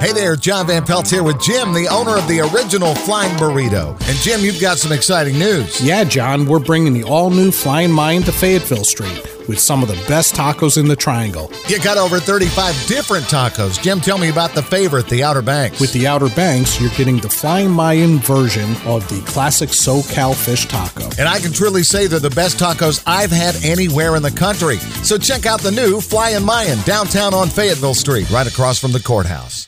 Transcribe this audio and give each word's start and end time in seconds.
Hey 0.00 0.12
there, 0.12 0.36
John 0.36 0.68
Van 0.68 0.86
Pelt 0.86 1.10
here 1.10 1.24
with 1.24 1.40
Jim, 1.40 1.72
the 1.72 1.88
owner 1.88 2.16
of 2.16 2.28
the 2.28 2.38
original 2.38 2.94
Flying 2.94 3.36
Burrito. 3.36 3.90
And 4.08 4.18
Jim, 4.18 4.42
you've 4.42 4.60
got 4.60 4.78
some 4.78 4.92
exciting 4.92 5.36
news. 5.36 5.80
Yeah, 5.82 6.04
John, 6.04 6.46
we're 6.46 6.60
bringing 6.60 6.92
the 6.92 7.02
all 7.02 7.30
new 7.30 7.50
Flying 7.50 7.90
Mayan 7.90 8.22
to 8.22 8.30
Fayetteville 8.30 8.84
Street 8.84 9.20
with 9.48 9.58
some 9.58 9.82
of 9.82 9.88
the 9.88 10.00
best 10.06 10.36
tacos 10.36 10.78
in 10.78 10.86
the 10.86 10.94
triangle. 10.94 11.50
You 11.66 11.80
got 11.80 11.98
over 11.98 12.20
35 12.20 12.86
different 12.86 13.24
tacos. 13.24 13.82
Jim, 13.82 14.00
tell 14.00 14.18
me 14.18 14.28
about 14.28 14.52
the 14.54 14.62
favorite, 14.62 15.08
the 15.08 15.24
Outer 15.24 15.42
Banks. 15.42 15.80
With 15.80 15.92
the 15.92 16.06
Outer 16.06 16.28
Banks, 16.28 16.80
you're 16.80 16.90
getting 16.90 17.16
the 17.16 17.28
Flying 17.28 17.70
Mayan 17.70 18.18
version 18.20 18.70
of 18.86 19.08
the 19.08 19.20
classic 19.26 19.70
SoCal 19.70 20.32
fish 20.32 20.66
taco. 20.66 21.08
And 21.18 21.28
I 21.28 21.40
can 21.40 21.52
truly 21.52 21.82
say 21.82 22.06
they're 22.06 22.20
the 22.20 22.30
best 22.30 22.56
tacos 22.56 23.02
I've 23.04 23.32
had 23.32 23.56
anywhere 23.64 24.14
in 24.14 24.22
the 24.22 24.30
country. 24.30 24.76
So 25.02 25.18
check 25.18 25.44
out 25.44 25.60
the 25.60 25.72
new 25.72 26.00
Flying 26.00 26.44
Mayan 26.44 26.78
downtown 26.82 27.34
on 27.34 27.48
Fayetteville 27.48 27.94
Street, 27.94 28.30
right 28.30 28.46
across 28.46 28.78
from 28.78 28.92
the 28.92 29.00
courthouse. 29.00 29.67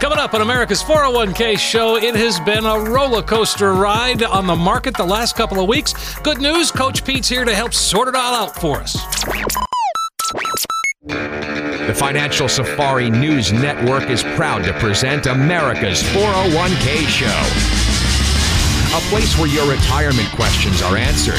Coming 0.00 0.18
up 0.18 0.32
on 0.32 0.40
America's 0.40 0.82
401k 0.82 1.58
show, 1.58 1.96
it 1.96 2.14
has 2.16 2.40
been 2.40 2.64
a 2.64 2.90
roller 2.90 3.20
coaster 3.20 3.74
ride 3.74 4.22
on 4.22 4.46
the 4.46 4.56
market 4.56 4.96
the 4.96 5.04
last 5.04 5.36
couple 5.36 5.60
of 5.60 5.68
weeks. 5.68 6.18
Good 6.20 6.40
news, 6.40 6.70
Coach 6.70 7.04
Pete's 7.04 7.28
here 7.28 7.44
to 7.44 7.54
help 7.54 7.74
sort 7.74 8.08
it 8.08 8.14
all 8.14 8.34
out 8.34 8.58
for 8.58 8.78
us. 8.78 8.94
The 11.04 11.94
Financial 11.94 12.48
Safari 12.48 13.10
News 13.10 13.52
Network 13.52 14.08
is 14.08 14.22
proud 14.22 14.64
to 14.64 14.72
present 14.80 15.26
America's 15.26 16.02
401k 16.02 17.06
show. 17.06 17.26
A 18.96 19.00
place 19.10 19.36
where 19.36 19.48
your 19.48 19.70
retirement 19.70 20.30
questions 20.32 20.80
are 20.80 20.96
answered, 20.96 21.38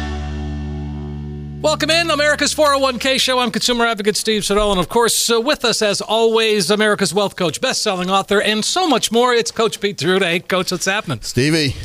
Welcome 1.61 1.91
in, 1.91 2.09
America's 2.09 2.55
401k 2.55 3.19
show. 3.19 3.37
I'm 3.37 3.51
consumer 3.51 3.85
advocate 3.85 4.15
Steve 4.17 4.43
Siddall, 4.43 4.71
and 4.71 4.79
of 4.79 4.89
course, 4.89 5.29
uh, 5.29 5.39
with 5.39 5.63
us 5.63 5.83
as 5.83 6.01
always, 6.01 6.71
America's 6.71 7.13
Wealth 7.13 7.35
Coach, 7.35 7.61
best-selling 7.61 8.09
author, 8.09 8.41
and 8.41 8.65
so 8.65 8.87
much 8.87 9.11
more. 9.11 9.31
It's 9.31 9.51
Coach 9.51 9.79
Pete 9.79 9.95
D'Arruda. 9.95 10.23
Hey, 10.23 10.39
Coach, 10.39 10.71
what's 10.71 10.85
happening? 10.85 11.21
Stevie, 11.21 11.75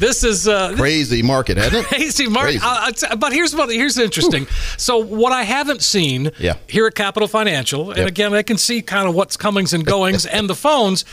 This 0.00 0.24
is 0.24 0.48
uh, 0.48 0.74
crazy 0.76 1.22
market, 1.22 1.58
hasn't 1.58 1.84
it? 1.84 1.86
crazy, 1.88 2.26
Mark. 2.26 2.46
Crazy. 2.46 2.60
Uh, 2.64 2.90
uh, 3.10 3.16
but 3.16 3.32
here's 3.32 3.54
what 3.54 3.70
here's 3.70 3.98
interesting. 3.98 4.46
So 4.78 4.96
what 4.98 5.32
I 5.32 5.42
haven't 5.44 5.82
seen 5.82 6.30
Yeah. 6.38 6.54
here 6.66 6.86
at 6.86 6.94
Capital 6.94 7.28
Financial, 7.28 7.90
and 7.90 7.98
Yep. 7.98 8.08
again, 8.08 8.34
I 8.34 8.42
can 8.42 8.56
see 8.56 8.80
kind 8.82 9.06
of 9.08 9.14
what's 9.14 9.36
comings 9.36 9.72
and 9.74 9.84
goings, 9.84 10.24
and 10.36 10.48
the 10.48 10.54
phones. 10.54 11.04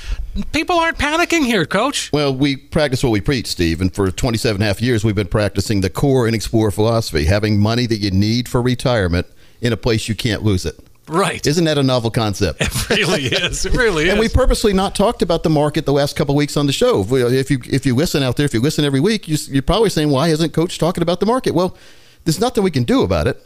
People 0.54 0.78
aren't 0.80 0.98
panicking 0.98 1.46
here, 1.46 1.66
Coach. 1.66 2.10
Well, 2.14 2.34
we 2.34 2.56
practice 2.56 3.04
what 3.04 3.10
we 3.12 3.22
preach, 3.22 3.48
Steve, 3.48 3.82
and 3.82 3.94
for 3.94 4.10
27 4.10 4.56
and 4.56 4.64
a 4.64 4.68
half 4.68 4.82
years, 4.82 5.04
we've 5.04 5.16
been 5.16 5.28
practicing 5.28 5.82
the 5.82 5.90
core 5.90 6.26
and 6.26 6.36
explore 6.36 6.72
philosophy, 6.72 7.26
having 7.26 7.60
money 7.60 7.86
that 7.88 7.98
you 7.98 8.12
need 8.12 8.48
for 8.48 8.62
retirement 8.62 9.28
in 9.62 9.74
a 9.74 9.78
place 9.78 10.08
you 10.08 10.16
can't 10.16 10.44
lose 10.44 10.66
it. 10.66 10.80
Right. 11.08 11.46
Isn't 11.46 11.66
that 11.66 11.78
a 11.78 11.84
novel 11.84 12.12
concept? 12.12 12.62
It 12.62 12.90
really 12.90 13.26
is. 13.26 13.66
It 13.66 13.74
really 13.74 14.06
is. 14.06 14.12
And 14.12 14.20
we 14.20 14.28
purposely 14.30 14.74
not 14.74 14.96
talked 14.96 15.22
about 15.22 15.44
the 15.44 15.50
market 15.50 15.86
the 15.86 15.94
last 15.94 16.16
couple 16.16 16.36
of 16.36 16.38
weeks 16.38 16.58
on 16.58 16.68
the 16.68 16.74
show. 16.74 17.06
If 17.10 17.50
you 17.52 17.60
if 17.66 17.86
you 17.86 17.96
listen 17.96 18.24
out 18.24 18.36
there, 18.38 18.46
if 18.46 18.54
you 18.54 18.60
listen 18.60 18.84
every 18.86 19.00
week, 19.00 19.28
you, 19.28 19.38
you're 19.50 19.62
probably 19.62 19.90
saying, 19.90 20.10
"Why 20.10 20.28
isn't 20.30 20.54
Coach 20.54 20.78
talking 20.80 21.02
about 21.02 21.20
the 21.20 21.26
market?" 21.26 21.54
Well, 21.54 21.78
there's 22.26 22.40
nothing 22.40 22.64
we 22.64 22.72
can 22.72 22.84
do 22.84 23.04
about 23.04 23.28
it. 23.28 23.42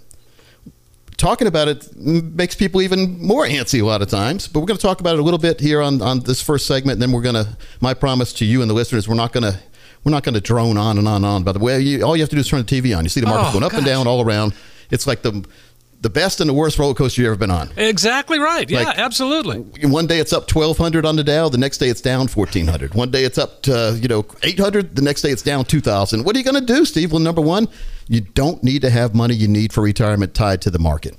Talking 1.17 1.47
about 1.47 1.67
it 1.67 1.95
makes 1.95 2.55
people 2.55 2.81
even 2.81 3.21
more 3.23 3.45
antsy 3.45 3.79
a 3.81 3.85
lot 3.85 4.01
of 4.01 4.09
times. 4.09 4.47
But 4.47 4.61
we're 4.61 4.65
going 4.65 4.77
to 4.77 4.81
talk 4.81 5.01
about 5.01 5.13
it 5.15 5.19
a 5.19 5.23
little 5.23 5.37
bit 5.39 5.59
here 5.59 5.81
on 5.81 6.01
on 6.01 6.21
this 6.21 6.41
first 6.41 6.65
segment, 6.65 6.93
and 6.95 7.01
then 7.01 7.11
we're 7.11 7.21
going 7.21 7.35
to. 7.35 7.57
My 7.79 7.93
promise 7.93 8.33
to 8.33 8.45
you 8.45 8.61
and 8.61 8.69
the 8.69 8.73
listeners, 8.73 9.07
we're 9.07 9.15
not 9.15 9.31
going 9.33 9.43
to. 9.43 9.59
We're 10.03 10.11
not 10.11 10.23
going 10.23 10.33
to 10.33 10.41
drone 10.41 10.77
on 10.77 10.97
and 10.97 11.07
on 11.07 11.17
and 11.17 11.25
on. 11.25 11.43
By 11.43 11.51
the 11.51 11.59
way, 11.59 11.79
you, 11.79 12.03
all 12.03 12.15
you 12.17 12.23
have 12.23 12.29
to 12.29 12.35
do 12.35 12.39
is 12.39 12.47
turn 12.47 12.63
the 12.65 12.81
TV 12.81 12.97
on. 12.97 13.05
You 13.05 13.09
see 13.09 13.19
the 13.19 13.27
market 13.27 13.49
Oh, 13.49 13.51
going 13.51 13.63
up 13.63 13.73
and 13.73 13.85
down 13.85 14.07
all 14.07 14.21
around. 14.21 14.55
It's 14.89 15.05
like 15.05 15.21
the 15.21 15.45
the 16.01 16.09
best 16.09 16.39
and 16.41 16.49
the 16.49 16.53
worst 16.53 16.79
roller 16.79 16.93
coaster 16.95 17.21
you've 17.21 17.27
ever 17.29 17.37
been 17.37 17.51
on. 17.51 17.69
exactly 17.77 18.39
right. 18.39 18.69
Yeah, 18.69 18.81
Like- 18.83 18.97
absolutely. 18.97 19.57
One 19.87 20.07
day 20.07 20.19
it's 20.19 20.33
up 20.33 20.51
1200 20.51 21.05
on 21.05 21.15
the 21.15 21.23
Dow, 21.23 21.47
the 21.49 21.57
next 21.59 21.77
day 21.77 21.89
it's 21.89 22.01
down 22.01 22.27
1400. 22.27 22.95
One 22.95 23.11
day 23.11 23.23
it's 23.23 23.37
up 23.37 23.61
to, 23.63 23.97
you 24.01 24.07
know, 24.07 24.25
800, 24.43 24.95
the 24.95 25.01
next 25.03 25.21
day 25.21 25.29
it's 25.29 25.43
down 25.43 25.65
2000. 25.65 26.23
What 26.25 26.35
are 26.35 26.39
you 26.39 26.45
going 26.45 26.59
to 26.65 26.73
do, 26.73 26.85
Steve? 26.85 27.11
Well, 27.11 27.19
number 27.21 27.41
1, 27.41 27.67
you 28.07 28.21
don't 28.21 28.63
need 28.63 28.81
to 28.81 28.89
have 28.89 29.13
money 29.13 29.35
you 29.35 29.47
need 29.47 29.71
for 29.73 29.81
retirement 29.83 30.33
tied 30.33 30.61
to 30.63 30.71
the 30.71 30.79
market. 30.79 31.15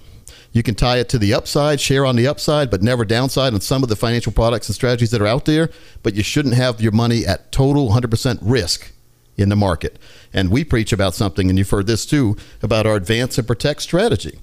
You 0.54 0.62
can 0.62 0.74
tie 0.74 0.98
it 0.98 1.08
to 1.10 1.18
the 1.18 1.32
upside, 1.32 1.80
share 1.80 2.04
on 2.04 2.16
the 2.16 2.26
upside, 2.26 2.70
but 2.70 2.82
never 2.82 3.04
downside 3.06 3.54
on 3.54 3.60
some 3.62 3.82
of 3.82 3.88
the 3.88 3.96
financial 3.96 4.32
products 4.32 4.68
and 4.68 4.74
strategies 4.74 5.10
that 5.12 5.22
are 5.22 5.26
out 5.26 5.44
there, 5.46 5.70
but 6.02 6.14
you 6.14 6.22
shouldn't 6.22 6.54
have 6.56 6.80
your 6.80 6.92
money 6.92 7.24
at 7.24 7.52
total 7.52 7.88
100% 7.90 8.38
risk 8.42 8.92
in 9.38 9.48
the 9.48 9.56
market. 9.56 9.98
And 10.34 10.50
we 10.50 10.62
preach 10.64 10.92
about 10.92 11.14
something 11.14 11.48
and 11.48 11.56
you've 11.58 11.70
heard 11.70 11.86
this 11.86 12.04
too 12.04 12.36
about 12.62 12.84
our 12.84 12.96
advance 12.96 13.38
and 13.38 13.46
protect 13.46 13.80
strategy. 13.80 14.40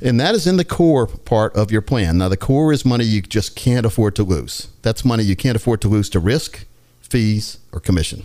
And 0.00 0.18
that 0.20 0.34
is 0.34 0.46
in 0.46 0.56
the 0.56 0.64
core 0.64 1.06
part 1.06 1.54
of 1.54 1.70
your 1.70 1.82
plan. 1.82 2.18
Now, 2.18 2.28
the 2.28 2.36
core 2.36 2.72
is 2.72 2.84
money 2.84 3.04
you 3.04 3.22
just 3.22 3.54
can't 3.54 3.86
afford 3.86 4.16
to 4.16 4.24
lose. 4.24 4.68
That's 4.82 5.04
money 5.04 5.22
you 5.22 5.36
can't 5.36 5.56
afford 5.56 5.80
to 5.82 5.88
lose 5.88 6.08
to 6.10 6.20
risk, 6.20 6.64
fees, 7.00 7.58
or 7.72 7.80
commission. 7.80 8.24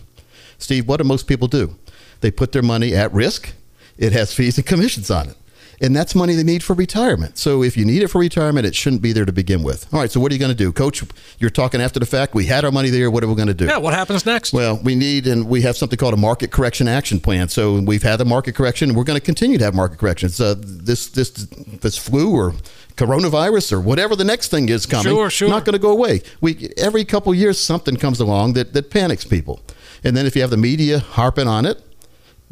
Steve, 0.57 0.87
what 0.87 0.97
do 0.97 1.03
most 1.03 1.27
people 1.27 1.47
do? 1.47 1.75
They 2.21 2.31
put 2.31 2.51
their 2.51 2.63
money 2.63 2.95
at 2.95 3.13
risk. 3.13 3.53
It 3.97 4.13
has 4.13 4.33
fees 4.33 4.57
and 4.57 4.65
commissions 4.65 5.11
on 5.11 5.29
it. 5.29 5.37
And 5.79 5.95
that's 5.95 6.15
money 6.15 6.33
they 6.33 6.43
need 6.43 6.63
for 6.63 6.73
retirement. 6.73 7.37
So 7.37 7.61
if 7.61 7.77
you 7.77 7.85
need 7.85 8.01
it 8.01 8.07
for 8.07 8.19
retirement, 8.19 8.65
it 8.65 8.73
shouldn't 8.73 9.03
be 9.03 9.13
there 9.13 9.25
to 9.25 9.31
begin 9.31 9.61
with. 9.61 9.91
All 9.93 9.99
right, 9.99 10.11
so 10.11 10.19
what 10.19 10.31
are 10.31 10.35
you 10.35 10.39
going 10.39 10.51
to 10.51 10.55
do? 10.57 10.71
Coach, 10.73 11.03
you're 11.37 11.51
talking 11.51 11.81
after 11.81 11.99
the 11.99 12.05
fact. 12.07 12.33
We 12.33 12.47
had 12.47 12.65
our 12.65 12.71
money 12.71 12.89
there. 12.89 13.11
What 13.11 13.23
are 13.23 13.27
we 13.27 13.35
going 13.35 13.47
to 13.47 13.53
do? 13.53 13.65
Yeah, 13.65 13.77
what 13.77 13.93
happens 13.93 14.25
next? 14.25 14.53
Well, 14.53 14.79
we 14.83 14.95
need, 14.95 15.27
and 15.27 15.47
we 15.47 15.61
have 15.61 15.77
something 15.77 15.97
called 15.97 16.15
a 16.15 16.17
market 16.17 16.51
correction 16.51 16.87
action 16.87 17.19
plan. 17.19 17.47
So 17.49 17.79
we've 17.79 18.01
had 18.01 18.15
the 18.17 18.25
market 18.25 18.55
correction, 18.55 18.89
and 18.89 18.97
we're 18.97 19.03
going 19.03 19.19
to 19.19 19.25
continue 19.25 19.59
to 19.59 19.63
have 19.65 19.75
market 19.75 19.99
corrections. 19.99 20.41
Uh, 20.41 20.55
this, 20.57 21.09
this, 21.09 21.29
this 21.29 21.95
flu 21.95 22.31
or 22.35 22.53
coronavirus 22.95 23.71
or 23.73 23.79
whatever 23.79 24.15
the 24.15 24.23
next 24.23 24.49
thing 24.49 24.69
is 24.69 24.85
coming, 24.87 25.13
Sure, 25.13 25.29
sure. 25.29 25.49
not 25.49 25.63
going 25.65 25.73
to 25.73 25.79
go 25.79 25.91
away. 25.91 26.21
We 26.41 26.71
every 26.77 27.05
couple 27.05 27.31
of 27.31 27.37
years 27.37 27.59
something 27.59 27.95
comes 27.95 28.19
along 28.19 28.53
that 28.53 28.73
that 28.73 28.89
panics 28.89 29.23
people, 29.23 29.61
and 30.03 30.17
then 30.17 30.25
if 30.25 30.35
you 30.35 30.41
have 30.41 30.49
the 30.49 30.57
media 30.57 30.97
harping 30.99 31.47
on 31.47 31.65
it, 31.67 31.79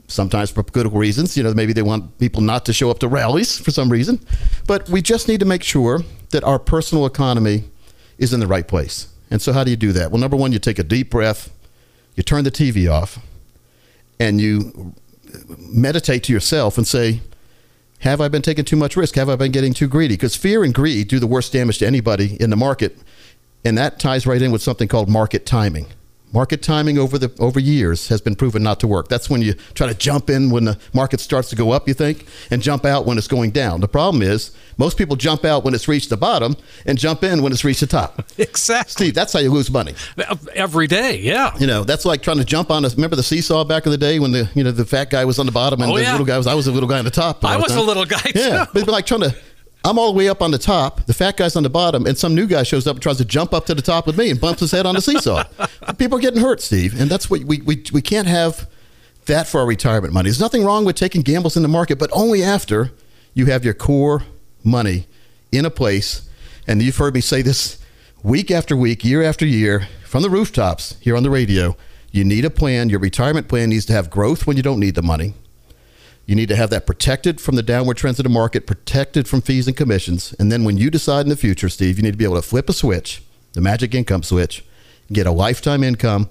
sometimes 0.07 0.51
for 0.51 0.63
good 0.63 0.91
reasons. 0.93 1.35
You 1.35 1.43
know, 1.43 1.53
maybe 1.53 1.73
they 1.73 1.81
want 1.81 2.17
people 2.19 2.41
not 2.41 2.65
to 2.65 2.73
show 2.73 2.89
up 2.89 2.99
to 2.99 3.07
rallies 3.07 3.57
for 3.57 3.71
some 3.71 3.89
reason. 3.89 4.19
But 4.67 4.89
we 4.89 5.01
just 5.01 5.27
need 5.27 5.39
to 5.39 5.45
make 5.45 5.63
sure 5.63 6.01
that 6.31 6.43
our 6.43 6.59
personal 6.59 7.05
economy 7.05 7.65
is 8.17 8.33
in 8.33 8.39
the 8.39 8.47
right 8.47 8.67
place. 8.67 9.07
And 9.31 9.41
so, 9.41 9.53
how 9.53 9.63
do 9.63 9.71
you 9.71 9.77
do 9.77 9.91
that? 9.93 10.11
Well, 10.11 10.19
number 10.19 10.37
one, 10.37 10.51
you 10.51 10.59
take 10.59 10.79
a 10.79 10.83
deep 10.83 11.09
breath, 11.09 11.51
you 12.15 12.23
turn 12.23 12.43
the 12.43 12.51
TV 12.51 12.91
off, 12.91 13.19
and 14.19 14.39
you 14.39 14.93
meditate 15.59 16.23
to 16.25 16.33
yourself 16.33 16.77
and 16.77 16.87
say, 16.87 17.21
have 17.99 18.21
I 18.21 18.27
been 18.27 18.41
taking 18.41 18.65
too 18.65 18.75
much 18.75 18.95
risk? 18.95 19.15
Have 19.15 19.29
I 19.29 19.35
been 19.35 19.51
getting 19.51 19.73
too 19.73 19.87
greedy? 19.87 20.15
Because 20.15 20.35
fear 20.35 20.63
and 20.63 20.73
greed 20.73 21.07
do 21.07 21.19
the 21.19 21.27
worst 21.27 21.51
damage 21.53 21.79
to 21.79 21.87
anybody 21.87 22.37
in 22.39 22.49
the 22.49 22.55
market. 22.55 22.97
And 23.63 23.77
that 23.77 23.99
ties 23.99 24.27
right 24.27 24.41
in 24.41 24.51
with 24.51 24.61
something 24.61 24.87
called 24.87 25.09
market 25.09 25.45
timing. 25.45 25.87
Market 26.35 26.61
timing 26.61 26.97
over 26.99 27.17
the 27.17 27.31
over 27.39 27.61
years 27.61 28.09
has 28.09 28.19
been 28.19 28.35
proven 28.35 28.61
not 28.61 28.81
to 28.81 28.87
work. 28.87 29.07
That's 29.07 29.29
when 29.29 29.41
you 29.41 29.53
try 29.73 29.87
to 29.87 29.93
jump 29.93 30.29
in 30.29 30.49
when 30.51 30.65
the 30.65 30.77
market 30.93 31.21
starts 31.21 31.49
to 31.51 31.55
go 31.55 31.71
up, 31.71 31.87
you 31.87 31.93
think, 31.93 32.27
and 32.51 32.61
jump 32.61 32.83
out 32.83 33.05
when 33.05 33.17
it's 33.17 33.29
going 33.29 33.51
down. 33.51 33.79
The 33.79 33.87
problem 33.87 34.21
is 34.21 34.51
most 34.77 34.97
people 34.97 35.15
jump 35.15 35.45
out 35.45 35.63
when 35.63 35.73
it's 35.73 35.87
reached 35.87 36.09
the 36.09 36.17
bottom 36.17 36.57
and 36.85 36.97
jump 36.97 37.23
in 37.23 37.41
when 37.41 37.53
it's 37.53 37.63
reached 37.63 37.79
the 37.79 37.87
top. 37.87 38.21
exactly. 38.37 38.91
Steve, 38.91 39.13
that's 39.13 39.31
how 39.31 39.39
you 39.39 39.49
lose 39.49 39.71
money. 39.71 39.95
Every 40.53 40.87
day, 40.87 41.19
yeah. 41.19 41.55
You 41.57 41.67
know, 41.67 41.85
that's 41.85 42.03
like 42.03 42.21
trying 42.21 42.37
to 42.39 42.45
jump 42.45 42.69
on 42.69 42.83
a 42.83 42.89
remember 42.89 43.15
the 43.15 43.23
seesaw 43.23 43.63
back 43.63 43.85
in 43.85 43.91
the 43.93 43.97
day 43.97 44.19
when 44.19 44.33
the 44.33 44.49
you 44.55 44.63
know 44.65 44.71
the 44.71 44.85
fat 44.85 45.09
guy 45.09 45.23
was 45.23 45.39
on 45.39 45.45
the 45.45 45.53
bottom 45.53 45.81
and 45.81 45.89
Oh, 45.89 45.95
the 45.95 46.01
yeah. 46.03 46.11
little 46.11 46.25
guy 46.27 46.37
was 46.37 46.47
I 46.47 46.53
was 46.53 46.65
the 46.65 46.71
little 46.73 46.89
guy 46.89 46.99
on 46.99 47.05
the 47.05 47.11
top. 47.11 47.45
I 47.45 47.55
was 47.55 47.73
a 47.73 47.81
little 47.81 48.05
guy, 48.05 48.19
Yeah, 48.35 48.65
too. 48.65 48.71
but 48.73 48.87
like 48.89 49.05
trying 49.05 49.21
to. 49.21 49.35
I'm 49.85 49.99
all 49.99 50.11
the 50.11 50.17
way 50.17 50.27
up 50.27 50.41
on 50.41 50.51
the 50.51 50.57
top. 50.57 51.05
The 51.05 51.13
fat 51.13 51.37
guy's 51.37 51.55
on 51.55 51.63
the 51.63 51.69
bottom, 51.69 52.07
and 52.07 52.17
some 52.17 52.33
new 52.33 52.47
guy 52.47 52.63
shows 52.63 52.87
up 52.87 52.95
and 52.95 53.03
tries 53.03 53.17
to 53.17 53.25
jump 53.25 53.53
up 53.53 53.65
to 53.67 53.75
the 53.75 53.83
top 53.83 54.07
with 54.07 54.17
me 54.17 54.31
and 54.31 54.41
bumps 54.41 54.59
his 54.59 54.71
head 54.71 54.85
on 54.85 54.95
the 54.95 55.01
seesaw. 55.01 55.43
People 55.97 56.17
are 56.17 56.21
getting 56.21 56.41
hurt, 56.41 56.59
Steve, 56.59 56.99
and 56.99 57.09
that's 57.09 57.29
what 57.29 57.43
we 57.43 57.61
we 57.61 57.83
we 57.93 58.01
can't 58.01 58.27
have 58.27 58.67
that 59.27 59.47
for 59.47 59.59
our 59.59 59.67
retirement 59.67 60.13
money. 60.13 60.29
There's 60.29 60.39
nothing 60.39 60.65
wrong 60.65 60.85
with 60.85 60.95
taking 60.95 61.21
gambles 61.21 61.55
in 61.55 61.63
the 61.63 61.69
market, 61.69 61.99
but 61.99 62.09
only 62.13 62.43
after 62.43 62.91
you 63.33 63.45
have 63.45 63.63
your 63.63 63.73
core 63.73 64.23
money 64.63 65.07
in 65.51 65.65
a 65.65 65.69
place 65.69 66.27
And 66.67 66.81
you've 66.81 66.97
heard 66.97 67.13
me 67.13 67.21
say 67.21 67.43
this 67.43 67.77
week 68.23 68.49
after 68.49 68.75
week, 68.75 69.05
year 69.05 69.21
after 69.21 69.45
year, 69.45 69.87
from 70.03 70.23
the 70.23 70.29
rooftops 70.29 70.95
here 70.99 71.15
on 71.15 71.21
the 71.21 71.29
radio. 71.29 71.77
You 72.11 72.23
need 72.23 72.43
a 72.43 72.49
plan. 72.49 72.89
Your 72.89 72.99
retirement 72.99 73.47
plan 73.47 73.69
needs 73.69 73.85
to 73.85 73.93
have 73.93 74.09
growth 74.09 74.47
when 74.47 74.57
you 74.57 74.63
don't 74.63 74.79
need 74.79 74.95
the 74.95 75.03
money. 75.03 75.35
You 76.25 76.35
need 76.35 76.49
to 76.49 76.55
have 76.55 76.71
that 76.71 76.87
protected 76.87 77.39
from 77.39 77.55
the 77.55 77.63
downward 77.63 77.97
trends 77.97 78.19
of 78.19 78.23
the 78.23 78.29
market, 78.29 78.65
protected 78.65 79.27
from 79.27 79.41
fees 79.41 79.67
and 79.67 79.77
commissions. 79.77 80.33
And 80.39 80.51
then 80.51 80.63
when 80.63 80.77
you 80.77 80.89
decide 80.89 81.25
in 81.25 81.29
the 81.29 81.35
future, 81.35 81.69
Steve, 81.69 81.97
you 81.97 82.03
need 82.03 82.11
to 82.11 82.17
be 82.17 82.23
able 82.23 82.35
to 82.35 82.41
flip 82.41 82.67
a 82.67 82.73
switch, 82.73 83.23
the 83.53 83.61
magic 83.61 83.93
income 83.93 84.23
switch, 84.23 84.65
get 85.11 85.27
a 85.27 85.31
lifetime 85.31 85.83
income 85.83 86.29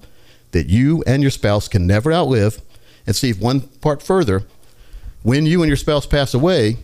that 0.50 0.68
you 0.68 1.04
and 1.06 1.22
your 1.22 1.30
spouse 1.30 1.68
can 1.68 1.86
never 1.86 2.12
outlive. 2.12 2.60
And 3.06 3.14
Steve, 3.14 3.40
one 3.40 3.60
part 3.60 4.02
further, 4.02 4.42
when 5.22 5.46
you 5.46 5.62
and 5.62 5.68
your 5.68 5.76
spouse 5.76 6.06
pass 6.06 6.34
away, 6.34 6.78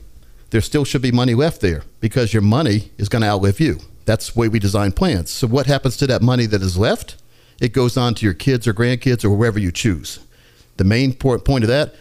there 0.51 0.61
still 0.61 0.85
should 0.85 1.03
be 1.03 1.13
money 1.13 1.35
left 1.35 1.61
there 1.61 1.83
because 2.01 2.33
your 2.33 2.43
money 2.43 2.91
is 2.97 3.09
going 3.09 3.23
to 3.23 3.29
outlive 3.29 3.61
you. 3.61 3.79
That's 4.05 4.33
the 4.33 4.41
way 4.41 4.49
we 4.49 4.59
design 4.59 4.93
plans. 4.93 5.31
So 5.31 5.47
what 5.47 5.67
happens 5.67 5.97
to 5.99 6.07
that 6.09 6.23
money 6.23 6.47
that 6.47 6.63
is 6.63 6.79
left? 6.79 7.17
It 7.61 7.73
goes 7.73 7.97
on 7.97 8.15
to 8.15 8.25
your 8.25 8.35
kids 8.35 8.67
or 8.67 8.75
grandkids 8.75 9.25
or 9.25 9.31
wherever 9.31 9.59
you 9.59 9.71
choose. 9.71 10.21
The 10.79 10.85
main 10.85 11.13
point 11.13 11.65
of 11.65 11.69
that 11.69 11.95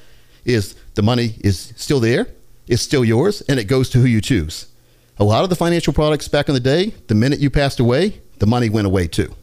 is 0.50 0.76
the 0.96 1.02
money 1.02 1.36
is 1.42 1.74
still 1.76 2.00
there, 2.00 2.28
it's 2.68 2.82
still 2.82 3.06
yours, 3.06 3.42
and 3.48 3.60
it 3.60 3.66
goes 3.66 3.90
to 3.92 4.00
who 4.00 4.06
you 4.06 4.22
choose. 4.22 4.68
A 5.18 5.24
lot 5.24 5.44
of 5.44 5.50
the 5.50 5.56
financial 5.56 5.94
products 5.94 6.28
back 6.28 6.48
in 6.48 6.54
the 6.54 6.60
day, 6.60 6.94
the 7.08 7.16
minute 7.16 7.40
you 7.40 7.50
passed 7.50 7.80
away, 7.80 8.22
the 8.40 8.48
money 8.48 8.70
went 8.70 8.88
away 8.88 9.08
too. 9.08 9.36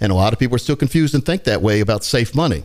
And 0.00 0.10
a 0.12 0.14
lot 0.14 0.32
of 0.32 0.38
people 0.38 0.54
are 0.56 0.60
still 0.60 0.76
confused 0.76 1.14
and 1.14 1.24
think 1.24 1.44
that 1.44 1.60
way 1.60 1.80
about 1.80 2.04
safe 2.04 2.34
money. 2.34 2.64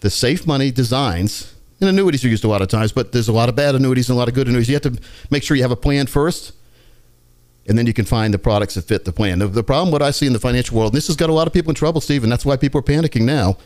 The 0.00 0.10
safe 0.10 0.46
money 0.46 0.70
designs, 0.70 1.54
and 1.80 1.88
annuities 1.88 2.24
are 2.24 2.28
used 2.28 2.44
a 2.44 2.48
lot 2.48 2.62
of 2.62 2.68
times, 2.68 2.92
but 2.92 3.12
there's 3.12 3.28
a 3.28 3.32
lot 3.32 3.48
of 3.48 3.56
bad 3.56 3.74
annuities 3.74 4.08
and 4.08 4.16
a 4.16 4.18
lot 4.18 4.28
of 4.28 4.34
good 4.34 4.46
annuities. 4.46 4.68
You 4.68 4.74
have 4.74 4.82
to 4.82 5.00
make 5.30 5.42
sure 5.42 5.56
you 5.56 5.62
have 5.62 5.72
a 5.72 5.76
plan 5.76 6.06
first, 6.06 6.52
and 7.66 7.76
then 7.76 7.86
you 7.86 7.92
can 7.92 8.04
find 8.04 8.32
the 8.32 8.38
products 8.38 8.74
that 8.74 8.82
fit 8.82 9.04
the 9.04 9.12
plan. 9.12 9.40
The, 9.40 9.48
the 9.48 9.64
problem, 9.64 9.90
what 9.90 10.02
I 10.02 10.10
see 10.10 10.26
in 10.26 10.32
the 10.32 10.38
financial 10.38 10.76
world, 10.76 10.92
and 10.92 10.96
this 10.96 11.08
has 11.08 11.16
got 11.16 11.30
a 11.30 11.32
lot 11.32 11.46
of 11.46 11.52
people 11.52 11.70
in 11.70 11.74
trouble, 11.74 12.00
Steve, 12.00 12.22
and 12.22 12.30
that's 12.30 12.44
why 12.44 12.56
people 12.56 12.78
are 12.78 12.82
panicking 12.82 13.22
now, 13.22 13.56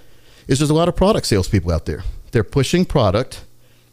is 0.48 0.58
there's 0.58 0.70
a 0.70 0.74
lot 0.74 0.88
of 0.88 0.96
product 0.96 1.26
salespeople 1.26 1.70
out 1.70 1.86
there. 1.86 2.02
They're 2.30 2.44
pushing 2.44 2.84
product 2.84 3.44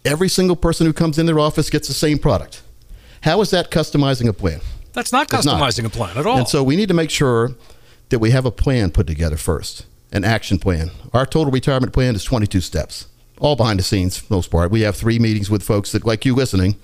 every 0.06 0.30
single 0.30 0.56
person 0.56 0.86
who 0.86 0.94
comes 0.94 1.18
in 1.18 1.26
their 1.26 1.40
office 1.40 1.70
gets 1.70 1.88
the 1.88 1.94
same 1.94 2.20
product. 2.20 2.62
How 3.22 3.42
is 3.42 3.52
that 3.52 3.70
customizing 3.70 4.28
a 4.28 4.34
plan? 4.34 4.62
That's 4.94 5.12
not 5.12 5.28
customizing 5.28 5.84
not. 5.84 5.94
a 5.94 5.98
plan 5.98 6.18
at 6.18 6.26
all. 6.26 6.38
And 6.38 6.48
so 6.48 6.64
we 6.64 6.76
need 6.76 6.88
to 6.88 6.94
make 6.94 7.10
sure 7.10 7.52
that 8.10 8.20
we 8.20 8.32
have 8.32 8.46
a 8.46 8.52
plan 8.52 8.92
put 8.92 9.08
together 9.08 9.38
first, 9.38 9.86
an 10.12 10.24
action 10.24 10.58
plan. 10.58 10.92
Our 11.14 11.26
total 11.26 11.52
retirement 11.52 11.94
plan 11.94 12.16
is 12.16 12.24
22 12.24 12.62
steps, 12.62 13.08
all 13.40 13.56
behind 13.56 13.80
the 13.80 13.84
scenes 13.84 14.18
for 14.18 14.28
the 14.28 14.36
most 14.36 14.50
part. 14.50 14.72
We 14.72 14.82
have 14.82 14.96
three 14.96 15.20
meetings 15.20 15.50
with 15.50 15.64
folks 15.64 15.92
that, 15.92 16.06
like 16.06 16.26
you 16.26 16.34
listening. 16.34 16.76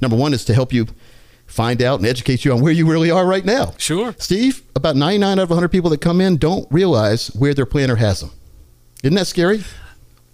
Number 0.00 0.16
one 0.16 0.32
is 0.32 0.44
to 0.46 0.54
help 0.54 0.72
you 0.72 0.86
find 1.46 1.80
out 1.82 1.98
and 1.98 2.06
educate 2.06 2.44
you 2.44 2.52
on 2.52 2.60
where 2.60 2.72
you 2.72 2.86
really 2.90 3.10
are 3.10 3.26
right 3.26 3.44
now. 3.44 3.72
Sure. 3.78 4.14
Steve, 4.18 4.62
about 4.76 4.96
99 4.96 5.38
out 5.38 5.42
of 5.42 5.50
100 5.50 5.68
people 5.68 5.90
that 5.90 6.00
come 6.00 6.20
in 6.20 6.36
don't 6.36 6.70
realize 6.70 7.28
where 7.28 7.54
their 7.54 7.66
planner 7.66 7.96
has 7.96 8.20
them. 8.20 8.30
Isn't 9.02 9.14
that 9.16 9.26
scary? 9.26 9.62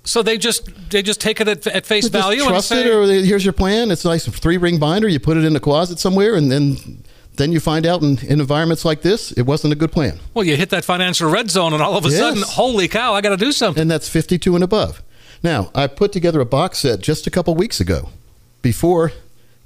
So 0.05 0.23
they 0.23 0.37
just 0.37 0.69
they 0.91 1.03
just 1.03 1.21
take 1.21 1.41
it 1.41 1.49
at, 1.49 1.67
at 1.67 1.87
face 1.87 2.09
value 2.09 2.43
trust 2.43 2.71
and 2.71 2.81
say, 2.81 2.87
it, 2.87 2.95
or 2.95 3.07
here's 3.07 3.45
your 3.45 3.55
plan. 3.55 3.91
It's 3.91 4.05
a 4.05 4.09
nice 4.09 4.29
three 4.29 4.59
ring 4.59 4.79
binder. 4.79 5.09
You 5.09 5.19
put 5.19 5.37
it 5.37 5.45
in 5.45 5.57
a 5.57 5.61
closet 5.61 5.99
somewhere, 5.99 6.35
and 6.35 6.53
then 6.53 7.03
then 7.37 7.53
you 7.53 7.59
find 7.59 7.87
out 7.87 8.03
in, 8.03 8.19
in, 8.19 8.41
environments 8.41 8.85
like 8.85 9.03
this, 9.03 9.33
it 9.33 9.43
wasn't 9.43 9.73
a 9.73 9.77
good 9.77 9.91
plan. 9.91 10.21
Well, 10.35 10.45
you 10.45 10.57
hit 10.57 10.71
that 10.71 10.85
financial 10.85 11.31
red 11.31 11.51
zone, 11.51 11.73
and 11.73 11.83
all 11.83 11.97
of 11.97 12.05
a 12.05 12.09
yes. 12.09 12.19
sudden, 12.19 12.43
holy 12.47 12.87
cow, 12.87 13.15
I 13.15 13.23
got 13.23 13.31
to 13.31 13.37
do 13.37 13.51
something. 13.51 13.81
And 13.81 13.91
that's 13.91 14.09
52 14.09 14.55
and 14.55 14.63
above. 14.63 15.03
Now, 15.43 15.71
I 15.75 15.89
put 15.89 16.13
together 16.13 16.41
a 16.41 16.47
box 16.47 16.79
set 16.79 17.01
just 17.01 17.27
a 17.27 17.31
couple 17.31 17.55
weeks 17.55 17.81
ago, 17.81 18.11
before 18.63 19.13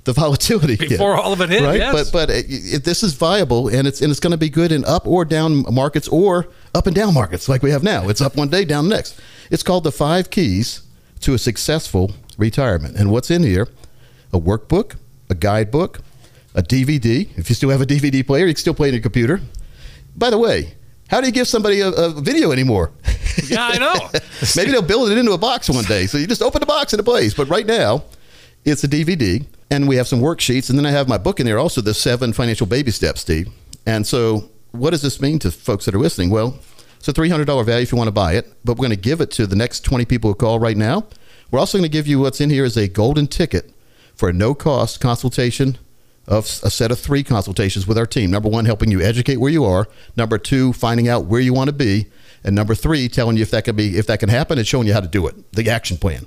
the 0.04 0.12
volatility 0.14 0.76
before 0.76 1.16
hit, 1.16 1.24
all 1.24 1.32
of 1.32 1.40
it 1.40 1.50
hit. 1.50 1.62
Right, 1.62 1.78
yes. 1.78 1.92
but 1.92 2.12
but 2.12 2.30
it, 2.30 2.46
it, 2.48 2.84
this 2.84 3.02
is 3.02 3.14
viable, 3.14 3.68
and 3.68 3.86
it's 3.86 4.00
and 4.00 4.10
it's 4.10 4.20
going 4.20 4.30
to 4.30 4.38
be 4.38 4.48
good 4.48 4.72
in 4.72 4.84
up 4.84 5.06
or 5.06 5.24
down 5.24 5.64
markets, 5.72 6.08
or 6.08 6.48
up 6.74 6.86
and 6.86 6.96
down 6.96 7.12
markets 7.12 7.48
like 7.48 7.62
we 7.62 7.70
have 7.70 7.82
now. 7.82 8.08
It's 8.08 8.20
up 8.20 8.36
one 8.36 8.48
day, 8.48 8.64
down 8.64 8.88
next. 8.88 9.20
It's 9.50 9.62
called 9.62 9.84
the 9.84 9.92
five 9.92 10.30
keys 10.30 10.82
to 11.20 11.34
a 11.34 11.38
successful 11.38 12.12
retirement. 12.36 12.96
And 12.96 13.10
what's 13.10 13.30
in 13.30 13.42
here? 13.42 13.68
A 14.32 14.38
workbook, 14.38 14.96
a 15.30 15.34
guidebook, 15.34 16.00
a 16.54 16.62
DVD. 16.62 17.28
If 17.36 17.48
you 17.48 17.54
still 17.54 17.70
have 17.70 17.80
a 17.80 17.86
DVD 17.86 18.26
player, 18.26 18.46
you 18.46 18.54
can 18.54 18.60
still 18.60 18.74
play 18.74 18.88
on 18.88 18.94
your 18.94 19.02
computer. 19.02 19.40
By 20.16 20.30
the 20.30 20.38
way, 20.38 20.74
how 21.08 21.20
do 21.20 21.26
you 21.26 21.32
give 21.32 21.48
somebody 21.48 21.80
a, 21.80 21.88
a 21.88 22.10
video 22.10 22.52
anymore? 22.52 22.92
Yeah, 23.46 23.66
I 23.66 23.78
know. 23.78 23.94
Maybe 24.56 24.72
they'll 24.72 24.82
build 24.82 25.10
it 25.10 25.16
into 25.18 25.32
a 25.32 25.38
box 25.38 25.70
one 25.70 25.84
day. 25.84 26.06
So 26.06 26.18
you 26.18 26.26
just 26.26 26.42
open 26.42 26.60
the 26.60 26.66
box 26.66 26.92
and 26.92 27.00
it 27.00 27.04
plays. 27.04 27.34
But 27.34 27.48
right 27.48 27.64
now, 27.66 28.02
it's 28.64 28.84
a 28.84 28.88
DVD, 28.88 29.46
and 29.70 29.88
we 29.88 29.96
have 29.96 30.08
some 30.08 30.20
worksheets. 30.20 30.68
And 30.68 30.78
then 30.78 30.84
I 30.84 30.90
have 30.90 31.08
my 31.08 31.18
book 31.18 31.40
in 31.40 31.46
there 31.46 31.58
also, 31.58 31.80
the 31.80 31.94
seven 31.94 32.32
financial 32.32 32.66
baby 32.66 32.90
steps, 32.90 33.20
Steve. 33.22 33.48
And 33.86 34.06
so, 34.06 34.50
what 34.72 34.90
does 34.90 35.02
this 35.02 35.20
mean 35.20 35.38
to 35.40 35.50
folks 35.50 35.84
that 35.86 35.94
are 35.94 35.98
listening? 35.98 36.30
Well, 36.30 36.58
it's 36.98 37.08
a 37.08 37.12
$300 37.12 37.46
value 37.64 37.82
if 37.82 37.92
you 37.92 37.98
want 37.98 38.08
to 38.08 38.12
buy 38.12 38.34
it, 38.34 38.52
but 38.64 38.74
we're 38.74 38.86
going 38.88 38.90
to 38.90 38.96
give 38.96 39.20
it 39.20 39.30
to 39.32 39.46
the 39.46 39.56
next 39.56 39.80
20 39.80 40.04
people 40.04 40.30
who 40.30 40.34
call 40.34 40.58
right 40.58 40.76
now. 40.76 41.06
We're 41.50 41.60
also 41.60 41.78
going 41.78 41.90
to 41.90 41.92
give 41.92 42.06
you 42.06 42.18
what's 42.18 42.40
in 42.40 42.50
here 42.50 42.64
is 42.64 42.76
a 42.76 42.88
golden 42.88 43.26
ticket 43.26 43.72
for 44.14 44.28
a 44.28 44.32
no 44.32 44.54
cost 44.54 45.00
consultation 45.00 45.78
of 46.26 46.44
a 46.62 46.70
set 46.70 46.90
of 46.90 46.98
three 46.98 47.24
consultations 47.24 47.86
with 47.86 47.96
our 47.96 48.04
team. 48.04 48.30
Number 48.30 48.48
one, 48.50 48.66
helping 48.66 48.90
you 48.90 49.00
educate 49.00 49.38
where 49.38 49.50
you 49.50 49.64
are. 49.64 49.88
Number 50.14 50.36
two, 50.36 50.74
finding 50.74 51.08
out 51.08 51.24
where 51.24 51.40
you 51.40 51.54
want 51.54 51.68
to 51.68 51.72
be. 51.72 52.06
And 52.44 52.54
number 52.54 52.74
three, 52.74 53.08
telling 53.08 53.36
you 53.36 53.42
if 53.42 53.50
that 53.50 53.64
can 53.64 53.74
be 53.74 53.96
if 53.96 54.06
that 54.06 54.20
can 54.20 54.28
happen 54.28 54.58
and 54.58 54.66
showing 54.66 54.86
you 54.86 54.92
how 54.92 55.00
to 55.00 55.08
do 55.08 55.26
it. 55.26 55.52
The 55.52 55.70
action 55.70 55.96
plan. 55.96 56.26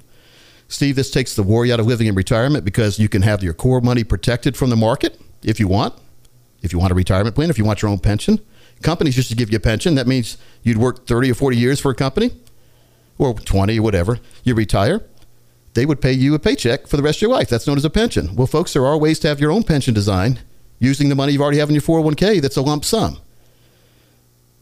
Steve, 0.67 0.95
this 0.95 1.11
takes 1.11 1.35
the 1.35 1.43
worry 1.43 1.71
out 1.71 1.79
of 1.79 1.85
living 1.85 2.07
in 2.07 2.15
retirement 2.15 2.65
because 2.65 2.97
you 2.97 3.09
can 3.09 3.21
have 3.21 3.43
your 3.43 3.53
core 3.53 3.81
money 3.81 4.03
protected 4.03 4.57
from 4.57 4.69
the 4.69 4.75
market 4.75 5.21
if 5.43 5.59
you 5.59 5.67
want. 5.67 5.93
If 6.61 6.73
you 6.73 6.79
want 6.79 6.91
a 6.91 6.95
retirement 6.95 7.35
plan, 7.35 7.49
if 7.49 7.57
you 7.57 7.65
want 7.65 7.81
your 7.81 7.91
own 7.91 7.99
pension, 7.99 8.39
companies 8.81 9.17
used 9.17 9.29
to 9.29 9.35
give 9.35 9.51
you 9.51 9.57
a 9.57 9.61
pension. 9.61 9.95
That 9.95 10.07
means 10.07 10.37
you'd 10.63 10.77
work 10.77 11.07
30 11.07 11.31
or 11.31 11.35
40 11.35 11.57
years 11.57 11.79
for 11.79 11.91
a 11.91 11.95
company, 11.95 12.31
or 13.17 13.33
20 13.33 13.79
or 13.79 13.83
whatever. 13.83 14.19
You 14.43 14.55
retire, 14.55 15.01
they 15.73 15.85
would 15.85 16.01
pay 16.01 16.11
you 16.11 16.33
a 16.35 16.39
paycheck 16.39 16.87
for 16.87 16.97
the 16.97 17.03
rest 17.03 17.17
of 17.17 17.21
your 17.23 17.31
life. 17.31 17.49
That's 17.49 17.67
known 17.67 17.77
as 17.77 17.85
a 17.85 17.89
pension. 17.89 18.35
Well, 18.35 18.47
folks, 18.47 18.73
there 18.73 18.85
are 18.85 18.97
ways 18.97 19.19
to 19.19 19.27
have 19.27 19.39
your 19.39 19.51
own 19.51 19.63
pension 19.63 19.93
design 19.93 20.39
using 20.79 21.09
the 21.09 21.15
money 21.15 21.33
you've 21.33 21.41
already 21.41 21.59
have 21.59 21.69
in 21.69 21.75
your 21.75 21.83
401k 21.83 22.41
that's 22.41 22.57
a 22.57 22.61
lump 22.61 22.83
sum. 22.83 23.19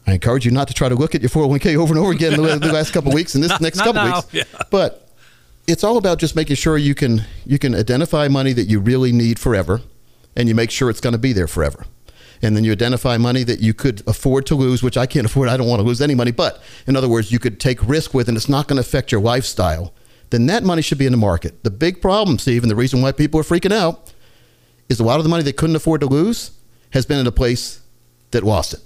I 0.06 0.14
encourage 0.14 0.46
you 0.46 0.52
not 0.52 0.68
to 0.68 0.74
try 0.74 0.90
to 0.90 0.96
look 0.96 1.16
at 1.16 1.22
your 1.22 1.30
401k 1.30 1.76
over 1.78 1.94
and 1.94 2.00
over 2.00 2.12
again 2.12 2.34
the, 2.42 2.58
the 2.58 2.74
last 2.74 2.92
couple 2.92 3.10
of 3.10 3.16
weeks 3.16 3.36
and 3.36 3.44
this 3.44 3.52
not, 3.60 3.62
next 3.62 3.78
not 3.78 3.86
couple 3.86 4.04
now. 4.04 4.16
weeks. 4.18 4.34
Yeah. 4.34 4.64
But 4.70 5.08
it's 5.68 5.84
all 5.84 5.98
about 5.98 6.18
just 6.20 6.36
making 6.36 6.56
sure 6.56 6.78
you 6.78 6.96
can 6.96 7.24
you 7.46 7.60
can 7.60 7.76
identify 7.76 8.28
money 8.28 8.54
that 8.54 8.66
you 8.66 8.80
really 8.80 9.12
need 9.12 9.40
forever 9.40 9.82
and 10.36 10.50
you 10.50 10.56
make 10.56 10.72
sure 10.72 10.90
it's 10.90 11.00
going 11.00 11.14
to 11.14 11.20
be 11.20 11.32
there 11.32 11.48
forever 11.48 11.86
and 12.42 12.56
then 12.56 12.64
you 12.64 12.72
identify 12.72 13.18
money 13.18 13.44
that 13.44 13.60
you 13.60 13.74
could 13.74 14.02
afford 14.08 14.46
to 14.48 14.56
lose, 14.56 14.82
which 14.82 14.98
I 14.98 15.06
can't 15.06 15.26
afford. 15.26 15.50
I 15.50 15.58
don't 15.58 15.68
want 15.68 15.80
to 15.80 15.86
lose 15.86 16.02
any 16.02 16.16
money. 16.16 16.32
But 16.32 16.62
in 16.88 16.96
other 16.96 17.10
words, 17.10 17.32
you 17.32 17.40
could 17.40 17.60
take 17.60 17.86
risk 17.88 18.14
with, 18.14 18.28
and 18.28 18.38
it's 18.38 18.50
not 18.50 18.68
going 18.68 18.78
to 18.78 18.82
affect 18.82 19.12
your 19.12 19.22
lifestyle. 19.22 19.94
Then 20.30 20.46
that 20.46 20.64
money 20.64 20.82
should 20.82 20.98
be 20.98 21.06
in 21.06 21.12
the 21.12 21.18
market. 21.18 21.64
The 21.64 21.72
big 21.72 22.02
problem, 22.02 22.40
Steve, 22.40 22.64
and 22.64 22.72
the 22.72 22.76
reason 22.76 23.02
why 23.02 23.12
people 23.12 23.40
are 23.40 23.44
freaking 23.44 23.74
out 23.74 24.14
is 24.88 25.00
a 25.00 25.04
lot 25.04 25.18
of 25.18 25.24
the 25.24 25.30
money 25.30 25.44
they 25.44 25.54
couldn't 25.54 25.76
afford 25.76 26.02
to 26.02 26.08
lose 26.08 26.52
has 26.92 27.06
been 27.06 27.20
in 27.20 27.28
a 27.28 27.32
place 27.32 27.82
that 28.32 28.44
lost 28.44 28.74
it. 28.74 28.82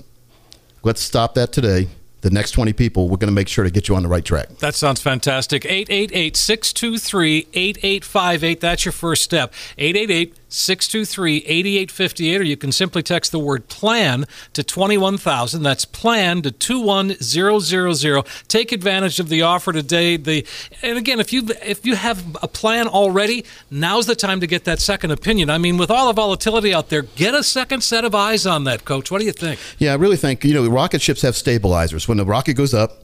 Let's 0.83 1.01
stop 1.01 1.35
that 1.35 1.51
today 1.51 1.87
the 2.23 2.29
next 2.29 2.51
20 2.51 2.71
people, 2.71 3.09
we're 3.09 3.17
going 3.17 3.27
to 3.27 3.33
make 3.35 3.49
sure 3.49 3.65
to 3.65 3.69
get 3.69 3.89
you 3.89 3.95
on 3.95 4.03
the 4.03 4.07
right 4.07 4.23
track. 4.23 4.47
That 4.59 4.75
sounds 4.75 5.01
fantastic. 5.01 5.65
888 5.65 6.37
623 6.37 7.47
8858. 7.53 8.61
That's 8.61 8.85
your 8.85 8.93
first 8.93 9.23
step. 9.23 9.53
888 9.77 10.42
623 10.53 11.37
8858, 11.37 12.41
or 12.41 12.43
you 12.43 12.55
can 12.55 12.71
simply 12.71 13.01
text 13.01 13.31
the 13.31 13.39
word 13.39 13.67
plan 13.67 14.25
to 14.53 14.63
21000. 14.63 15.63
That's 15.63 15.83
plan 15.83 16.43
to 16.43 16.51
21000. 16.51 18.23
Take 18.47 18.71
advantage 18.71 19.19
of 19.19 19.29
the 19.29 19.41
offer 19.41 19.73
today. 19.73 20.15
The 20.17 20.45
And 20.83 20.97
again, 20.97 21.19
if 21.19 21.33
you 21.33 21.47
if 21.63 21.85
you 21.85 21.95
have 21.95 22.37
a 22.41 22.47
plan 22.47 22.87
already, 22.87 23.45
now's 23.71 24.05
the 24.05 24.15
time 24.15 24.39
to 24.41 24.47
get 24.47 24.65
that 24.65 24.79
second 24.79 25.11
opinion. 25.11 25.49
I 25.49 25.57
mean, 25.57 25.77
with 25.77 25.89
all 25.89 26.07
the 26.07 26.13
volatility 26.13 26.73
out 26.73 26.89
there, 26.89 27.01
get 27.01 27.33
a 27.33 27.43
second 27.43 27.81
set 27.81 28.05
of 28.05 28.13
eyes 28.13 28.45
on 28.45 28.63
that, 28.65 28.85
coach. 28.85 29.09
What 29.09 29.19
do 29.19 29.25
you 29.25 29.31
think? 29.31 29.59
Yeah, 29.79 29.93
I 29.93 29.95
really 29.95 30.17
think, 30.17 30.43
you 30.43 30.53
know, 30.53 30.67
rocket 30.67 31.01
ships 31.01 31.23
have 31.23 31.35
stabilizers. 31.35 32.07
When 32.07 32.17
the 32.17 32.25
rocket 32.25 32.53
goes 32.53 32.73
up, 32.73 33.02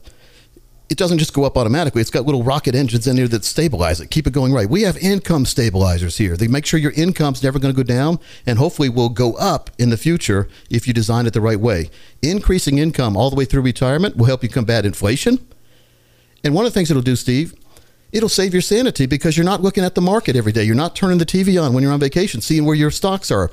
it 0.89 0.97
doesn't 0.97 1.19
just 1.19 1.33
go 1.33 1.43
up 1.43 1.55
automatically. 1.55 2.01
It's 2.01 2.09
got 2.09 2.25
little 2.25 2.43
rocket 2.43 2.73
engines 2.73 3.05
in 3.05 3.15
there 3.15 3.27
that 3.27 3.45
stabilize 3.45 4.01
it, 4.01 4.09
keep 4.09 4.25
it 4.25 4.33
going 4.33 4.51
right. 4.51 4.67
We 4.67 4.81
have 4.81 4.97
income 4.97 5.45
stabilizers 5.45 6.17
here. 6.17 6.35
They 6.35 6.47
make 6.47 6.65
sure 6.65 6.79
your 6.79 6.93
income's 6.93 7.43
never 7.43 7.59
going 7.59 7.73
to 7.73 7.77
go 7.77 7.83
down 7.83 8.19
and 8.45 8.57
hopefully 8.57 8.89
will 8.89 9.09
go 9.09 9.33
up 9.35 9.69
in 9.77 9.91
the 9.91 9.97
future 9.97 10.47
if 10.69 10.87
you 10.87 10.93
design 10.93 11.27
it 11.27 11.33
the 11.33 11.41
right 11.41 11.59
way. 11.59 11.91
Increasing 12.23 12.79
income 12.79 13.15
all 13.15 13.29
the 13.29 13.35
way 13.35 13.45
through 13.45 13.61
retirement 13.61 14.17
will 14.17 14.25
help 14.25 14.41
you 14.41 14.49
combat 14.49 14.83
inflation. 14.83 15.45
And 16.43 16.55
one 16.55 16.65
of 16.65 16.73
the 16.73 16.79
things 16.79 16.89
it'll 16.89 17.03
do, 17.03 17.15
Steve, 17.15 17.53
it'll 18.11 18.27
save 18.27 18.53
your 18.53 18.61
sanity 18.61 19.05
because 19.05 19.37
you're 19.37 19.45
not 19.45 19.61
looking 19.61 19.83
at 19.83 19.93
the 19.93 20.01
market 20.01 20.35
every 20.35 20.51
day. 20.51 20.63
You're 20.63 20.75
not 20.75 20.95
turning 20.95 21.19
the 21.19 21.25
TV 21.25 21.61
on 21.63 21.73
when 21.73 21.83
you're 21.83 21.93
on 21.93 21.99
vacation, 21.99 22.41
seeing 22.41 22.65
where 22.65 22.75
your 22.75 22.89
stocks 22.89 23.29
are. 23.29 23.51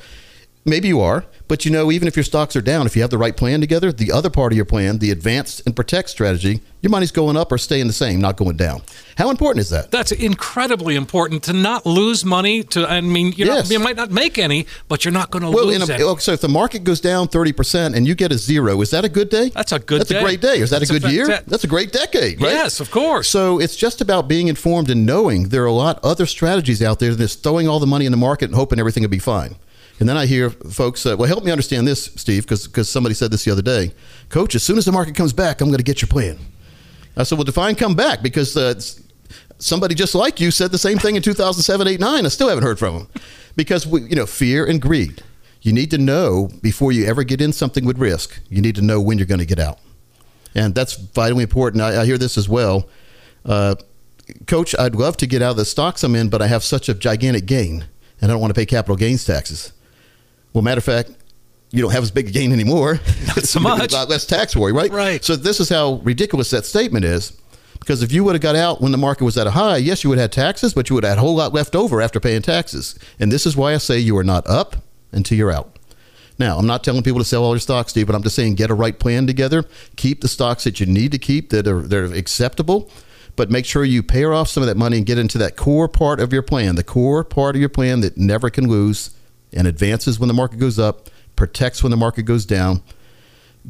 Maybe 0.67 0.89
you 0.89 1.01
are, 1.01 1.25
but 1.47 1.65
you 1.65 1.71
know, 1.71 1.93
even 1.93 2.09
if 2.09 2.17
your 2.17 2.25
stocks 2.25 2.57
are 2.57 2.61
down, 2.61 2.87
if 2.87 2.97
you 2.97 3.03
have 3.03 3.11
the 3.11 3.19
right 3.19 3.37
plan 3.37 3.61
together, 3.61 3.93
the 3.93 4.11
other 4.11 4.29
part 4.29 4.53
of 4.53 4.57
your 4.57 4.65
plan, 4.65 4.99
the 4.99 5.13
advanced 5.13 5.63
and 5.65 5.77
protect 5.77 6.11
strategy, 6.11 6.61
your 6.83 6.91
money's 6.91 7.13
going 7.13 7.37
up 7.37 7.53
or 7.53 7.59
staying 7.59 7.87
the 7.87 7.93
same, 7.93 8.21
not 8.21 8.37
going 8.37 8.57
down. 8.57 8.83
How 9.17 9.31
important 9.31 9.61
is 9.61 9.71
that? 9.71 9.93
That's 9.93 10.11
incredibly 10.11 10.97
important 10.97 11.45
to 11.45 11.53
not 11.53 11.87
lose 11.87 12.25
money. 12.25 12.65
To 12.65 12.85
I 12.91 13.01
mean, 13.01 13.33
Yes. 13.37 13.49
not, 13.49 13.71
you 13.73 13.79
might 13.79 13.95
not 13.97 14.11
make 14.11 14.39
any, 14.39 14.67
but 14.89 15.05
you're 15.05 15.13
not 15.13 15.31
going 15.31 15.43
to 15.45 15.51
Well, 15.51 15.67
lose 15.67 15.89
in 15.89 16.01
a, 16.01 16.05
oh, 16.05 16.17
so 16.17 16.33
if 16.33 16.41
the 16.41 16.49
market 16.49 16.83
goes 16.83 17.01
down 17.01 17.29
30% 17.29 17.95
and 17.95 18.07
you 18.09 18.17
get 18.17 18.33
a 18.33 18.39
zero, 18.39 18.81
is 18.81 18.91
that 18.91 19.05
a 19.05 19.09
good 19.09 19.29
day? 19.29 19.51
That's 19.51 19.71
a 19.71 19.79
good 19.79 20.01
That's 20.01 20.11
day. 20.11 20.19
a 20.19 20.23
great 20.23 20.41
day. 20.41 20.59
Is 20.59 20.71
that 20.71 20.81
That's 20.81 20.91
a 20.91 20.97
a 20.97 20.99
good 21.01 21.13
year? 21.13 21.27
That's 21.47 21.63
a 21.63 21.69
great 21.69 21.93
decade, 21.93 22.43
right? 22.43 22.53
Yes, 22.53 22.81
of 22.81 22.91
course. 22.91 23.29
So 23.29 23.61
it's 23.61 23.77
just 23.77 24.01
about 24.01 24.27
being 24.27 24.49
informed 24.49 24.91
and 24.91 25.07
knowing 25.07 25.51
there 25.51 25.63
are 25.63 25.67
a 25.67 25.73
lot 25.73 26.01
other 26.03 26.27
strategies 26.27 26.83
out 26.83 26.99
there 26.99 27.11
than 27.11 27.19
just 27.27 27.45
throwing 27.45 27.69
all 27.69 27.79
the 27.79 27.87
money 27.87 28.05
in 28.05 28.11
the 28.11 28.19
market 28.19 28.47
and 28.47 28.55
hoping 28.57 28.81
everything 28.81 29.05
will 29.05 29.11
be 29.11 29.21
fine. 29.21 29.55
And 29.99 30.09
then 30.09 30.17
I 30.17 30.27
hear 30.27 30.51
folks, 30.51 31.07
uh, 31.07 31.17
well, 31.19 31.29
help 31.29 31.45
me 31.45 31.51
understand 31.51 31.87
this, 31.89 32.07
Steve, 32.17 32.47
because 32.47 32.91
somebody 32.91 33.15
said 33.15 33.31
this 33.31 33.45
the 33.45 33.51
other 33.51 33.63
day. 33.63 33.93
Coach, 34.29 34.55
as 34.55 34.63
soon 34.63 34.77
as 34.77 34.85
the 34.85 34.93
market 34.93 35.15
comes 35.15 35.33
back, 35.33 35.61
I'm 35.61 35.69
going 35.69 35.79
to 35.79 35.85
get 35.85 36.03
your 36.03 36.09
plan. 36.09 36.39
I 37.17 37.23
said, 37.23 37.39
well, 37.39 37.45
define 37.45 37.77
come 37.77 37.95
back 37.95 38.23
because 38.23 38.57
uh, 38.57 38.79
somebody 39.59 39.95
just 39.95 40.15
like 40.15 40.39
you 40.39 40.51
said 40.51 40.71
the 40.71 40.79
same 40.79 40.99
thing 40.99 41.17
in 41.17 41.23
2007, 41.23 41.89
8, 41.89 41.99
9. 41.99 42.27
I 42.27 42.29
still 42.29 42.49
haven't 42.49 42.65
heard 42.65 42.79
from 42.79 42.95
them 42.99 43.09
because, 43.57 43.87
we, 43.87 44.03
you 44.03 44.17
know, 44.17 44.27
fear 44.27 44.67
and 44.67 44.83
greed. 44.83 45.23
You 45.63 45.73
need 45.73 45.91
to 45.93 45.99
know 45.99 46.51
before 46.63 46.93
you 46.93 47.07
ever 47.07 47.25
get 47.25 47.41
in 47.41 47.53
something 47.53 47.87
with 47.87 47.99
risk, 47.99 48.39
you 48.51 48.61
need 48.61 48.75
to 48.77 48.83
know 48.83 49.01
when 49.01 49.17
you're 49.17 49.27
going 49.27 49.41
to 49.41 49.47
get 49.47 49.59
out. 49.59 49.79
And 50.55 50.75
that's 50.75 50.95
vitally 50.95 51.43
important. 51.43 51.83
I, 51.83 52.03
I 52.03 52.05
hear 52.05 52.19
this 52.19 52.37
as 52.37 52.49
well. 52.49 52.89
Uh, 53.45 53.77
Coach, 54.47 54.75
I'd 54.79 54.95
love 54.95 55.17
to 55.19 55.27
get 55.27 55.41
out 55.41 55.53
of 55.53 55.57
the 55.57 55.65
stocks 55.65 56.05
I'm 56.05 56.15
in, 56.15 56.29
but 56.29 56.43
I 56.43 56.49
have 56.49 56.63
such 56.63 56.89
a 56.89 56.95
gigantic 56.95 57.47
gain 57.47 57.87
and 58.21 58.31
I 58.31 58.35
don't 58.35 58.41
want 58.41 58.55
to 58.55 58.59
pay 58.59 58.67
capital 58.67 58.97
gains 58.97 59.25
taxes. 59.25 59.73
Well, 60.57 60.63
matter 60.63 60.79
of 60.79 60.85
fact, 60.85 61.11
you 61.71 61.83
don't 61.83 61.91
have 61.91 62.03
as 62.03 62.11
big 62.11 62.29
a 62.29 62.31
gain 62.31 62.51
anymore. 62.51 62.95
Not 63.27 63.45
so 63.45 63.61
much. 63.61 63.93
A 63.93 63.97
lot 63.97 64.09
less 64.09 64.25
tax 64.25 64.57
worry, 64.57 64.73
right? 64.73 64.91
Right. 64.91 65.23
So 65.23 65.37
this 65.37 65.61
is 65.61 65.69
how 65.69 66.01
ridiculous 66.03 66.49
that 66.49 66.65
statement 66.65 67.05
is. 67.05 67.39
Because 67.79 68.03
if 68.03 68.11
you 68.11 68.25
would 68.25 68.35
have 68.35 68.41
got 68.41 68.57
out 68.57 68.81
when 68.81 68.91
the 68.91 68.97
market 68.97 69.25
was 69.25 69.37
at 69.37 69.47
a 69.47 69.51
high, 69.51 69.77
yes, 69.77 70.03
you 70.03 70.09
would 70.09 70.19
have 70.19 70.31
had 70.31 70.33
taxes, 70.33 70.73
but 70.73 70.89
you 70.89 70.95
would 70.95 71.05
have 71.05 71.11
had 71.11 71.19
a 71.19 71.21
whole 71.21 71.35
lot 71.35 71.53
left 71.53 71.77
over 71.77 72.01
after 72.01 72.21
paying 72.21 72.41
taxes. 72.41 72.99
And 73.21 73.31
this 73.31 73.45
is 73.45 73.55
why 73.55 73.75
I 73.75 73.77
say 73.77 73.99
you 73.99 74.17
are 74.17 74.25
not 74.25 74.47
up 74.47 74.77
until 75.13 75.37
you're 75.37 75.53
out. 75.53 75.79
Now, 76.39 76.57
I'm 76.57 76.67
not 76.67 76.83
telling 76.83 77.03
people 77.03 77.21
to 77.21 77.27
sell 77.27 77.45
all 77.45 77.53
your 77.53 77.61
stocks, 77.61 77.91
Steve, 77.91 78.07
but 78.07 78.17
I'm 78.17 78.23
just 78.23 78.35
saying 78.35 78.55
get 78.55 78.71
a 78.71 78.75
right 78.75 78.99
plan 78.99 79.27
together. 79.27 79.67
Keep 79.97 80.23
the 80.23 80.29
stocks 80.29 80.65
that 80.65 80.81
you 80.81 80.87
need 80.87 81.13
to 81.13 81.19
keep 81.19 81.51
that 81.51 81.69
are, 81.69 81.83
that 81.83 81.99
are 81.99 82.15
acceptable, 82.15 82.91
but 83.37 83.51
make 83.51 83.67
sure 83.67 83.85
you 83.85 84.03
pay 84.03 84.25
off 84.25 84.49
some 84.49 84.63
of 84.63 84.69
that 84.69 84.79
money 84.79 84.97
and 84.97 85.05
get 85.05 85.19
into 85.19 85.37
that 85.37 85.55
core 85.55 85.87
part 85.87 86.19
of 86.19 86.33
your 86.33 86.41
plan, 86.41 86.77
the 86.77 86.83
core 86.83 87.25
part 87.25 87.57
of 87.57 87.61
your 87.61 87.69
plan 87.69 88.01
that 88.01 88.17
never 88.17 88.49
can 88.49 88.67
lose 88.69 89.11
and 89.53 89.67
advances 89.67 90.19
when 90.19 90.29
the 90.29 90.35
market 90.35 90.59
goes 90.59 90.79
up, 90.79 91.09
protects 91.37 91.83
when 91.83 91.91
the 91.91 91.97
market 91.97 92.23
goes 92.23 92.45
down. 92.47 92.83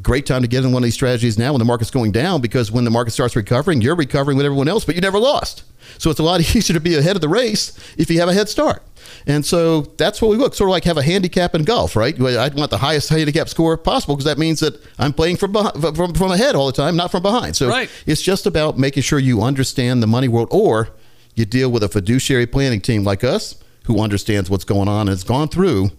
Great 0.03 0.27
time 0.27 0.43
to 0.43 0.49
get 0.49 0.63
in 0.63 0.73
one 0.73 0.83
of 0.83 0.85
these 0.85 0.95
strategies 0.95 1.39
now 1.39 1.53
when 1.53 1.59
the 1.59 1.65
market's 1.65 1.91
going 1.91 2.13
down 2.13 2.43
because 2.43 2.71
when 2.71 2.85
the 2.85 2.91
market 2.91 3.13
starts 3.13 3.35
recovering, 3.35 3.81
you're 3.81 3.97
recovering 3.97 4.37
with 4.37 4.45
everyone 4.45 4.69
else, 4.69 4.85
but 4.85 4.95
you 4.95 5.01
never 5.01 5.19
lost. 5.19 5.65
So 5.99 6.11
it's 6.11 6.21
a 6.21 6.23
lot 6.23 6.41
easier 6.57 6.75
to 6.75 6.81
be 6.81 6.97
ahead 6.97 7.17
of 7.17 7.23
the 7.23 7.29
race 7.31 7.79
if 7.97 8.11
you 8.11 8.19
have 8.21 8.29
a 8.29 8.35
head 8.35 8.49
start. 8.51 8.83
And 9.27 9.45
so 9.47 9.83
that's 9.97 10.21
what 10.21 10.31
we 10.31 10.37
look 10.37 10.55
sort 10.55 10.69
of 10.69 10.73
like 10.73 10.85
have 10.85 10.99
a 10.99 11.03
handicap 11.03 11.55
in 11.55 11.65
golf, 11.65 11.97
right? 11.97 12.15
I 12.21 12.49
want 12.49 12.71
the 12.71 12.79
highest 12.79 13.09
handicap 13.09 13.49
score 13.49 13.77
possible 13.79 14.17
because 14.17 14.27
that 14.27 14.37
means 14.39 14.61
that 14.61 14.79
I'm 14.99 15.13
playing 15.15 15.37
from, 15.37 15.53
behind, 15.53 15.81
from 15.97 16.13
from 16.13 16.31
ahead 16.31 16.55
all 16.55 16.67
the 16.67 16.73
time, 16.73 16.97
not 16.97 17.11
from 17.11 17.23
behind. 17.23 17.57
So 17.57 17.69
Right. 17.69 17.89
it's 18.05 18.21
just 18.21 18.45
about 18.47 18.79
making 18.79 19.03
sure 19.05 19.19
you 19.19 19.43
understand 19.43 20.03
the 20.03 20.07
money 20.07 20.29
world, 20.29 20.49
or 20.51 20.91
you 21.35 21.45
deal 21.47 21.71
with 21.71 21.83
a 21.83 21.89
fiduciary 21.89 22.47
planning 22.47 22.81
team 22.81 23.05
like 23.05 23.25
us 23.25 23.55
who 23.87 24.01
understands 24.01 24.51
what's 24.51 24.65
going 24.65 24.89
on 24.89 25.03
and 25.03 25.11
has 25.11 25.25
gone 25.25 25.49
through 25.49 25.91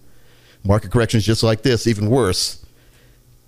market 0.64 0.90
corrections 0.90 1.24
just 1.24 1.42
like 1.42 1.62
this, 1.62 1.86
even 1.86 2.10
worse. 2.10 2.64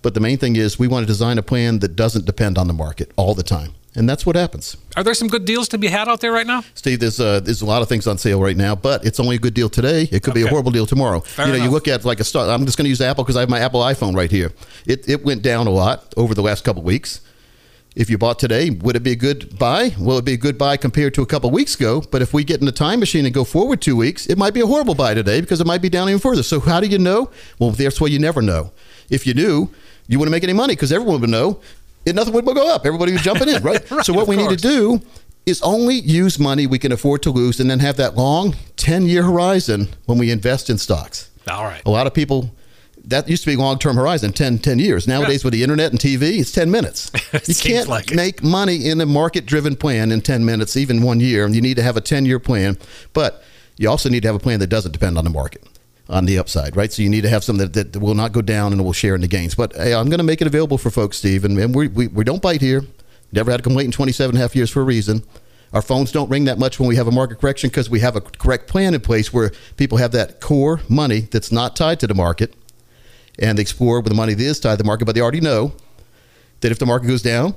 But 0.01 0.13
the 0.13 0.19
main 0.19 0.37
thing 0.37 0.55
is 0.55 0.79
we 0.79 0.87
want 0.87 1.03
to 1.03 1.07
design 1.07 1.37
a 1.37 1.43
plan 1.43 1.79
that 1.79 1.95
doesn't 1.95 2.25
depend 2.25 2.57
on 2.57 2.67
the 2.67 2.73
market 2.73 3.11
all 3.15 3.35
the 3.35 3.43
time. 3.43 3.73
And 3.93 4.07
that's 4.07 4.25
what 4.25 4.37
happens. 4.37 4.77
Are 4.95 5.03
there 5.03 5.13
some 5.13 5.27
good 5.27 5.43
deals 5.43 5.67
to 5.69 5.77
be 5.77 5.87
had 5.87 6.07
out 6.07 6.21
there 6.21 6.31
right 6.31 6.47
now? 6.47 6.63
Steve, 6.75 7.01
there's 7.01 7.19
uh, 7.19 7.41
there's 7.41 7.61
a 7.61 7.65
lot 7.65 7.81
of 7.81 7.89
things 7.89 8.07
on 8.07 8.17
sale 8.17 8.41
right 8.41 8.55
now, 8.55 8.73
but 8.73 9.05
it's 9.05 9.19
only 9.19 9.35
a 9.35 9.39
good 9.39 9.53
deal 9.53 9.69
today. 9.69 10.07
It 10.09 10.23
could 10.23 10.33
be 10.33 10.43
a 10.43 10.47
horrible 10.47 10.71
deal 10.71 10.85
tomorrow. 10.85 11.19
Fair 11.19 11.47
you 11.47 11.51
know, 11.57 11.63
you 11.65 11.69
look 11.69 11.89
at 11.89 12.05
like 12.05 12.21
a 12.21 12.23
stock. 12.23 12.49
I'm 12.49 12.65
just 12.65 12.77
going 12.77 12.85
to 12.85 12.89
use 12.89 13.01
Apple 13.01 13.25
because 13.25 13.35
I 13.35 13.41
have 13.41 13.49
my 13.49 13.59
Apple 13.59 13.81
iPhone 13.81 14.15
right 14.15 14.31
here. 14.31 14.53
It 14.85 15.09
it 15.09 15.25
went 15.25 15.41
down 15.41 15.67
a 15.67 15.71
lot 15.71 16.13
over 16.15 16.33
the 16.33 16.41
last 16.41 16.63
couple 16.63 16.81
of 16.81 16.85
weeks. 16.85 17.19
If 17.93 18.09
you 18.09 18.17
bought 18.17 18.39
today, 18.39 18.69
would 18.69 18.95
it 18.95 19.03
be 19.03 19.11
a 19.11 19.15
good 19.17 19.59
buy? 19.59 19.93
Will 19.99 20.13
it'd 20.13 20.23
be 20.25 20.33
a 20.33 20.37
good 20.37 20.57
buy 20.57 20.77
compared 20.77 21.13
to 21.15 21.21
a 21.21 21.25
couple 21.25 21.49
of 21.49 21.53
weeks 21.53 21.75
ago. 21.75 22.01
But 22.09 22.21
if 22.21 22.33
we 22.33 22.45
get 22.45 22.61
in 22.61 22.65
the 22.65 22.71
time 22.71 23.01
machine 23.01 23.25
and 23.25 23.33
go 23.33 23.43
forward 23.43 23.81
two 23.81 23.97
weeks, 23.97 24.27
it 24.27 24.37
might 24.37 24.53
be 24.53 24.61
a 24.61 24.65
horrible 24.65 24.95
buy 24.95 25.13
today 25.13 25.41
because 25.41 25.59
it 25.59 25.67
might 25.67 25.81
be 25.81 25.89
down 25.89 26.07
even 26.07 26.19
further. 26.19 26.41
So 26.43 26.61
how 26.61 26.79
do 26.79 26.87
you 26.87 26.97
know? 26.97 27.29
Well, 27.59 27.71
that's 27.71 27.99
why 27.99 28.07
you 28.07 28.17
never 28.17 28.41
know. 28.41 28.71
If 29.09 29.27
you 29.27 29.33
knew, 29.33 29.69
you 30.07 30.19
wouldn't 30.19 30.31
make 30.31 30.43
any 30.43 30.53
money 30.53 30.73
because 30.73 30.93
everyone 30.93 31.19
would 31.19 31.29
know. 31.29 31.59
and 32.05 32.15
nothing 32.15 32.33
would 32.33 32.45
go 32.45 32.73
up. 32.73 32.85
Everybody 32.85 33.11
was 33.11 33.23
jumping 33.23 33.49
in, 33.49 33.61
right? 33.61 33.81
Right, 33.91 34.05
so 34.05 34.13
what 34.13 34.27
we 34.27 34.37
need 34.37 34.49
to 34.49 34.55
do 34.55 35.01
is 35.45 35.61
only 35.61 35.95
use 35.95 36.39
money 36.39 36.67
we 36.67 36.79
can 36.79 36.93
afford 36.93 37.21
to 37.23 37.31
lose 37.31 37.59
and 37.59 37.69
then 37.69 37.79
have 37.79 37.97
that 37.97 38.15
long 38.15 38.55
10 38.77 39.05
year 39.05 39.23
horizon 39.23 39.89
when 40.05 40.17
we 40.17 40.31
invest 40.31 40.69
in 40.69 40.77
stocks. 40.77 41.29
All 41.49 41.65
right. 41.65 41.81
A 41.85 41.89
lot 41.89 42.07
of 42.07 42.13
people, 42.13 42.55
that 43.05 43.27
used 43.27 43.43
to 43.43 43.49
be 43.49 43.55
long 43.55 43.79
term 43.79 43.95
horizon, 43.95 44.31
10, 44.31 44.59
10 44.59 44.79
years. 44.79 45.07
Nowadays, 45.07 45.43
with 45.43 45.53
the 45.53 45.63
internet 45.63 45.91
and 45.91 45.99
TV, 45.99 46.39
it's 46.39 46.51
10 46.51 46.69
minutes. 46.69 47.11
It 47.33 47.47
you 47.47 47.55
can't 47.55 47.87
like 47.87 48.11
it. 48.11 48.15
make 48.15 48.43
money 48.43 48.87
in 48.87 48.99
a 48.99 49.05
market 49.05 49.45
driven 49.45 49.75
plan 49.77 50.11
in 50.11 50.21
10 50.21 50.43
minutes, 50.43 50.75
even 50.75 51.01
one 51.01 51.21
year. 51.21 51.45
And 51.45 51.55
you 51.55 51.61
need 51.61 51.77
to 51.77 51.83
have 51.83 51.95
a 51.95 52.01
10 52.01 52.25
year 52.25 52.39
plan. 52.39 52.77
But 53.13 53.41
you 53.77 53.89
also 53.89 54.09
need 54.09 54.21
to 54.21 54.27
have 54.27 54.35
a 54.35 54.39
plan 54.39 54.59
that 54.59 54.67
doesn't 54.67 54.91
depend 54.91 55.17
on 55.17 55.23
the 55.23 55.29
market 55.29 55.63
on 56.09 56.25
the 56.25 56.37
upside, 56.37 56.75
right? 56.75 56.91
So 56.91 57.01
you 57.01 57.09
need 57.09 57.21
to 57.21 57.29
have 57.29 57.43
something 57.43 57.71
that, 57.71 57.93
that 57.93 57.99
will 57.99 58.15
not 58.15 58.33
go 58.33 58.41
down 58.41 58.73
and 58.73 58.83
will 58.83 58.93
share 58.93 59.15
in 59.15 59.21
the 59.21 59.27
gains. 59.27 59.55
But 59.55 59.73
hey, 59.75 59.93
I'm 59.93 60.09
going 60.09 60.19
to 60.19 60.25
make 60.25 60.41
it 60.41 60.47
available 60.47 60.77
for 60.77 60.89
folks, 60.89 61.17
Steve. 61.17 61.45
And, 61.45 61.57
and 61.57 61.73
we, 61.73 61.87
we, 61.87 62.07
we 62.07 62.25
don't 62.25 62.41
bite 62.41 62.61
here. 62.61 62.83
Never 63.31 63.49
had 63.49 63.61
a 63.61 63.63
complaint 63.63 63.85
in 63.85 63.91
27 63.93 64.35
and 64.35 64.37
a 64.37 64.41
half 64.41 64.55
years 64.55 64.69
for 64.69 64.81
a 64.81 64.85
reason. 64.85 65.23
Our 65.73 65.81
phones 65.81 66.11
don't 66.11 66.29
ring 66.29 66.43
that 66.45 66.59
much 66.59 66.81
when 66.81 66.89
we 66.89 66.97
have 66.97 67.07
a 67.07 67.11
market 67.11 67.39
correction 67.39 67.69
because 67.69 67.89
we 67.89 68.01
have 68.01 68.17
a 68.17 68.21
correct 68.21 68.67
plan 68.67 68.93
in 68.93 68.99
place 68.99 69.31
where 69.31 69.51
people 69.77 69.99
have 69.99 70.11
that 70.11 70.41
core 70.41 70.81
money 70.89 71.21
that's 71.21 71.49
not 71.49 71.77
tied 71.77 72.01
to 72.01 72.07
the 72.07 72.13
market 72.13 72.53
and 73.41 73.57
they 73.57 73.61
explore 73.61 73.99
with 73.99 74.09
the 74.09 74.15
money 74.15 74.33
that 74.33 74.43
is 74.43 74.59
tied 74.59 74.71
to 74.71 74.77
the 74.77 74.83
market, 74.83 75.05
but 75.05 75.15
they 75.15 75.21
already 75.21 75.41
know 75.41 75.73
that 76.61 76.71
if 76.71 76.79
the 76.79 76.85
market 76.85 77.07
goes 77.07 77.21
down, 77.21 77.55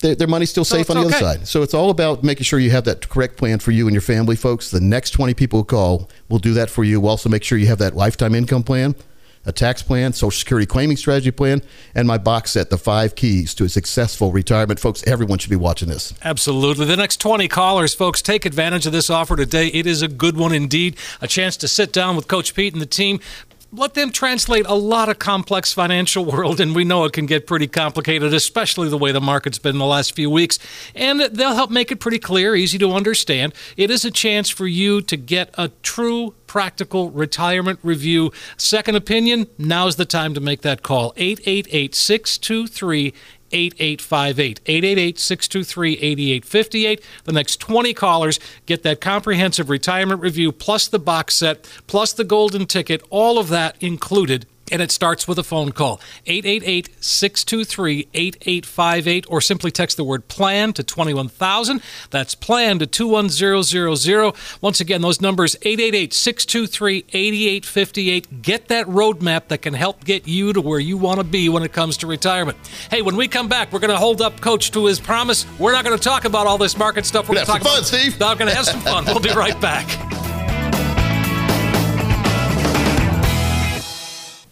their, 0.00 0.14
their 0.14 0.28
money's 0.28 0.50
still 0.50 0.64
So 0.64 0.76
safe 0.76 0.82
it's 0.82 0.90
on 0.90 0.96
the 0.96 1.06
okay. 1.08 1.16
other 1.16 1.38
side. 1.38 1.48
So 1.48 1.62
it's 1.62 1.74
all 1.74 1.90
about 1.90 2.22
making 2.22 2.44
sure 2.44 2.58
you 2.58 2.70
have 2.70 2.84
that 2.84 3.08
correct 3.08 3.36
plan 3.36 3.58
for 3.58 3.72
you 3.72 3.86
and 3.86 3.94
your 3.94 4.00
family, 4.00 4.36
folks. 4.36 4.70
The 4.70 4.80
next 4.80 5.10
20 5.10 5.34
people 5.34 5.60
who 5.60 5.64
call 5.64 6.08
will 6.28 6.38
do 6.38 6.54
that 6.54 6.70
for 6.70 6.84
you. 6.84 7.00
We'll 7.00 7.10
also 7.10 7.28
make 7.28 7.42
sure 7.42 7.58
you 7.58 7.66
have 7.66 7.78
that 7.78 7.96
lifetime 7.96 8.36
income 8.36 8.62
plan, 8.62 8.94
a 9.44 9.50
tax 9.50 9.82
plan, 9.82 10.12
Social 10.12 10.38
Security 10.38 10.66
claiming 10.66 10.96
strategy 10.96 11.32
plan, 11.32 11.62
and 11.96 12.06
my 12.06 12.16
box 12.16 12.52
set, 12.52 12.70
the 12.70 12.78
five 12.78 13.16
keys 13.16 13.54
to 13.54 13.64
a 13.64 13.68
successful 13.68 14.30
retirement. 14.30 14.78
Folks, 14.78 15.02
everyone 15.04 15.40
should 15.40 15.50
be 15.50 15.56
watching 15.56 15.88
this. 15.88 16.14
Absolutely. 16.22 16.86
The 16.86 16.96
next 16.96 17.16
20 17.16 17.48
callers, 17.48 17.92
folks, 17.92 18.22
take 18.22 18.46
advantage 18.46 18.86
of 18.86 18.92
this 18.92 19.10
offer 19.10 19.34
today. 19.34 19.66
It 19.68 19.88
is 19.88 20.02
a 20.02 20.08
good 20.08 20.36
one 20.36 20.54
indeed. 20.54 20.96
A 21.20 21.26
chance 21.26 21.56
to 21.56 21.66
sit 21.66 21.92
down 21.92 22.14
with 22.14 22.28
Coach 22.28 22.54
Pete 22.54 22.72
and 22.72 22.80
the 22.80 22.86
team. 22.86 23.18
Let 23.70 23.92
them 23.92 24.10
translate 24.12 24.64
a 24.66 24.74
lot 24.74 25.10
of 25.10 25.18
complex 25.18 25.74
financial 25.74 26.24
world, 26.32 26.58
and 26.58 26.74
we 26.74 26.84
know 26.84 27.04
it 27.04 27.12
can 27.12 27.26
get 27.26 27.46
pretty 27.46 27.66
complicated, 27.66 28.32
especially 28.32 28.88
the 28.88 28.96
way 28.96 29.12
the 29.12 29.20
market's 29.20 29.58
been 29.58 29.76
the 29.76 29.84
last 29.84 30.16
few 30.16 30.30
weeks. 30.30 30.58
And 30.94 31.20
they'll 31.20 31.54
help 31.54 31.70
make 31.70 31.92
it 31.92 31.96
pretty 31.96 32.18
clear, 32.18 32.56
easy 32.56 32.78
to 32.78 32.92
understand. 32.92 33.52
It 33.76 33.90
is 33.90 34.06
a 34.06 34.10
chance 34.10 34.48
for 34.48 34.66
you 34.66 35.02
to 35.02 35.16
get 35.18 35.50
a 35.58 35.68
true 35.82 36.34
practical 36.46 37.10
retirement 37.10 37.78
review. 37.82 38.32
Second 38.56 38.96
opinion, 38.96 39.48
now's 39.58 39.96
the 39.96 40.06
time 40.06 40.32
to 40.32 40.40
make 40.40 40.62
that 40.62 40.82
call. 40.82 41.12
888 41.18 41.94
623 41.94 43.12
8858. 43.52 44.60
888 44.66 45.18
623 45.18 45.92
8858. 45.94 47.02
The 47.24 47.32
next 47.32 47.60
20 47.60 47.94
callers 47.94 48.40
get 48.66 48.82
that 48.82 49.00
comprehensive 49.00 49.70
retirement 49.70 50.20
review 50.20 50.52
plus 50.52 50.88
the 50.88 50.98
box 50.98 51.34
set 51.34 51.68
plus 51.86 52.12
the 52.12 52.24
golden 52.24 52.66
ticket, 52.66 53.02
all 53.10 53.38
of 53.38 53.48
that 53.48 53.76
included. 53.82 54.46
And 54.70 54.82
it 54.82 54.90
starts 54.90 55.26
with 55.26 55.38
a 55.38 55.42
phone 55.42 55.72
call 55.72 56.00
888 56.26 56.90
623 57.00 58.08
8858 58.14 59.26
or 59.28 59.40
simply 59.40 59.70
text 59.70 59.96
the 59.96 60.04
word 60.04 60.28
plan 60.28 60.72
to 60.74 60.82
21000. 60.82 61.80
That's 62.10 62.34
plan 62.34 62.78
to 62.78 62.86
21000. 62.86 64.34
Once 64.60 64.80
again, 64.80 65.00
those 65.00 65.20
numbers 65.20 65.56
888 65.62 66.12
623 66.12 67.04
8858. 67.12 68.42
Get 68.42 68.68
that 68.68 68.86
roadmap 68.86 69.48
that 69.48 69.62
can 69.62 69.74
help 69.74 70.04
get 70.04 70.26
you 70.28 70.52
to 70.52 70.60
where 70.60 70.80
you 70.80 70.96
want 70.96 71.18
to 71.18 71.24
be 71.24 71.48
when 71.48 71.62
it 71.62 71.72
comes 71.72 71.96
to 71.98 72.06
retirement. 72.06 72.58
Hey, 72.90 73.02
when 73.02 73.16
we 73.16 73.28
come 73.28 73.48
back, 73.48 73.72
we're 73.72 73.78
going 73.78 73.90
to 73.90 73.96
hold 73.96 74.20
up 74.20 74.40
Coach 74.40 74.70
to 74.72 74.86
his 74.86 75.00
promise. 75.00 75.46
We're 75.58 75.72
not 75.72 75.84
going 75.84 75.96
to 75.96 76.02
talk 76.02 76.24
about 76.24 76.46
all 76.46 76.58
this 76.58 76.76
market 76.76 77.06
stuff. 77.06 77.28
We're 77.28 77.36
Gonna 77.36 77.46
have 77.46 77.48
talk 77.48 77.62
some 77.62 77.70
fun, 77.70 77.78
about, 77.78 77.86
Steve. 77.86 78.20
We're 78.20 78.34
going 78.34 78.50
to 78.50 78.54
have 78.54 78.66
some 78.66 78.80
fun. 78.80 79.04
We'll 79.06 79.20
be 79.20 79.30
right 79.30 79.58
back. 79.60 80.34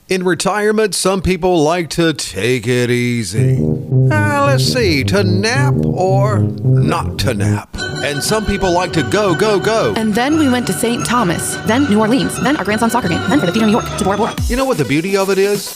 In 0.09 0.23
retirement, 0.23 0.95
some 0.95 1.21
people 1.21 1.65
like 1.65 1.91
to 1.91 2.13
take 2.13 2.69
it 2.69 2.91
easy. 2.93 3.57
Uh, 3.61 4.47
let's 4.47 4.63
see, 4.63 5.03
to 5.03 5.25
nap 5.25 5.75
or 5.85 6.39
not 6.39 7.19
to 7.19 7.35
nap. 7.35 7.69
And 8.05 8.23
some 8.23 8.47
people 8.47 8.71
like 8.71 8.93
to 8.93 9.03
go, 9.11 9.35
go, 9.35 9.59
go. 9.59 9.95
And 9.97 10.15
then 10.15 10.39
we 10.39 10.49
went 10.49 10.65
to 10.69 10.73
St. 10.73 11.05
Thomas, 11.05 11.57
then 11.67 11.91
New 11.91 11.99
Orleans, 11.99 12.41
then 12.41 12.57
our 12.57 12.65
grandson's 12.65 12.93
soccer 12.93 13.09
game, 13.09 13.21
then 13.29 13.41
for 13.41 13.47
the 13.47 13.53
Theater 13.53 13.67
New 13.67 13.73
York 13.73 13.85
to 13.99 14.05
Bora 14.05 14.17
Bora. 14.17 14.35
You 14.45 14.55
know 14.55 14.65
what 14.65 14.79
the 14.79 14.85
beauty 14.85 15.17
of 15.17 15.29
it 15.29 15.39
is? 15.39 15.73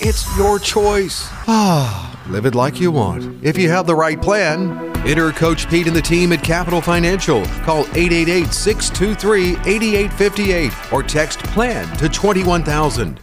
It's 0.00 0.34
your 0.38 0.58
choice. 0.58 1.28
Ah, 1.46 2.18
live 2.30 2.46
it 2.46 2.54
like 2.54 2.80
you 2.80 2.90
want. 2.90 3.44
If 3.44 3.58
you 3.58 3.68
have 3.68 3.86
the 3.86 3.94
right 3.94 4.20
plan, 4.20 4.96
enter 5.06 5.30
Coach 5.30 5.68
Pete 5.68 5.88
and 5.88 5.94
the 5.94 6.00
team 6.00 6.32
at 6.32 6.42
Capital 6.42 6.80
Financial. 6.80 7.44
Call 7.66 7.80
888 7.94 8.50
623 8.50 9.50
8858 9.70 10.72
or 10.90 11.02
text 11.02 11.40
PLAN 11.40 11.86
to 11.98 12.08
21000. 12.08 13.20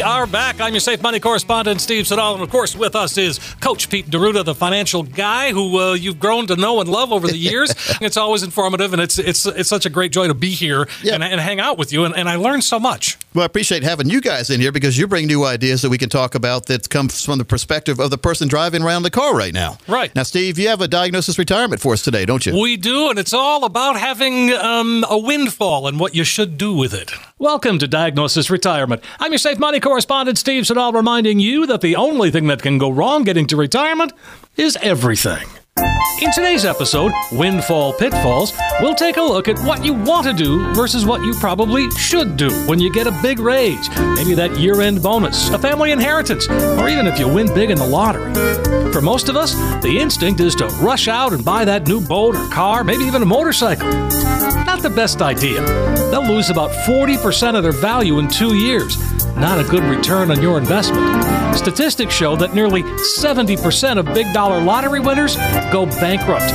We 0.00 0.04
are 0.04 0.26
back. 0.26 0.62
I'm 0.62 0.72
your 0.72 0.80
Safe 0.80 1.02
Money 1.02 1.20
correspondent, 1.20 1.78
Steve 1.82 2.06
Siddall. 2.06 2.32
And 2.32 2.42
of 2.42 2.48
course, 2.48 2.74
with 2.74 2.96
us 2.96 3.18
is 3.18 3.38
Coach 3.60 3.90
Pete 3.90 4.08
D'Arruda, 4.08 4.42
the 4.46 4.54
financial 4.54 5.02
guy 5.02 5.52
who 5.52 5.78
uh, 5.78 5.92
you've 5.92 6.18
grown 6.18 6.46
to 6.46 6.56
know 6.56 6.80
and 6.80 6.88
love 6.88 7.12
over 7.12 7.26
the 7.28 7.36
years. 7.50 7.74
it's 8.00 8.16
always 8.16 8.42
informative, 8.42 8.94
and 8.94 9.02
it's 9.02 9.18
it's 9.18 9.44
it's 9.44 9.68
such 9.68 9.84
a 9.84 9.90
great 9.90 10.10
joy 10.10 10.26
to 10.26 10.32
be 10.32 10.52
here 10.52 10.88
Yeah. 11.02 11.16
and, 11.16 11.22
and 11.22 11.38
hang 11.38 11.60
out 11.60 11.76
with 11.76 11.92
you. 11.92 12.06
And, 12.06 12.16
and 12.16 12.30
I 12.30 12.36
learned 12.36 12.64
so 12.64 12.80
much. 12.80 13.18
Well, 13.34 13.42
I 13.42 13.44
appreciate 13.44 13.82
having 13.82 14.08
you 14.08 14.22
guys 14.22 14.48
in 14.48 14.58
here 14.58 14.72
because 14.72 14.96
you 14.96 15.06
bring 15.06 15.26
new 15.26 15.44
ideas 15.44 15.82
that 15.82 15.90
we 15.90 15.98
can 15.98 16.08
talk 16.08 16.34
about 16.34 16.64
that 16.66 16.88
comes 16.88 17.22
from 17.22 17.36
the 17.36 17.44
perspective 17.44 18.00
of 18.00 18.08
the 18.08 18.16
person 18.16 18.48
driving 18.48 18.82
around 18.82 19.02
the 19.02 19.10
car 19.10 19.36
right 19.36 19.52
now. 19.52 19.76
Right. 19.86 20.14
Now, 20.14 20.22
Steve, 20.22 20.58
you 20.58 20.68
have 20.68 20.80
a 20.80 20.88
diagnosis 20.88 21.38
retirement 21.38 21.82
for 21.82 21.92
us 21.92 22.00
today, 22.00 22.24
don't 22.24 22.46
you? 22.46 22.58
We 22.58 22.78
do, 22.78 23.10
and 23.10 23.18
it's 23.18 23.34
all 23.34 23.66
about 23.66 24.00
having 24.00 24.50
um, 24.54 25.04
a 25.10 25.18
windfall 25.18 25.86
and 25.86 26.00
what 26.00 26.14
you 26.14 26.24
should 26.24 26.56
do 26.56 26.74
with 26.74 26.94
it. 26.94 27.12
Welcome 27.40 27.78
to 27.78 27.88
Diagnosis 27.88 28.50
Retirement. 28.50 29.02
I'm 29.18 29.32
your 29.32 29.38
Safe 29.38 29.58
Money 29.58 29.80
correspondent, 29.80 30.36
Steve 30.36 30.66
Siddall, 30.66 30.92
reminding 30.92 31.40
you 31.40 31.64
that 31.68 31.80
the 31.80 31.96
only 31.96 32.30
thing 32.30 32.48
that 32.48 32.60
can 32.60 32.76
go 32.76 32.90
wrong 32.90 33.24
getting 33.24 33.46
to 33.46 33.56
retirement 33.56 34.12
is 34.58 34.76
everything. 34.82 35.48
In 36.22 36.30
today's 36.32 36.64
episode, 36.64 37.12
Windfall 37.32 37.94
Pitfalls, 37.94 38.52
we'll 38.80 38.94
take 38.94 39.16
a 39.16 39.22
look 39.22 39.48
at 39.48 39.58
what 39.60 39.84
you 39.84 39.94
want 39.94 40.26
to 40.26 40.32
do 40.32 40.72
versus 40.74 41.06
what 41.06 41.24
you 41.24 41.32
probably 41.34 41.90
should 41.92 42.36
do 42.36 42.50
when 42.66 42.78
you 42.78 42.92
get 42.92 43.06
a 43.06 43.18
big 43.22 43.38
raise. 43.38 43.88
Maybe 43.96 44.34
that 44.34 44.58
year 44.58 44.82
end 44.82 45.02
bonus, 45.02 45.48
a 45.50 45.58
family 45.58 45.92
inheritance, 45.92 46.48
or 46.48 46.88
even 46.88 47.06
if 47.06 47.18
you 47.18 47.26
win 47.26 47.52
big 47.54 47.70
in 47.70 47.78
the 47.78 47.86
lottery. 47.86 48.34
For 48.92 49.00
most 49.00 49.28
of 49.28 49.36
us, 49.36 49.54
the 49.82 49.98
instinct 49.98 50.40
is 50.40 50.54
to 50.56 50.66
rush 50.82 51.08
out 51.08 51.32
and 51.32 51.44
buy 51.44 51.64
that 51.64 51.86
new 51.86 52.00
boat 52.00 52.36
or 52.36 52.48
car, 52.50 52.84
maybe 52.84 53.04
even 53.04 53.22
a 53.22 53.26
motorcycle. 53.26 53.88
Not 53.88 54.82
the 54.82 54.92
best 54.94 55.22
idea. 55.22 55.64
They'll 56.10 56.26
lose 56.26 56.50
about 56.50 56.70
40% 56.86 57.56
of 57.56 57.62
their 57.62 57.72
value 57.72 58.18
in 58.18 58.28
two 58.28 58.56
years. 58.56 58.98
Not 59.36 59.58
a 59.58 59.64
good 59.64 59.84
return 59.84 60.30
on 60.30 60.42
your 60.42 60.58
investment. 60.58 61.19
Statistics 61.54 62.14
show 62.14 62.36
that 62.36 62.54
nearly 62.54 62.82
70% 62.82 63.98
of 63.98 64.06
big 64.06 64.32
dollar 64.32 64.60
lottery 64.60 65.00
winners 65.00 65.36
go 65.70 65.86
bankrupt. 65.86 66.50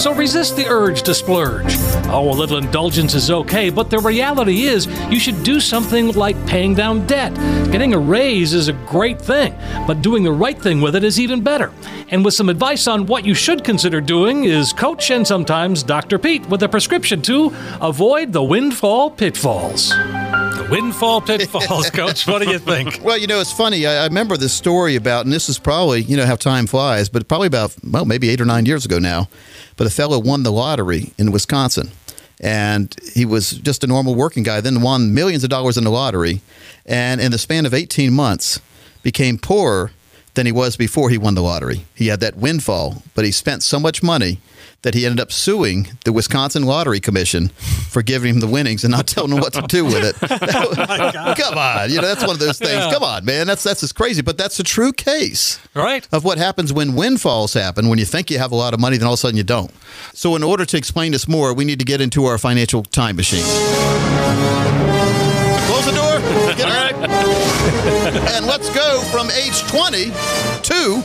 So 0.00 0.14
resist 0.14 0.56
the 0.56 0.66
urge 0.66 1.02
to 1.02 1.14
splurge. 1.14 1.76
Oh, 2.12 2.30
a 2.30 2.34
little 2.34 2.56
indulgence 2.56 3.14
is 3.14 3.30
okay, 3.30 3.70
but 3.70 3.90
the 3.90 3.98
reality 3.98 4.62
is 4.62 4.86
you 5.10 5.20
should 5.20 5.42
do 5.42 5.60
something 5.60 6.12
like 6.12 6.34
paying 6.46 6.74
down 6.74 7.06
debt. 7.06 7.34
Getting 7.70 7.92
a 7.94 7.98
raise 7.98 8.54
is 8.54 8.68
a 8.68 8.72
great 8.72 9.20
thing, 9.20 9.54
but 9.86 10.02
doing 10.02 10.22
the 10.24 10.32
right 10.32 10.60
thing 10.60 10.80
with 10.80 10.96
it 10.96 11.04
is 11.04 11.20
even 11.20 11.42
better. 11.42 11.70
And 12.08 12.24
with 12.24 12.34
some 12.34 12.48
advice 12.48 12.88
on 12.88 13.06
what 13.06 13.24
you 13.24 13.34
should 13.34 13.62
consider 13.62 14.00
doing 14.00 14.44
is 14.44 14.72
Coach 14.72 15.10
and 15.10 15.24
sometimes 15.26 15.82
Dr. 15.82 16.18
Pete 16.18 16.44
with 16.48 16.62
a 16.62 16.68
prescription 16.68 17.22
to 17.22 17.54
avoid 17.80 18.32
the 18.32 18.42
windfall 18.42 19.10
pitfalls. 19.10 19.90
The 19.90 20.66
windfall 20.70 21.20
pitfalls, 21.20 21.90
Coach. 21.92 22.26
What 22.26 22.42
do 22.42 22.50
you 22.50 22.58
think? 22.58 23.00
Well, 23.02 23.16
you 23.16 23.26
know, 23.26 23.40
it's 23.40 23.52
funny. 23.52 23.86
I, 23.86 24.06
I 24.06 24.08
remember 24.10 24.36
this 24.36 24.52
story 24.52 24.96
about, 24.96 25.24
and 25.24 25.32
this 25.32 25.48
is 25.48 25.58
probably, 25.58 26.02
you 26.02 26.16
know, 26.16 26.26
how 26.26 26.34
time 26.34 26.66
flies, 26.66 27.08
but 27.08 27.28
probably 27.28 27.46
about, 27.46 27.74
well, 27.88 28.04
maybe 28.04 28.28
eight 28.28 28.40
or 28.40 28.44
nine 28.44 28.66
years 28.66 28.84
ago 28.84 28.98
now. 28.98 29.28
But 29.76 29.86
a 29.86 29.90
fellow 29.90 30.18
won 30.18 30.42
the 30.42 30.52
lottery 30.52 31.12
in 31.16 31.30
Wisconsin. 31.30 31.90
And 32.40 32.94
he 33.14 33.24
was 33.24 33.52
just 33.52 33.84
a 33.84 33.86
normal 33.86 34.14
working 34.14 34.42
guy, 34.42 34.60
then 34.60 34.82
won 34.82 35.14
millions 35.14 35.44
of 35.44 35.50
dollars 35.50 35.78
in 35.78 35.84
the 35.84 35.90
lottery. 35.90 36.40
And 36.84 37.20
in 37.20 37.30
the 37.30 37.38
span 37.38 37.66
of 37.66 37.72
18 37.72 38.12
months, 38.12 38.60
became 39.02 39.38
poorer 39.38 39.92
than 40.34 40.46
he 40.46 40.52
was 40.52 40.76
before 40.76 41.08
he 41.08 41.18
won 41.18 41.34
the 41.34 41.42
lottery. 41.42 41.86
He 41.94 42.08
had 42.08 42.20
that 42.20 42.36
windfall, 42.36 43.02
but 43.14 43.24
he 43.24 43.30
spent 43.30 43.62
so 43.62 43.78
much 43.78 44.02
money 44.02 44.40
that 44.82 44.94
he 44.94 45.04
ended 45.04 45.20
up 45.20 45.30
suing 45.30 45.88
the 46.04 46.12
Wisconsin 46.12 46.62
Lottery 46.64 47.00
Commission 47.00 47.48
for 47.90 48.02
giving 48.02 48.34
him 48.34 48.40
the 48.40 48.46
winnings 48.46 48.82
and 48.82 48.90
not 48.90 49.06
telling 49.06 49.32
him 49.32 49.38
what 49.40 49.52
to 49.52 49.62
do 49.62 49.84
with 49.84 50.02
it. 50.02 50.16
Come 51.38 51.58
on, 51.58 51.90
you 51.90 51.96
know 52.00 52.06
that's 52.08 52.22
one 52.22 52.30
of 52.30 52.38
those 52.38 52.58
things. 52.58 52.72
Yeah. 52.72 52.90
Come 52.92 53.02
on, 53.02 53.24
man, 53.24 53.46
that's 53.46 53.62
that's 53.62 53.80
just 53.80 53.94
crazy, 53.94 54.22
but 54.22 54.38
that's 54.38 54.58
a 54.58 54.62
true 54.64 54.92
case 54.92 55.58
Right? 55.74 56.08
of 56.12 56.24
what 56.24 56.38
happens 56.38 56.72
when 56.72 56.94
windfalls 56.94 57.52
happen. 57.54 57.88
When 57.88 57.98
you 57.98 58.04
think 58.06 58.30
you 58.30 58.38
have 58.38 58.52
a 58.52 58.56
lot 58.56 58.72
of 58.74 58.80
money, 58.80 58.96
then 58.96 59.06
all 59.06 59.12
of 59.14 59.18
a 59.18 59.20
sudden 59.20 59.36
you 59.36 59.42
don't. 59.44 59.70
So, 60.14 60.34
in 60.36 60.42
order 60.42 60.64
to 60.64 60.76
explain 60.76 61.12
this 61.12 61.28
more, 61.28 61.52
we 61.54 61.64
need 61.64 61.78
to 61.78 61.84
get 61.84 62.00
into 62.00 62.24
our 62.24 62.38
financial 62.38 62.82
time 62.82 63.16
machine. 63.16 63.44
Close 65.66 65.86
the 65.86 65.92
door. 65.92 66.20
Get 66.56 66.68
out. 66.68 66.94
and 68.34 68.46
let's 68.46 68.68
go 68.74 69.00
from 69.12 69.30
age 69.30 69.60
20 69.68 70.04
to 70.62 71.02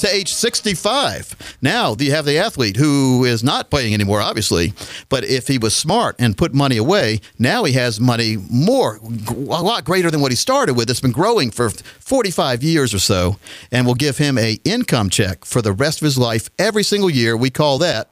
to 0.00 0.14
age 0.14 0.32
65. 0.32 1.56
Now, 1.62 1.94
you 1.98 2.10
have 2.12 2.24
the 2.24 2.38
athlete 2.38 2.76
who 2.76 3.24
is 3.24 3.42
not 3.42 3.70
playing 3.70 3.94
anymore, 3.94 4.20
obviously, 4.20 4.72
but 5.08 5.24
if 5.24 5.48
he 5.48 5.58
was 5.58 5.74
smart 5.74 6.16
and 6.18 6.36
put 6.36 6.54
money 6.54 6.76
away, 6.76 7.20
now 7.38 7.64
he 7.64 7.72
has 7.72 8.00
money 8.00 8.36
more, 8.50 8.98
a 8.98 9.62
lot 9.62 9.84
greater 9.84 10.10
than 10.10 10.20
what 10.20 10.32
he 10.32 10.36
started 10.36 10.74
with. 10.74 10.90
It's 10.90 11.00
been 11.00 11.12
growing 11.12 11.50
for 11.50 11.70
45 11.70 12.62
years 12.62 12.94
or 12.94 12.98
so, 12.98 13.36
and 13.70 13.86
will 13.86 13.94
give 13.94 14.18
him 14.18 14.38
a 14.38 14.58
income 14.64 15.10
check 15.10 15.44
for 15.44 15.62
the 15.62 15.72
rest 15.72 16.00
of 16.00 16.04
his 16.04 16.18
life 16.18 16.50
every 16.58 16.82
single 16.82 17.10
year. 17.10 17.36
We 17.36 17.50
call 17.50 17.78
that 17.78 18.10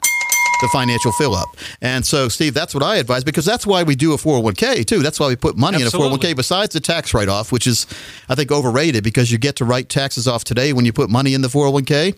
the 0.61 0.69
financial 0.69 1.13
fill 1.13 1.35
up. 1.35 1.49
And 1.81 2.05
so, 2.05 2.29
Steve, 2.29 2.55
that's 2.55 2.75
what 2.75 2.83
I 2.83 2.97
advise 2.97 3.25
because 3.25 3.45
that's 3.45 3.67
why 3.67 3.83
we 3.83 3.95
do 3.95 4.13
a 4.13 4.17
401k 4.17 4.85
too. 4.87 5.03
That's 5.03 5.21
why 5.21 5.29
we 5.29 5.37
put 5.37 5.57
money 5.57 5.83
Absolutely. 5.83 6.09
in 6.09 6.15
a 6.15 6.19
401k 6.19 6.37
besides 6.37 6.73
the 6.73 6.81
tax 6.81 7.15
write 7.15 7.29
off, 7.29 7.53
which 7.53 7.67
is, 7.67 7.87
I 8.29 8.35
think, 8.35 8.51
overrated 8.51 9.05
because 9.05 9.31
you 9.31 9.39
get 9.39 9.57
to 9.57 9.65
write 9.65 9.89
taxes 9.89 10.27
off 10.27 10.45
today 10.45 10.73
when 10.73 10.85
you 10.85 10.93
put 10.93 11.11
money 11.11 11.35
in 11.35 11.43
the 11.43 11.49
401k. 11.49 12.15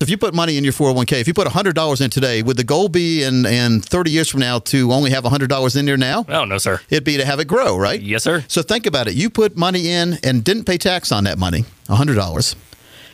If 0.00 0.08
you 0.08 0.16
put 0.16 0.34
money 0.34 0.56
in 0.56 0.64
your 0.64 0.72
401k, 0.72 1.20
if 1.20 1.28
you 1.28 1.34
put 1.34 1.46
$100 1.46 2.00
in 2.00 2.10
today, 2.10 2.42
would 2.42 2.56
the 2.56 2.64
goal 2.64 2.88
be 2.88 3.22
in, 3.22 3.46
in 3.46 3.80
30 3.80 4.10
years 4.10 4.28
from 4.28 4.40
now 4.40 4.58
to 4.60 4.92
only 4.92 5.10
have 5.10 5.24
$100 5.24 5.76
in 5.76 5.86
there 5.86 5.96
now? 5.96 6.24
Oh, 6.28 6.44
no, 6.44 6.58
sir. 6.58 6.80
It'd 6.90 7.04
be 7.04 7.16
to 7.16 7.24
have 7.24 7.40
it 7.40 7.46
grow, 7.46 7.76
right? 7.76 8.00
Yes, 8.00 8.22
sir. 8.24 8.44
So 8.48 8.62
think 8.62 8.86
about 8.86 9.08
it. 9.08 9.14
You 9.14 9.30
put 9.30 9.56
money 9.56 9.88
in 9.90 10.18
and 10.24 10.42
didn't 10.44 10.64
pay 10.64 10.78
tax 10.78 11.12
on 11.12 11.24
that 11.24 11.38
money, 11.38 11.64
$100. 11.88 12.54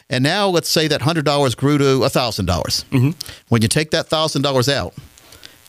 And 0.08 0.22
now 0.22 0.48
let's 0.48 0.68
say 0.68 0.86
that 0.88 1.00
$100 1.00 1.56
grew 1.56 1.78
to 1.78 1.98
1,000. 2.00 2.46
dollars 2.46 2.84
Mm-hmm. 2.90 3.10
When 3.48 3.62
you 3.62 3.68
take 3.68 3.90
that 3.90 4.08
$1,000 4.08 4.72
out, 4.72 4.94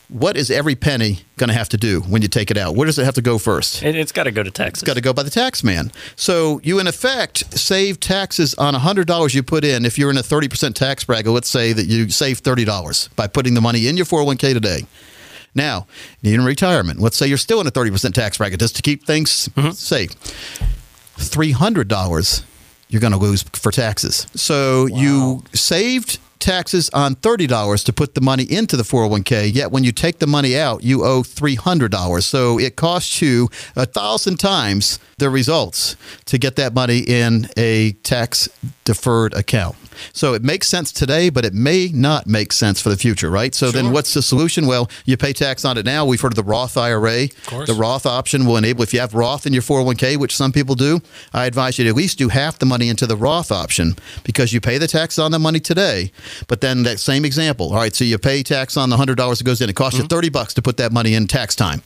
what 0.08 0.36
is 0.38 0.50
every 0.50 0.74
penny 0.74 1.20
going 1.36 1.48
to 1.48 1.54
have 1.54 1.68
to 1.70 1.76
do 1.76 2.00
when 2.00 2.22
you 2.22 2.28
take 2.28 2.50
it 2.50 2.56
out? 2.56 2.74
Where 2.74 2.86
does 2.86 2.98
it 2.98 3.04
have 3.04 3.14
to 3.14 3.22
go 3.22 3.36
first? 3.36 3.82
It, 3.82 3.94
it's 3.94 4.12
got 4.12 4.24
to 4.24 4.30
go 4.30 4.42
to 4.42 4.50
Texas. 4.50 4.82
It's 4.82 4.86
got 4.86 4.94
to 4.94 5.02
go 5.02 5.12
by 5.12 5.22
the 5.22 5.30
tax 5.30 5.62
man. 5.62 5.92
So 6.16 6.60
you, 6.62 6.78
in 6.78 6.86
effect, 6.86 7.58
save 7.58 8.00
taxes 8.00 8.54
on 8.54 8.74
$100 8.74 9.34
you 9.34 9.42
put 9.42 9.64
in. 9.64 9.84
If 9.84 9.98
you're 9.98 10.10
in 10.10 10.16
a 10.16 10.22
30% 10.22 10.74
tax 10.74 11.04
bracket, 11.04 11.32
let's 11.32 11.48
say 11.48 11.74
that 11.74 11.86
you 11.86 12.08
save 12.08 12.42
$30 12.42 13.14
by 13.16 13.26
putting 13.26 13.52
the 13.54 13.60
money 13.60 13.86
in 13.86 13.96
your 13.98 14.06
401k 14.06 14.54
today. 14.54 14.86
Now, 15.54 15.86
in 16.22 16.42
retirement. 16.44 17.00
Let's 17.00 17.16
say 17.16 17.26
you're 17.26 17.36
still 17.36 17.60
in 17.60 17.66
a 17.66 17.70
30% 17.70 18.14
tax 18.14 18.38
bracket 18.38 18.60
just 18.60 18.76
to 18.76 18.82
keep 18.82 19.04
things 19.04 19.50
safe. 19.78 20.10
$300 21.16 22.44
you're 22.88 23.00
going 23.00 23.12
to 23.12 23.18
lose 23.18 23.42
for 23.52 23.70
taxes. 23.70 24.26
So 24.34 24.86
you 24.86 25.42
saved 25.52 26.18
taxes 26.38 26.88
on 26.90 27.16
$30 27.16 27.84
to 27.84 27.92
put 27.92 28.14
the 28.14 28.20
money 28.20 28.44
into 28.44 28.76
the 28.76 28.82
401k, 28.82 29.52
yet 29.52 29.70
when 29.70 29.84
you 29.84 29.92
take 29.92 30.18
the 30.18 30.26
money 30.26 30.56
out, 30.56 30.82
you 30.82 31.04
owe 31.04 31.22
$300. 31.22 32.22
So 32.22 32.58
it 32.58 32.76
costs 32.76 33.20
you 33.20 33.48
a 33.76 33.86
thousand 33.86 34.38
times 34.38 34.98
the 35.18 35.30
results 35.30 35.96
to 36.26 36.38
get 36.38 36.56
that 36.56 36.74
money 36.74 36.98
in 37.00 37.48
a 37.56 37.92
tax 38.02 38.48
deferred 38.84 39.34
account. 39.34 39.76
So 40.12 40.34
it 40.34 40.42
makes 40.42 40.68
sense 40.68 40.92
today, 40.92 41.30
but 41.30 41.44
it 41.44 41.54
may 41.54 41.88
not 41.92 42.26
make 42.26 42.52
sense 42.52 42.80
for 42.80 42.88
the 42.88 42.96
future, 42.96 43.30
right? 43.30 43.54
So 43.54 43.70
then 43.70 43.92
what's 43.92 44.14
the 44.14 44.22
solution? 44.22 44.66
Well, 44.66 44.90
you 45.04 45.16
pay 45.16 45.32
tax 45.32 45.64
on 45.64 45.78
it 45.78 45.84
now. 45.84 46.04
We've 46.04 46.20
heard 46.20 46.32
of 46.32 46.36
the 46.36 46.42
Roth 46.42 46.76
IRA. 46.76 47.28
course. 47.46 47.68
The 47.68 47.74
Roth 47.74 48.06
option 48.06 48.46
will 48.46 48.56
enable, 48.56 48.82
if 48.82 48.92
you 48.92 49.00
have 49.00 49.14
Roth 49.14 49.46
in 49.46 49.52
your 49.52 49.62
401k, 49.62 50.16
which 50.16 50.36
some 50.36 50.52
people 50.52 50.74
do, 50.74 51.00
I 51.32 51.46
advise 51.46 51.78
you 51.78 51.84
to 51.84 51.90
at 51.90 51.96
least 51.96 52.18
do 52.18 52.28
half 52.28 52.58
the 52.58 52.66
money 52.66 52.88
into 52.88 53.06
the 53.06 53.16
Roth 53.16 53.50
option 53.50 53.96
because 54.24 54.52
you 54.52 54.60
pay 54.60 54.78
the 54.78 54.88
tax 54.88 55.18
on 55.18 55.30
the 55.32 55.38
money 55.38 55.60
today. 55.60 56.12
But 56.46 56.60
then 56.60 56.82
that 56.84 57.00
same 57.00 57.24
example, 57.24 57.70
all 57.70 57.76
right, 57.76 57.94
so 57.94 58.04
you 58.04 58.18
pay 58.18 58.42
tax 58.42 58.76
on 58.76 58.90
the 58.90 58.96
$100 58.96 59.16
that 59.16 59.44
goes 59.44 59.60
in. 59.60 59.68
It 59.68 59.76
costs 59.76 59.98
you 59.98 60.04
mm-hmm. 60.04 60.16
30 60.16 60.28
bucks 60.30 60.54
to 60.54 60.62
put 60.62 60.76
that 60.78 60.92
money 60.92 61.14
in 61.14 61.26
tax 61.26 61.54
time. 61.54 61.82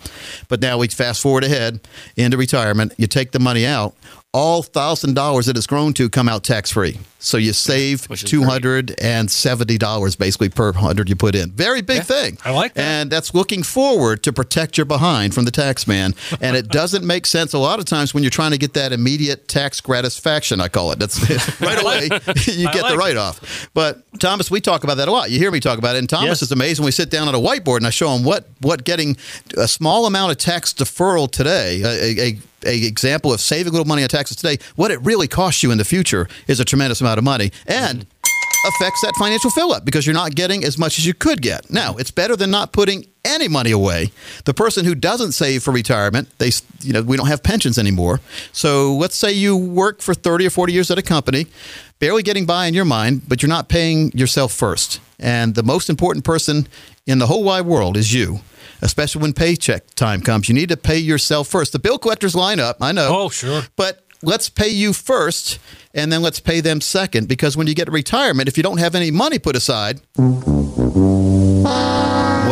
But 0.49 0.61
now 0.61 0.79
we 0.79 0.89
fast 0.89 1.21
forward 1.21 1.45
ahead 1.45 1.81
into 2.17 2.37
retirement. 2.37 2.93
You 2.99 3.07
take 3.07 3.33
the 3.33 3.39
money 3.39 3.67
out. 3.67 3.95
All 4.35 4.63
thousand 4.63 5.15
dollars 5.15 5.47
that 5.47 5.57
it's 5.59 5.67
grown 5.67 5.93
to 5.95 6.09
come 6.09 6.29
out 6.29 6.43
tax 6.43 6.71
free. 6.71 6.99
So 7.19 7.37
you 7.37 7.53
save 7.53 8.09
two 8.09 8.43
hundred 8.45 8.95
and 9.01 9.31
seventy 9.31 9.79
dollars 9.79 10.17
basically 10.17 10.49
per 10.49 10.73
hundred 10.73 11.09
you 11.09 11.15
put 11.17 11.35
in. 11.35 11.51
Very 11.53 11.83
big 11.83 12.03
thing. 12.03 12.39
I 12.45 12.51
like 12.51 12.75
that. 12.75 12.83
And 12.83 13.11
that's 13.11 13.33
looking 13.35 13.63
forward 13.63 14.23
to 14.25 14.33
protect 14.33 14.77
your 14.77 14.87
behind 14.87 15.33
from 15.35 15.45
the 15.45 15.51
tax 15.53 15.87
man. 15.87 16.15
And 16.41 16.57
it 16.57 16.69
doesn't 16.81 17.07
make 17.07 17.27
sense 17.27 17.53
a 17.53 17.59
lot 17.59 17.79
of 17.79 17.85
times 17.85 18.13
when 18.15 18.23
you're 18.25 18.31
trying 18.31 18.51
to 18.53 18.59
get 18.59 18.73
that 18.73 18.93
immediate 18.93 19.47
tax 19.49 19.81
gratisfaction. 19.81 20.61
I 20.61 20.69
call 20.69 20.91
it. 20.93 20.99
That's 20.99 21.21
right 21.61 21.81
away 21.81 22.03
you 22.47 22.65
get 22.73 22.83
like 22.83 22.89
the 22.89 22.95
it. 22.95 22.97
write 22.97 23.17
off. 23.17 23.69
But 23.75 24.03
Thomas, 24.19 24.51
we 24.51 24.61
talk 24.61 24.83
about 24.83 24.97
that 24.97 25.07
a 25.09 25.13
lot. 25.13 25.31
You 25.31 25.39
hear 25.39 25.51
me 25.53 25.61
talk 25.61 25.79
about 25.79 25.95
it. 25.95 25.99
And 26.01 26.09
Thomas 26.09 26.27
Yes. 26.27 26.43
is 26.43 26.53
amazed 26.53 26.81
when 26.81 26.87
we 26.87 26.93
sit 26.93 27.11
down 27.11 27.29
at 27.29 27.35
a 27.35 27.39
whiteboard 27.39 27.77
and 27.79 27.87
I 27.87 27.91
show 27.91 28.11
him 28.17 28.25
what 28.25 28.47
what 28.63 28.83
getting 28.85 29.17
a 29.59 29.69
small 29.69 30.07
amount 30.07 30.33
of 30.33 30.39
tax 30.39 30.73
deferral 30.73 31.31
today, 31.31 31.83
a, 31.83 32.21
a, 32.33 32.39
a 32.67 32.85
example 32.85 33.33
of 33.33 33.41
saving 33.41 33.69
a 33.69 33.73
little 33.73 33.87
money 33.87 34.03
on 34.03 34.09
taxes 34.09 34.37
today, 34.37 34.59
what 34.77 34.91
it 34.91 35.01
really 35.03 35.29
costs 35.29 35.63
you 35.63 35.71
in 35.71 35.79
the 35.79 35.85
future 35.85 36.29
is 36.47 36.61
a 36.61 36.65
tremendous 36.65 37.01
amount 37.01 37.19
of 37.19 37.25
money. 37.25 37.51
And 37.67 38.07
affects 38.65 39.01
that 39.01 39.15
financial 39.17 39.51
fill 39.51 39.73
up 39.73 39.85
because 39.85 40.07
you're 40.07 40.15
not 40.15 40.35
getting 40.35 40.65
as 40.65 40.79
much 40.79 40.99
as 40.99 41.07
you 41.07 41.15
could 41.15 41.43
get. 41.43 41.71
Now, 41.71 41.97
it's 41.97 42.11
better 42.11 42.37
than 42.37 42.51
not 42.51 42.73
putting 42.73 43.07
any 43.25 43.49
money 43.49 43.71
away. 43.71 44.13
The 44.45 44.55
person 44.55 44.85
who 44.85 44.95
doesn't 44.95 45.33
save 45.33 45.63
for 45.63 45.73
retirement, 45.73 46.29
they 46.39 46.51
you 46.81 46.93
know, 46.93 47.03
we 47.03 47.17
don't 47.17 47.27
have 47.27 47.43
pensions 47.43 47.79
anymore. 47.79 48.21
So, 48.53 48.95
let's 48.95 49.17
say 49.17 49.33
you 49.33 49.57
work 49.57 50.01
for 50.01 50.15
30 50.15 50.47
or 50.47 50.51
40 50.51 50.73
years 50.73 50.91
at 50.91 50.99
a 50.99 51.03
company, 51.03 51.47
barely 51.99 52.23
getting 52.23 52.47
by 52.47 52.67
in 52.67 52.75
your 52.75 52.85
mind, 52.85 53.23
but 53.29 53.43
you're 53.43 53.49
not 53.49 53.69
paying 53.69 54.13
yourself 54.13 54.53
first. 54.53 55.01
And 55.19 55.55
the 55.55 55.63
most 55.63 55.89
important 55.89 56.25
person 56.25 56.67
in 57.07 57.19
the 57.19 57.27
whole 57.27 57.43
wide 57.45 57.67
world 57.67 57.97
is 57.97 58.13
you. 58.13 58.41
Especially 58.81 59.23
when 59.23 59.33
paycheck 59.33 59.95
time 59.95 60.21
comes, 60.21 60.49
you 60.49 60.55
need 60.55 60.69
to 60.71 60.77
pay 60.77 60.99
yourself 60.99 61.47
first. 61.49 61.73
The 61.73 61.79
bill 61.79 61.99
collectors 61.99 62.35
line 62.35 62.59
up, 62.59 62.79
I 62.81 62.91
know. 62.91 63.09
Oh, 63.11 63.29
sure. 63.29 63.63
But 63.77 64.05
let's 64.23 64.49
pay 64.49 64.69
you 64.69 64.93
first 64.93 65.61
and 65.95 66.13
then 66.13 66.21
let's 66.23 66.41
pay 66.41 66.61
them 66.61 66.81
second 66.81 67.29
because 67.29 67.57
when 67.57 67.69
you 67.69 67.75
get 67.75 67.85
to 67.85 67.93
retirement, 67.93 68.49
if 68.49 68.57
you 68.57 68.63
don't 68.63 68.79
have 68.79 68.97
any 68.97 69.13
money 69.13 69.39
put 69.39 69.55
aside, 69.55 70.01
what 70.17 70.49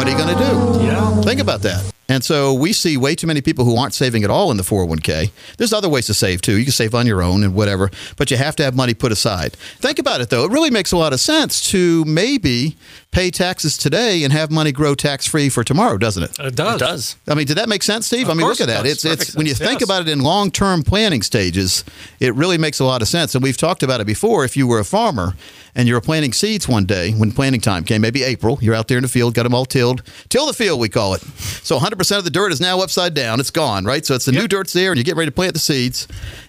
are 0.06 0.10
you 0.10 0.16
going 0.16 0.36
to 0.36 0.44
do? 0.44 0.84
Yeah. 0.84 1.20
Think 1.22 1.40
about 1.40 1.62
that. 1.62 1.92
And 2.08 2.24
so 2.24 2.52
we 2.52 2.72
see 2.72 2.96
way 2.96 3.14
too 3.14 3.28
many 3.28 3.40
people 3.40 3.64
who 3.64 3.76
aren't 3.76 3.94
saving 3.94 4.24
at 4.24 4.30
all 4.30 4.50
in 4.50 4.56
the 4.56 4.64
401k. 4.64 5.30
There's 5.58 5.72
other 5.72 5.88
ways 5.88 6.06
to 6.06 6.14
save 6.14 6.42
too. 6.42 6.58
You 6.58 6.64
can 6.64 6.72
save 6.72 6.92
on 6.92 7.06
your 7.06 7.22
own 7.22 7.44
and 7.44 7.54
whatever, 7.54 7.88
but 8.16 8.32
you 8.32 8.36
have 8.36 8.56
to 8.56 8.64
have 8.64 8.74
money 8.74 8.94
put 8.94 9.12
aside. 9.12 9.52
Think 9.78 10.00
about 10.00 10.20
it 10.20 10.28
though. 10.28 10.44
It 10.44 10.50
really 10.50 10.70
makes 10.70 10.90
a 10.90 10.96
lot 10.96 11.12
of 11.12 11.20
sense 11.20 11.70
to 11.70 12.04
maybe 12.06 12.76
pay 13.12 13.28
taxes 13.30 13.76
today 13.76 14.22
and 14.22 14.32
have 14.32 14.52
money 14.52 14.70
grow 14.70 14.94
tax 14.94 15.26
free 15.26 15.48
for 15.48 15.64
tomorrow, 15.64 15.98
doesn't 15.98 16.22
it? 16.22 16.38
It 16.38 16.54
does. 16.54 16.76
It 16.76 16.78
does. 16.84 17.16
I 17.26 17.34
mean, 17.34 17.46
did 17.46 17.56
that 17.58 17.68
make 17.68 17.82
sense, 17.82 18.06
Steve? 18.06 18.26
Of 18.28 18.30
I 18.30 18.34
mean, 18.34 18.46
look 18.46 18.60
at 18.60 18.64
it 18.64 18.66
that. 18.68 18.82
does. 18.84 18.92
It's 18.92 19.04
it's 19.04 19.16
Perfect 19.16 19.36
when 19.36 19.46
you 19.46 19.54
sense. 19.54 19.68
think 19.68 19.80
Yes. 19.80 19.88
about 19.88 20.02
it 20.02 20.08
in 20.08 20.20
long-term 20.20 20.84
planning 20.84 21.22
stages, 21.22 21.84
it 22.20 22.32
really 22.36 22.56
makes 22.56 22.78
a 22.78 22.84
lot 22.84 23.02
of 23.02 23.08
sense. 23.08 23.34
And 23.34 23.42
we've 23.42 23.56
talked 23.56 23.82
about 23.82 24.00
it 24.00 24.06
before. 24.06 24.44
If 24.44 24.56
you 24.56 24.68
were 24.68 24.78
a 24.78 24.84
farmer 24.84 25.34
and 25.74 25.88
you 25.88 25.94
were 25.94 26.00
planting 26.00 26.32
seeds 26.32 26.68
one 26.68 26.84
day 26.84 27.10
when 27.12 27.32
planting 27.32 27.60
time 27.60 27.82
came, 27.82 28.00
maybe 28.00 28.22
April, 28.22 28.58
you're 28.62 28.76
out 28.76 28.86
there 28.86 28.98
in 28.98 29.02
the 29.02 29.08
field, 29.08 29.34
got 29.34 29.42
them 29.42 29.54
all 29.54 29.64
tilled. 29.66 30.02
Till 30.28 30.46
the 30.46 30.52
field, 30.54 30.78
we 30.78 30.88
call 30.88 31.14
it. 31.14 31.22
So 31.62 31.78
100% 31.78 32.16
of 32.18 32.22
the 32.24 32.30
dirt 32.30 32.52
is 32.52 32.60
now 32.60 32.78
upside 32.80 33.14
down. 33.14 33.40
It's 33.40 33.50
gone, 33.50 33.84
right? 33.84 34.06
So 34.06 34.14
it's 34.14 34.24
the 34.26 34.32
new 34.32 34.46
dirt's 34.46 34.72
there, 34.72 34.90
and 34.92 34.98
you 34.98 35.02
get 35.04 35.16
ready 35.16 35.30
to 35.30 35.34
plant 35.34 35.54
the 35.54 35.58
seeds, 35.60 36.06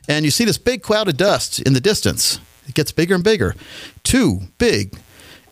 and 0.08 0.26
you 0.26 0.30
see 0.32 0.46
this 0.46 0.60
big 0.60 0.84
cloud 0.84 1.08
of 1.08 1.18
dust 1.18 1.60
in 1.60 1.74
the 1.74 1.82
distance. 1.82 2.40
It 2.68 2.76
gets 2.76 2.92
bigger 2.92 3.16
and 3.16 3.24
bigger. 3.24 3.56
Two 4.04 4.42
big 4.60 4.96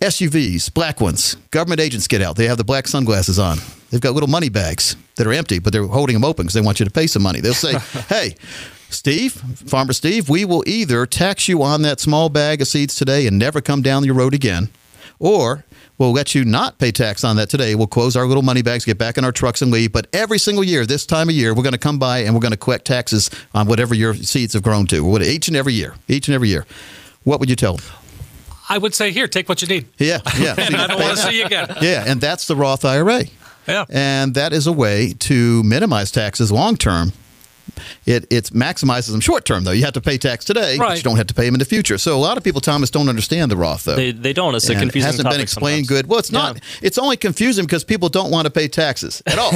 SUVs, 0.02 0.74
black 0.74 1.02
ones. 1.02 1.36
Government 1.52 1.82
agents 1.82 2.08
get 2.08 2.22
out. 2.22 2.36
They 2.38 2.46
have 2.48 2.58
the 2.58 2.64
black 2.64 2.88
sunglasses 2.88 3.38
on. 3.38 3.58
They've 3.92 4.00
got 4.00 4.14
little 4.14 4.30
money 4.30 4.50
bags 4.50 4.96
that 5.16 5.28
are 5.28 5.34
empty, 5.34 5.60
but 5.60 5.74
they're 5.74 5.86
holding 5.88 6.14
them 6.14 6.24
open 6.24 6.46
because 6.46 6.54
they 6.54 6.62
want 6.62 6.80
you 6.80 6.86
to 6.86 6.92
pay 6.92 7.08
some 7.08 7.22
money. 7.24 7.42
They'll 7.42 7.54
say, 7.54 7.74
hey, 8.08 8.36
Steve, 8.90 9.34
Farmer 9.34 9.94
Steve, 9.94 10.30
we 10.30 10.46
will 10.46 10.64
either 10.68 11.06
tax 11.06 11.48
you 11.48 11.62
on 11.64 11.82
that 11.82 12.00
small 12.00 12.30
bag 12.30 12.62
of 12.62 12.68
seeds 12.68 12.96
today 12.96 13.28
and 13.28 13.38
never 13.38 13.62
come 13.62 13.82
down 13.82 14.04
your 14.06 14.16
road 14.16 14.34
again, 14.34 14.70
or 15.20 15.66
we'll 15.98 16.14
let 16.14 16.34
you 16.34 16.46
not 16.46 16.80
pay 16.80 16.92
tax 16.92 17.24
on 17.26 17.36
that 17.36 17.50
today. 17.50 17.76
We'll 17.76 17.88
close 17.88 18.16
our 18.16 18.26
little 18.26 18.44
money 18.44 18.62
bags, 18.62 18.86
get 18.86 18.98
back 18.98 19.18
in 19.18 19.26
our 19.26 19.32
trucks, 19.34 19.62
and 19.62 19.70
leave. 19.72 19.92
But 19.92 20.08
every 20.14 20.40
single 20.40 20.64
year, 20.64 20.86
this 20.86 21.06
time 21.06 21.28
of 21.30 21.36
year, 21.36 21.54
we're 21.54 21.64
going 21.64 21.74
to 21.74 21.78
come 21.78 22.00
by 22.00 22.20
and 22.20 22.34
we're 22.34 22.40
going 22.42 22.52
to 22.52 22.58
collect 22.58 22.86
taxes 22.86 23.30
on 23.54 23.68
whatever 23.68 23.94
your 23.94 24.14
seeds 24.14 24.54
have 24.54 24.64
grown 24.64 24.88
to, 24.88 25.04
What- 25.04 25.24
each 25.24 25.50
and 25.50 25.58
every 25.58 25.74
year, 25.74 25.96
each 26.08 26.28
and 26.30 26.36
every 26.36 26.48
year. 26.50 26.66
What 27.24 27.42
would 27.42 27.50
you 27.50 27.56
tell 27.58 27.76
them? 27.76 27.86
I 28.70 28.78
would 28.78 28.94
say 28.94 29.12
here, 29.12 29.28
take 29.28 29.50
what 29.50 29.62
you 29.62 29.68
need. 29.68 29.88
Yeah, 29.98 30.20
yeah. 30.38 30.56
And 30.58 30.76
I 30.76 30.88
don't 30.88 31.00
want 31.02 31.18
to 31.18 31.24
see 31.24 31.40
you 31.40 31.46
again. 31.46 31.68
Yeah, 31.82 32.04
and 32.06 32.22
that's 32.22 32.46
the 32.48 32.56
Roth 32.56 32.86
IRA. 32.86 33.24
Yeah. 33.68 33.86
And 33.90 34.34
that 34.36 34.54
is 34.54 34.68
a 34.68 34.72
way 34.72 35.14
to 35.20 35.64
minimize 35.64 36.12
taxes 36.12 36.52
long 36.52 36.76
term. 36.78 37.14
It 38.06 38.26
it 38.32 38.46
maximizes 38.46 39.12
them 39.12 39.22
short 39.22 39.46
term 39.46 39.64
though. 39.64 39.72
You 39.72 39.84
have 39.84 39.94
to 39.94 40.02
pay 40.02 40.18
tax 40.18 40.44
today, 40.44 40.78
but 40.78 40.98
you 40.98 41.04
don't 41.04 41.18
have 41.18 41.28
to 41.28 41.34
pay 41.34 41.46
them 41.46 41.56
in 41.56 41.60
the 41.60 41.66
future. 41.66 41.98
So 41.98 42.16
a 42.16 42.20
lot 42.20 42.38
of 42.38 42.44
people, 42.44 42.62
Thomas, 42.62 42.90
don't 42.90 43.10
understand 43.10 43.52
the 43.52 43.58
Roth 43.58 43.84
though. 43.86 43.96
They, 43.96 44.12
they 44.12 44.34
don't. 44.34 44.56
It's 44.56 44.68
a 44.70 44.74
confusing 44.76 45.02
It 45.02 45.06
hasn't 45.06 45.30
been 45.30 45.40
explained 45.40 45.86
sometimes. 45.86 46.02
good. 46.04 46.10
Well, 46.10 46.20
it's 46.20 46.32
not. 46.32 46.56
Yeah. 46.56 46.62
It's 46.82 46.98
only 46.98 47.16
confusing 47.16 47.66
because 47.66 47.84
people 47.84 48.10
don't 48.10 48.32
want 48.32 48.46
to 48.46 48.52
pay 48.52 48.68
taxes 48.68 49.22
at 49.28 49.38
all. 49.38 49.52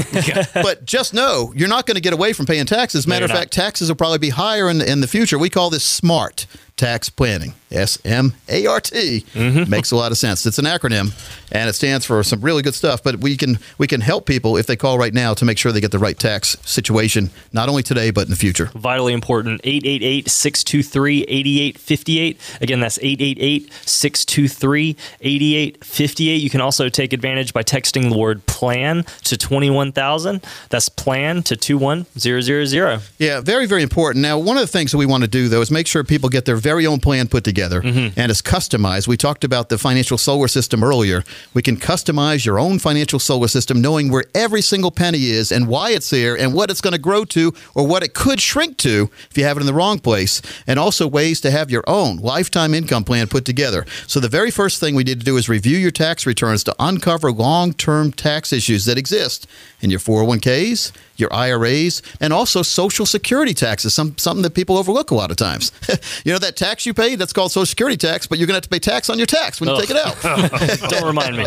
but 0.64 0.86
just 0.86 1.14
know 1.14 1.52
you're 1.56 1.68
not 1.68 1.86
going 1.86 1.96
to 1.96 2.02
get 2.02 2.14
away 2.14 2.34
from 2.34 2.46
paying 2.46 2.66
taxes. 2.66 3.08
Matter 3.08 3.22
you're 3.22 3.26
of 3.26 3.32
not. 3.32 3.40
fact, 3.40 3.54
taxes 3.54 3.90
will 3.90 3.96
probably 3.96 4.20
be 4.20 4.30
higher 4.30 4.70
in, 4.70 4.82
in 4.82 5.02
the 5.02 5.08
future. 5.08 5.38
We 5.40 5.50
call 5.50 5.70
this 5.70 5.84
SMART 5.84 6.46
tax 6.76 7.10
planning. 7.10 7.54
S 7.72 7.98
M 8.06 8.34
A 8.50 8.68
R 8.68 8.80
T 8.80 9.26
Mm-hmm. 9.34 9.68
makes 9.70 9.90
a 9.92 9.96
lot 9.96 10.12
of 10.12 10.18
sense. 10.20 10.46
It's 10.46 10.60
an 10.60 10.66
acronym, 10.66 11.12
and 11.52 11.68
it 11.68 11.74
stands 11.74 12.06
for 12.06 12.22
some 12.22 12.40
really 12.42 12.62
good 12.62 12.76
stuff. 12.76 13.02
But 13.02 13.18
we 13.18 13.36
can 13.36 13.58
we 13.80 13.88
can 13.88 14.00
help 14.02 14.28
people 14.28 14.58
if 14.58 14.68
they 14.68 14.76
call 14.76 15.00
right 15.00 15.14
now 15.14 15.34
to 15.34 15.44
make 15.46 15.58
sure 15.58 15.72
they 15.72 15.82
get 15.82 15.90
the 15.92 15.98
right 15.98 16.18
tax 16.18 16.56
situation, 16.64 17.32
not 17.52 17.70
only 17.70 17.82
today 17.82 18.12
but 18.12 18.26
in 18.26 18.30
the 18.30 18.36
future. 18.36 18.66
Vitally 18.76 19.14
important. 19.14 19.60
888 19.64 20.30
623 20.30 21.24
8858. 21.24 22.40
Again, 22.62 22.80
that's 22.80 23.00
888 23.02 23.72
623 23.86 24.96
8858. 25.22 26.42
You 26.44 26.50
can 26.52 26.62
also 26.62 26.90
take 26.90 27.12
advantage 27.12 27.54
by 27.54 27.64
texting 27.64 28.12
the 28.12 28.18
word 28.18 28.46
plan 28.46 29.04
to 29.24 29.36
21000. 29.36 30.44
That's 30.70 30.90
plan 30.90 31.42
to 31.44 31.56
21000. 31.56 33.02
Yeah, 33.18 33.42
very, 33.42 33.66
very 33.66 33.82
important. 33.82 34.22
Now, 34.22 34.38
one 34.38 34.58
of 34.58 34.62
the 34.62 34.68
things 34.68 34.92
that 34.92 34.98
we 35.00 35.06
want 35.08 35.24
to 35.24 35.28
do, 35.30 35.48
though, 35.50 35.62
is 35.62 35.72
make 35.72 35.88
sure 35.88 36.04
people 36.04 36.30
get 36.30 36.46
their 36.46 36.58
very 36.64 36.86
own 36.88 37.00
plan 37.00 37.28
put 37.28 37.44
together 37.44 37.82
Mm-hmm. 37.84 38.20
and 38.20 38.32
it's 38.32 38.42
customized. 38.42 39.08
We 39.08 39.18
talked 39.18 39.44
about 39.44 39.70
the 39.70 39.78
financial 39.78 40.18
solar 40.18 40.48
system 40.48 40.84
earlier. 40.84 41.24
We 41.54 41.62
can 41.62 41.76
customize 41.78 42.46
your 42.46 42.58
own 42.60 42.80
financial 42.80 43.20
solar 43.20 43.50
system, 43.50 43.82
knowing 43.82 44.12
where 44.12 44.26
every 44.34 44.62
single 44.62 44.92
penny 44.92 45.26
is 45.40 45.52
and 45.52 45.68
why 45.68 45.92
it's 45.92 46.10
there 46.10 46.38
and 46.38 46.54
what 46.54 46.70
it's 46.72 46.82
going 46.82 46.94
to 46.94 47.00
grow 47.10 47.26
to 47.26 47.54
or 47.76 47.86
what 47.86 48.04
it 48.04 48.14
could 48.14 48.40
shrink 48.40 48.78
to 48.78 49.10
if 49.30 49.38
you 49.38 49.44
have 49.44 49.58
it 49.58 49.62
in 49.62 49.66
the 49.68 49.74
wrong 49.74 50.00
place, 50.00 50.42
and 50.68 50.80
also 50.80 51.08
ways 51.08 51.42
to 51.42 51.52
have 51.52 51.70
your 51.70 51.84
own 51.88 52.18
lifetime 52.18 52.74
income 52.74 53.04
plan 53.04 53.28
put 53.28 53.44
together. 53.46 53.86
So, 54.08 54.20
the 54.20 54.30
very 54.30 54.52
first 54.52 54.80
thing 54.80 54.96
we 54.96 55.04
need 55.04 55.20
to 55.20 55.26
do 55.26 55.38
is 55.38 55.50
review 55.50 55.78
your 55.78 55.92
tax 55.92 56.26
returns 56.26 56.64
to 56.66 56.76
uncover 56.80 57.32
long 57.32 57.74
term 57.74 58.12
tax 58.14 58.54
issues 58.54 58.86
that 58.86 58.98
exist 58.98 59.48
in 59.82 59.90
your 59.90 60.00
401ks, 60.00 60.92
your 61.18 61.32
IRAs, 61.34 62.02
and 62.22 62.32
also 62.32 62.62
Social 62.62 63.06
Security 63.06 63.54
taxes, 63.54 63.94
some, 63.94 64.18
something 64.18 64.44
that 64.44 64.54
people 64.54 64.78
overlook 64.78 65.12
a 65.12 65.16
lot 65.16 65.30
of 65.32 65.38
times. 65.38 65.72
you 66.26 66.32
know, 66.32 66.40
that 66.40 66.53
tax 66.56 66.86
you 66.86 66.94
paid, 66.94 67.18
that's 67.20 67.34
called 67.34 67.52
Social 67.52 67.66
Security 67.66 67.98
tax, 67.98 68.28
but 68.28 68.38
you're 68.38 68.48
going 68.48 68.54
to 68.54 68.58
have 68.58 68.64
to 68.64 68.70
pay 68.70 68.80
tax 68.80 69.10
on 69.10 69.18
your 69.18 69.28
tax 69.28 69.60
when 69.60 69.70
you 69.70 69.76
oh. 69.76 69.80
take 69.80 69.90
it 69.90 69.98
out. 69.98 70.90
Don't 70.90 71.06
remind 71.06 71.38
me. 71.38 71.46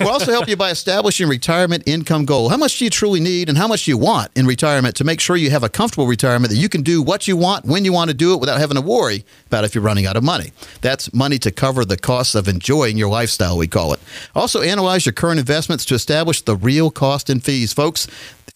We'll 0.00 0.10
also 0.10 0.32
help 0.32 0.48
you 0.48 0.56
by 0.56 0.70
establishing 0.70 1.28
retirement 1.28 1.84
income 1.86 2.24
goal. 2.24 2.48
How 2.48 2.56
much 2.56 2.78
do 2.78 2.84
you 2.84 2.90
truly 2.90 3.20
need 3.20 3.48
and 3.48 3.56
how 3.56 3.68
much 3.68 3.84
do 3.84 3.90
you 3.90 3.98
want 3.98 4.30
in 4.36 4.46
retirement 4.46 4.96
to 4.96 5.04
make 5.04 5.20
sure 5.20 5.36
you 5.36 5.50
have 5.50 5.62
a 5.62 5.68
comfortable 5.68 6.06
retirement 6.06 6.50
that 6.52 6.58
you 6.58 6.68
can 6.68 6.82
do 6.82 7.02
what 7.02 7.28
you 7.28 7.36
want 7.36 7.64
when 7.64 7.84
you 7.84 7.92
want 7.92 8.10
to 8.10 8.14
do 8.14 8.34
it 8.34 8.40
without 8.40 8.58
having 8.58 8.76
to 8.76 8.82
worry 8.82 9.24
about 9.46 9.64
if 9.64 9.74
you're 9.74 9.84
running 9.84 10.06
out 10.06 10.16
of 10.16 10.24
money? 10.24 10.52
That's 10.80 11.12
money 11.12 11.38
to 11.38 11.50
cover 11.50 11.84
the 11.84 11.96
costs 11.96 12.34
of 12.34 12.48
enjoying 12.48 12.96
your 12.96 13.08
lifestyle, 13.08 13.56
we 13.58 13.66
call 13.66 13.92
it. 13.92 14.00
Also, 14.34 14.62
analyze 14.62 15.06
your 15.06 15.12
current 15.12 15.38
investments 15.38 15.84
to 15.86 15.94
establish 15.94 16.42
the 16.42 16.56
real 16.56 16.90
cost 16.90 17.30
and 17.30 17.42
fees. 17.42 17.72
Folks, 17.72 18.06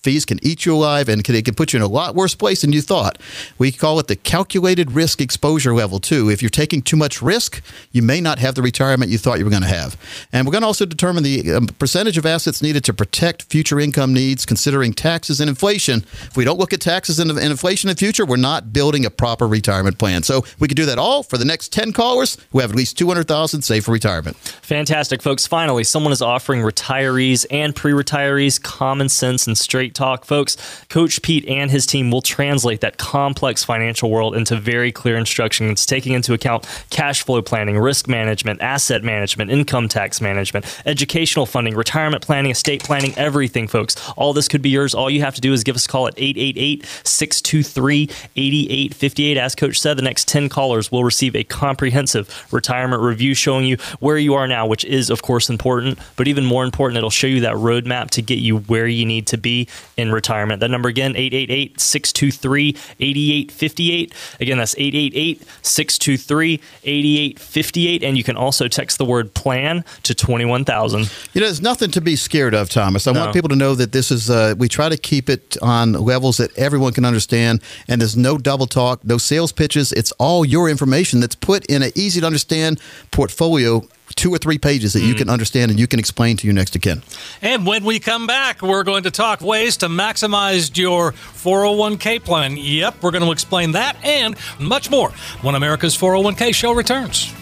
fees 0.05 0.27
can 0.27 0.39
eat 0.43 0.67
you 0.67 0.75
alive 0.75 1.09
and 1.09 1.25
can, 1.25 1.35
it 1.35 1.47
can 1.47 1.55
put 1.55 1.73
you 1.73 1.79
in 1.79 1.83
a 1.83 1.89
lot 1.89 2.15
worse 2.15 2.35
place 2.35 2.61
than 2.61 2.73
you 2.73 2.83
thought. 2.83 3.19
We 3.59 3.73
call 3.73 3.99
it 3.99 4.07
the 4.07 4.17
calculated 4.17 4.93
risk 4.93 5.21
exposure 5.21 5.75
level, 5.75 5.99
too. 5.99 6.31
If 6.31 6.43
you're 6.43 6.51
taking 6.51 6.83
too 6.83 6.97
much 6.97 7.23
risk, 7.23 7.63
you 7.91 8.03
may 8.03 8.21
not 8.21 8.39
have 8.39 8.55
the 8.55 8.63
retirement 8.63 9.11
you 9.11 9.17
thought 9.17 9.39
you 9.39 9.45
were 9.45 9.51
going 9.51 9.63
to 9.63 9.69
have. 9.69 9.97
And 10.31 10.47
we're 10.47 10.53
going 10.53 10.63
to 10.63 10.67
also 10.67 10.85
determine 10.85 11.23
the 11.23 11.53
um, 11.53 11.67
percentage 11.67 12.19
of 12.19 12.27
assets 12.27 12.63
needed 12.63 12.85
to 12.85 12.93
protect 12.93 13.45
future 13.45 13.81
income 13.81 14.13
needs, 14.13 14.45
considering 14.45 14.93
taxes 14.93 15.41
and 15.41 15.49
inflation. 15.49 16.05
If 16.25 16.37
we 16.37 16.45
don't 16.45 16.59
look 16.59 16.75
at 16.75 16.81
taxes 16.81 17.19
and, 17.19 17.31
inflation 17.31 17.89
in 17.89 17.97
the 17.97 17.99
future, 17.99 18.27
we're 18.27 18.37
not 18.37 18.73
building 18.73 19.07
a 19.07 19.11
proper 19.11 19.49
retirement 19.49 19.99
plan. 19.99 20.23
So 20.23 20.45
we 20.59 20.69
can 20.69 20.77
do 20.77 20.85
that 20.85 20.99
all 20.99 21.23
for 21.23 21.39
the 21.39 21.47
next 21.47 21.73
10 21.73 21.93
callers 21.93 22.37
who 22.53 22.61
have 22.61 22.71
at 22.71 22.77
least 22.77 22.99
200000 22.99 23.63
saved 23.63 23.87
for 23.87 23.93
retirement. 23.93 24.37
Fantastic, 24.37 25.23
folks. 25.23 25.47
Finally, 25.47 25.85
someone 25.85 26.13
is 26.13 26.21
offering 26.21 26.61
retirees 26.61 27.47
and 27.51 27.75
pre 27.75 27.93
retirees 27.93 28.63
common 28.63 29.09
sense 29.09 29.47
and 29.47 29.57
straightforward 29.57 29.94
talk, 29.95 30.25
folks. 30.25 30.57
Coach 30.89 31.23
Pete 31.23 31.47
and 31.49 31.71
his 31.71 31.87
team 31.87 32.11
will 32.11 32.23
translate 32.23 32.81
that 32.81 32.99
complex 32.99 33.65
financial 33.65 34.11
world 34.11 34.37
into 34.37 34.57
very 34.57 34.93
clear 34.93 35.17
instructions, 35.17 35.87
taking 35.87 36.13
into 36.13 36.33
account 36.33 36.67
cash 36.91 37.23
flow 37.23 37.43
planning, 37.43 37.79
risk 37.79 38.09
management, 38.09 38.61
asset 38.61 39.03
management, 39.03 39.51
income 39.51 39.89
tax 39.89 40.21
management, 40.21 40.65
educational 40.87 41.47
funding, 41.47 41.75
retirement 41.75 42.23
planning, 42.23 42.51
estate 42.51 42.83
planning, 42.83 43.15
everything, 43.17 43.69
folks. 43.69 43.97
All 44.17 44.33
this 44.33 44.49
could 44.49 44.63
be 44.63 44.71
yours. 44.71 44.95
All 44.95 45.11
you 45.11 45.21
have 45.23 45.35
to 45.35 45.41
do 45.41 45.53
is 45.53 45.65
give 45.65 45.77
us 45.77 45.87
a 45.87 45.89
call 45.89 46.09
at 46.09 46.15
888 46.17 46.85
623 47.05 48.03
8858. 48.37 49.37
As 49.37 49.55
Coach 49.55 49.81
said, 49.81 49.97
the 49.97 50.03
next 50.03 50.29
10 50.29 50.49
callers 50.49 50.91
will 50.91 51.05
receive 51.05 51.37
a 51.37 51.45
comprehensive 51.45 52.47
retirement 52.53 53.03
review 53.03 53.35
showing 53.35 53.67
you 53.67 53.77
where 54.01 54.19
you 54.19 54.35
are 54.35 54.49
now, 54.49 54.67
which 54.67 54.85
is, 54.85 55.11
of 55.11 55.23
course, 55.23 55.49
important. 55.49 55.99
But 56.17 56.29
even 56.29 56.45
more 56.45 56.65
important, 56.65 56.99
it'll 56.99 57.11
show 57.11 57.27
you 57.27 57.41
that 57.41 57.55
roadmap 57.55 58.11
to 58.11 58.23
get 58.23 58.39
you 58.39 58.59
where 58.59 58.87
you 58.87 59.07
need 59.07 59.27
to 59.29 59.39
be 59.39 59.69
in 59.97 60.13
retirement. 60.13 60.61
That 60.61 60.71
number 60.71 60.89
again, 60.89 61.17
888 61.17 61.81
623 61.81 62.69
8858. 63.01 64.15
Again, 64.41 64.59
that's 64.59 64.75
888 64.77 65.43
623 65.63 66.61
8858. 66.85 68.03
And 68.05 68.17
you 68.17 68.25
can 68.25 68.37
also 68.37 68.69
text 68.69 68.99
the 68.99 69.05
word 69.05 69.35
plan 69.35 69.85
to 70.03 70.15
21000. 70.15 71.11
You 71.33 71.41
know, 71.41 71.47
there's 71.47 71.63
nothing 71.63 71.91
to 71.93 72.01
be 72.01 72.17
scared 72.17 72.55
of, 72.55 72.69
Thomas. 72.69 73.07
I 73.07 73.13
No. 73.13 73.21
want 73.21 73.33
people 73.35 73.49
to 73.51 73.57
know 73.57 73.75
that 73.75 73.93
this 73.93 74.11
is, 74.11 74.31
uh, 74.31 74.55
we 74.59 74.69
try 74.69 74.89
to 74.89 74.97
keep 74.97 75.29
it 75.31 75.57
on 75.63 75.93
levels 75.93 76.39
that 76.39 76.57
everyone 76.59 76.93
can 76.93 77.05
understand, 77.05 77.61
and 77.89 78.01
there's 78.01 78.17
no 78.17 78.39
double 78.39 78.67
talk, 78.67 79.05
no 79.05 79.19
sales 79.19 79.53
pitches. 79.53 79.93
It's 79.93 80.13
all 80.13 80.45
your 80.45 80.69
information 80.69 81.21
that's 81.21 81.35
put 81.35 81.65
in 81.67 81.83
an 81.83 81.93
easy 81.95 82.21
to 82.21 82.27
understand 82.27 82.81
portfolio, 83.11 83.87
two 84.15 84.33
or 84.33 84.39
three 84.39 84.59
pages 84.59 84.93
that 84.93 85.01
you 85.01 85.09
mm-hmm. 85.09 85.19
can 85.19 85.31
understand 85.31 85.71
and 85.71 85.81
you 85.81 85.87
can 85.87 85.99
explain 85.99 86.37
to 86.37 86.47
your 86.47 86.55
next 86.55 86.77
of 86.77 86.83
kin. 86.83 87.03
And 87.43 87.67
when 87.67 87.85
we 87.85 88.01
come 88.01 88.27
back, 88.27 88.63
we're 88.63 88.85
going 88.85 89.05
to 89.05 89.11
talk 89.11 89.41
ways 89.41 89.77
to 89.79 89.89
maximize 89.89 90.77
your 90.77 91.13
401k 91.13 92.23
plan. 92.23 92.57
Yep, 92.57 93.03
we're 93.03 93.11
going 93.11 93.25
to 93.25 93.33
explain 93.33 93.73
that 93.73 93.97
and 94.05 94.37
much 94.61 94.91
more 94.91 95.11
when 95.43 95.55
America's 95.55 95.97
401k 95.97 96.55
show 96.55 96.73
returns. 96.73 97.33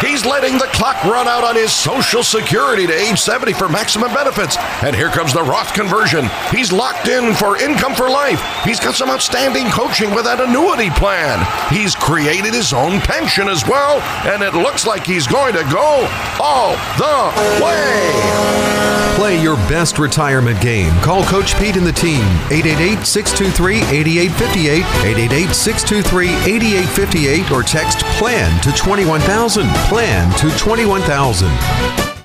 He's 0.00 0.24
letting 0.24 0.56
the 0.56 0.68
clock 0.72 1.04
run 1.04 1.28
out 1.28 1.44
on 1.44 1.56
his 1.56 1.72
Social 1.72 2.22
Security 2.22 2.86
to 2.86 2.92
age 2.92 3.18
70 3.18 3.52
for 3.52 3.68
maximum 3.68 4.12
benefits. 4.14 4.56
And 4.82 4.96
here 4.96 5.10
comes 5.10 5.32
the 5.32 5.42
Roth 5.42 5.74
conversion. 5.74 6.28
He's 6.50 6.72
locked 6.72 7.08
in 7.08 7.34
for 7.34 7.60
income 7.60 7.94
for 7.94 8.08
life. 8.08 8.42
He's 8.64 8.80
got 8.80 8.94
some 8.94 9.10
outstanding 9.10 9.66
coaching 9.70 10.14
with 10.14 10.24
that 10.24 10.40
annuity 10.40 10.90
plan. 10.90 11.44
He's 11.70 11.94
created 11.94 12.54
his 12.54 12.72
own 12.72 13.00
pension 13.00 13.48
as 13.48 13.66
well. 13.66 14.00
And 14.24 14.42
it 14.42 14.54
looks 14.54 14.86
like 14.86 15.04
he's 15.04 15.26
going 15.26 15.52
to 15.54 15.64
go 15.70 16.08
all 16.40 16.72
the 16.96 17.64
way. 17.64 19.00
Play 19.16 19.42
your 19.42 19.56
best 19.68 19.98
retirement 19.98 20.60
game. 20.62 20.92
Call 21.00 21.22
Coach 21.24 21.54
Pete 21.58 21.76
and 21.76 21.86
the 21.86 21.92
team 21.92 22.24
888 22.50 23.04
623 23.04 23.76
8858, 23.76 24.80
888 25.04 25.54
623 25.54 26.28
8858, 26.56 27.50
or 27.52 27.62
text 27.62 27.98
PLAN 28.16 28.48
to 28.62 28.72
21000. 28.72 29.68
PLAN 29.90 30.30
to 30.38 30.48
21000. 30.56 32.19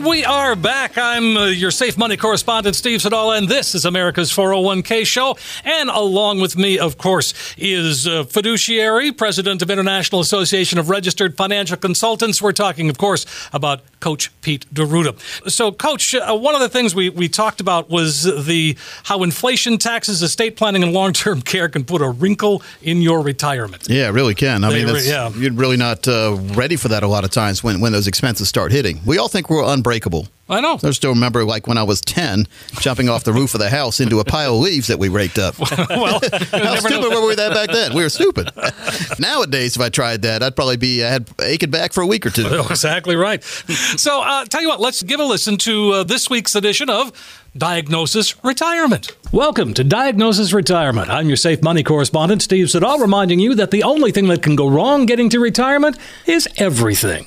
And 0.00 0.08
we 0.08 0.24
are 0.24 0.56
back. 0.56 0.96
I'm 0.96 1.36
uh, 1.36 1.44
your 1.48 1.70
safe 1.70 1.98
money 1.98 2.16
correspondent, 2.16 2.74
Steve 2.74 3.02
Siddall, 3.02 3.32
and 3.32 3.46
this 3.50 3.74
is 3.74 3.84
America's 3.84 4.32
401k 4.32 5.04
show. 5.04 5.36
And 5.62 5.90
along 5.90 6.40
with 6.40 6.56
me, 6.56 6.78
of 6.78 6.96
course, 6.96 7.34
is 7.58 8.08
uh, 8.08 8.24
fiduciary, 8.24 9.12
president 9.12 9.60
of 9.60 9.68
International 9.68 10.22
Association 10.22 10.78
of 10.78 10.88
Registered 10.88 11.36
Financial 11.36 11.76
Consultants. 11.76 12.40
We're 12.40 12.52
talking, 12.52 12.88
of 12.88 12.96
course, 12.96 13.26
about 13.52 13.82
Coach 14.00 14.30
Pete 14.40 14.64
D'Arruda. 14.72 15.50
So, 15.50 15.70
Coach, 15.70 16.14
uh, 16.14 16.34
one 16.34 16.54
of 16.54 16.62
the 16.62 16.70
things 16.70 16.94
we, 16.94 17.10
we 17.10 17.28
talked 17.28 17.60
about 17.60 17.90
was 17.90 18.22
the 18.22 18.78
how 19.04 19.22
inflation, 19.22 19.76
taxes, 19.76 20.22
estate 20.22 20.56
planning, 20.56 20.82
and 20.82 20.94
long 20.94 21.12
term 21.12 21.42
care 21.42 21.68
can 21.68 21.84
put 21.84 22.00
a 22.00 22.08
wrinkle 22.08 22.62
in 22.80 23.02
your 23.02 23.20
retirement. 23.20 23.86
Yeah, 23.90 24.08
it 24.08 24.12
really 24.12 24.34
can. 24.34 24.64
I 24.64 24.70
They 24.70 24.82
mean, 24.86 24.94
re- 24.94 25.06
yeah. 25.06 25.28
you're 25.36 25.52
really 25.52 25.76
not 25.76 26.08
uh, 26.08 26.38
ready 26.54 26.76
for 26.76 26.88
that 26.88 27.02
a 27.02 27.08
lot 27.08 27.24
of 27.24 27.30
times 27.30 27.62
when, 27.62 27.82
when 27.82 27.92
those 27.92 28.06
expenses 28.06 28.48
start 28.48 28.72
hitting. 28.72 28.98
We 29.04 29.18
all 29.18 29.28
think 29.28 29.50
we're 29.50 29.62
unbreakable. 29.62 29.89
I 30.48 30.60
know. 30.60 30.78
I 30.82 30.90
still 30.90 31.10
remember, 31.10 31.44
like 31.44 31.66
when 31.66 31.78
I 31.78 31.84
was 31.84 32.00
ten, 32.00 32.46
jumping 32.80 33.08
off 33.08 33.22
the 33.24 33.32
roof 33.32 33.54
of 33.54 33.60
the 33.60 33.70
house 33.70 34.00
into 34.00 34.18
a 34.18 34.24
pile 34.24 34.56
of 34.56 34.60
leaves 34.62 34.88
that 34.88 34.98
we 34.98 35.08
raked 35.08 35.38
up. 35.38 35.58
well, 35.90 36.20
How 36.50 36.76
stupid 36.76 37.10
were 37.10 37.26
we 37.26 37.36
that 37.36 37.52
back 37.54 37.70
then? 37.70 37.94
We 37.94 38.02
were 38.02 38.08
stupid. 38.08 38.50
Nowadays, 39.20 39.76
if 39.76 39.82
I 39.82 39.88
tried 39.90 40.22
that, 40.22 40.42
I'd 40.42 40.56
probably 40.56 40.76
be 40.76 41.04
I 41.04 41.08
had 41.08 41.28
aching 41.40 41.70
back 41.70 41.92
for 41.92 42.02
a 42.02 42.06
week 42.06 42.26
or 42.26 42.30
two. 42.30 42.46
exactly 42.68 43.14
right. 43.14 43.42
So, 43.44 44.22
uh, 44.22 44.44
tell 44.46 44.60
you 44.60 44.68
what, 44.68 44.80
let's 44.80 45.02
give 45.02 45.20
a 45.20 45.24
listen 45.24 45.56
to 45.58 45.92
uh, 45.92 46.02
this 46.04 46.28
week's 46.28 46.56
edition 46.56 46.90
of 46.90 47.12
Diagnosis 47.56 48.42
Retirement. 48.44 49.16
Welcome 49.32 49.74
to 49.74 49.84
Diagnosis 49.84 50.52
Retirement. 50.52 51.10
I'm 51.10 51.28
your 51.28 51.36
safe 51.36 51.62
money 51.62 51.84
correspondent, 51.84 52.42
Steve 52.42 52.70
Siddall, 52.70 52.98
reminding 52.98 53.38
you 53.38 53.54
that 53.54 53.70
the 53.70 53.84
only 53.84 54.10
thing 54.10 54.26
that 54.28 54.42
can 54.42 54.56
go 54.56 54.68
wrong 54.68 55.06
getting 55.06 55.28
to 55.30 55.38
retirement 55.38 55.96
is 56.26 56.48
everything. 56.58 57.26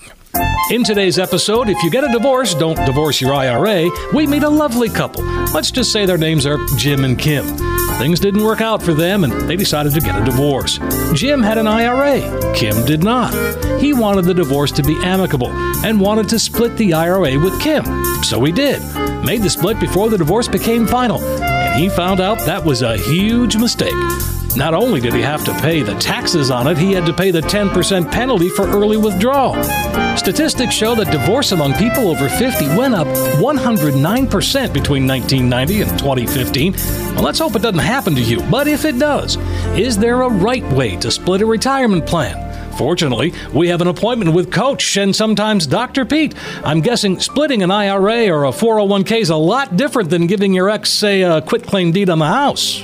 In 0.72 0.84
today's 0.84 1.19
episode, 1.19 1.69
if 1.69 1.84
you 1.84 1.91
get 1.91 2.04
a 2.04 2.12
divorce, 2.12 2.56
don't 2.56 2.78
divorce 2.86 3.22
your 3.22 3.34
IRA. 3.34 3.89
We 4.13 4.26
meet 4.26 4.43
a 4.43 4.50
lovely 4.50 4.89
couple. 4.89 5.24
Let's 5.54 5.69
just 5.69 5.91
say 5.91 6.06
their 6.06 6.17
names 6.17 6.46
are 6.46 6.58
Jim 6.78 7.04
and 7.04 7.19
Kim. 7.19 7.46
Things 8.00 8.19
didn't 8.19 8.43
work 8.43 8.62
out 8.62 8.82
for 8.82 8.93
them 8.93 9.24
and 9.24 9.34
they 9.48 9.56
decided 9.56 9.93
to 9.93 10.00
get 10.00 10.19
a 10.19 10.26
divorce. 10.26 10.80
Jim 11.13 11.43
had 11.43 11.58
an 11.58 11.67
IRA, 11.67 12.22
Kim 12.56 12.86
did 12.86 13.04
not. 13.04 13.34
He 13.80 13.93
wanted 13.93 14.26
the 14.26 14.34
divorce 14.34 14.72
to 14.72 14.84
be 14.84 14.96
amicable 15.04 15.50
and 15.86 16.00
wanted 16.00 16.30
to 16.30 16.39
split 16.39 16.76
the 16.78 16.93
IRA 16.93 17.38
with 17.38 17.62
Kim. 17.62 17.84
So 18.24 18.43
he 18.43 18.52
did. 18.52 18.82
Made 19.24 19.43
the 19.43 19.50
split 19.50 19.80
before 19.80 20.10
the 20.10 20.17
divorce 20.17 20.48
became 20.48 20.88
final, 20.88 21.22
and 21.24 21.80
he 21.80 21.89
found 21.89 22.19
out 22.19 22.39
that 22.39 22.65
was 22.65 22.82
a 22.82 22.98
huge 22.98 23.56
mistake. 23.58 23.93
Not 24.56 24.76
only 24.76 25.02
did 25.02 25.13
he 25.13 25.22
have 25.22 25.44
to 25.46 25.54
pay 25.62 25.82
the 25.82 25.96
taxes 25.96 26.52
on 26.52 26.68
it, 26.68 26.78
he 26.78 26.92
had 26.92 27.08
to 27.08 27.13
pay 27.13 27.32
the 27.32 27.42
10% 27.42 28.12
penalty 28.12 28.50
for 28.50 28.68
early 28.68 28.98
withdrawal. 28.98 29.56
Statistics 30.16 30.76
show 30.76 30.94
that 30.94 31.12
divorce 31.12 31.54
among 31.54 31.74
people 31.74 32.08
over 32.08 32.30
50 32.30 32.68
went 32.78 32.94
up 32.94 33.08
109% 33.08 34.74
between 34.74 35.08
1990 35.08 35.82
and 35.82 36.00
2015. 36.00 36.74
Well, 37.16 37.24
let's 37.24 37.39
hope 37.39 37.56
it 37.56 37.63
doesn't 37.63 37.80
happen 37.80 38.13
to 38.13 38.22
you, 38.22 38.42
but 38.52 38.68
if 38.68 38.86
it 38.86 39.00
does, 39.00 39.38
is 39.76 39.98
there 39.98 40.22
a 40.22 40.30
right 40.30 40.63
way 40.72 40.98
to 40.98 41.10
split 41.10 41.42
a 41.42 41.48
retirement 41.48 42.06
plan? 42.06 42.52
Fortunately, 42.74 43.34
we 43.54 43.68
have 43.70 43.82
an 43.82 43.88
appointment 43.88 44.34
with 44.34 44.52
Coach 44.52 44.98
and 44.98 45.16
sometimes 45.16 45.66
Dr. 45.66 46.06
Pete. 46.06 46.36
I'm 46.63 46.82
guessing 46.82 47.20
splitting 47.20 47.63
an 47.63 47.72
IRA 47.72 48.30
or 48.30 48.46
a 48.46 48.52
401k 48.52 49.20
is 49.20 49.30
a 49.32 49.36
lot 49.36 49.78
different 49.78 50.12
than 50.12 50.28
giving 50.28 50.54
your 50.54 50.70
ex, 50.70 50.92
say, 50.92 51.24
a 51.24 51.42
quit 51.42 51.66
claim 51.66 51.92
deed 51.92 52.10
on 52.10 52.20
the 52.20 52.28
house. 52.28 52.84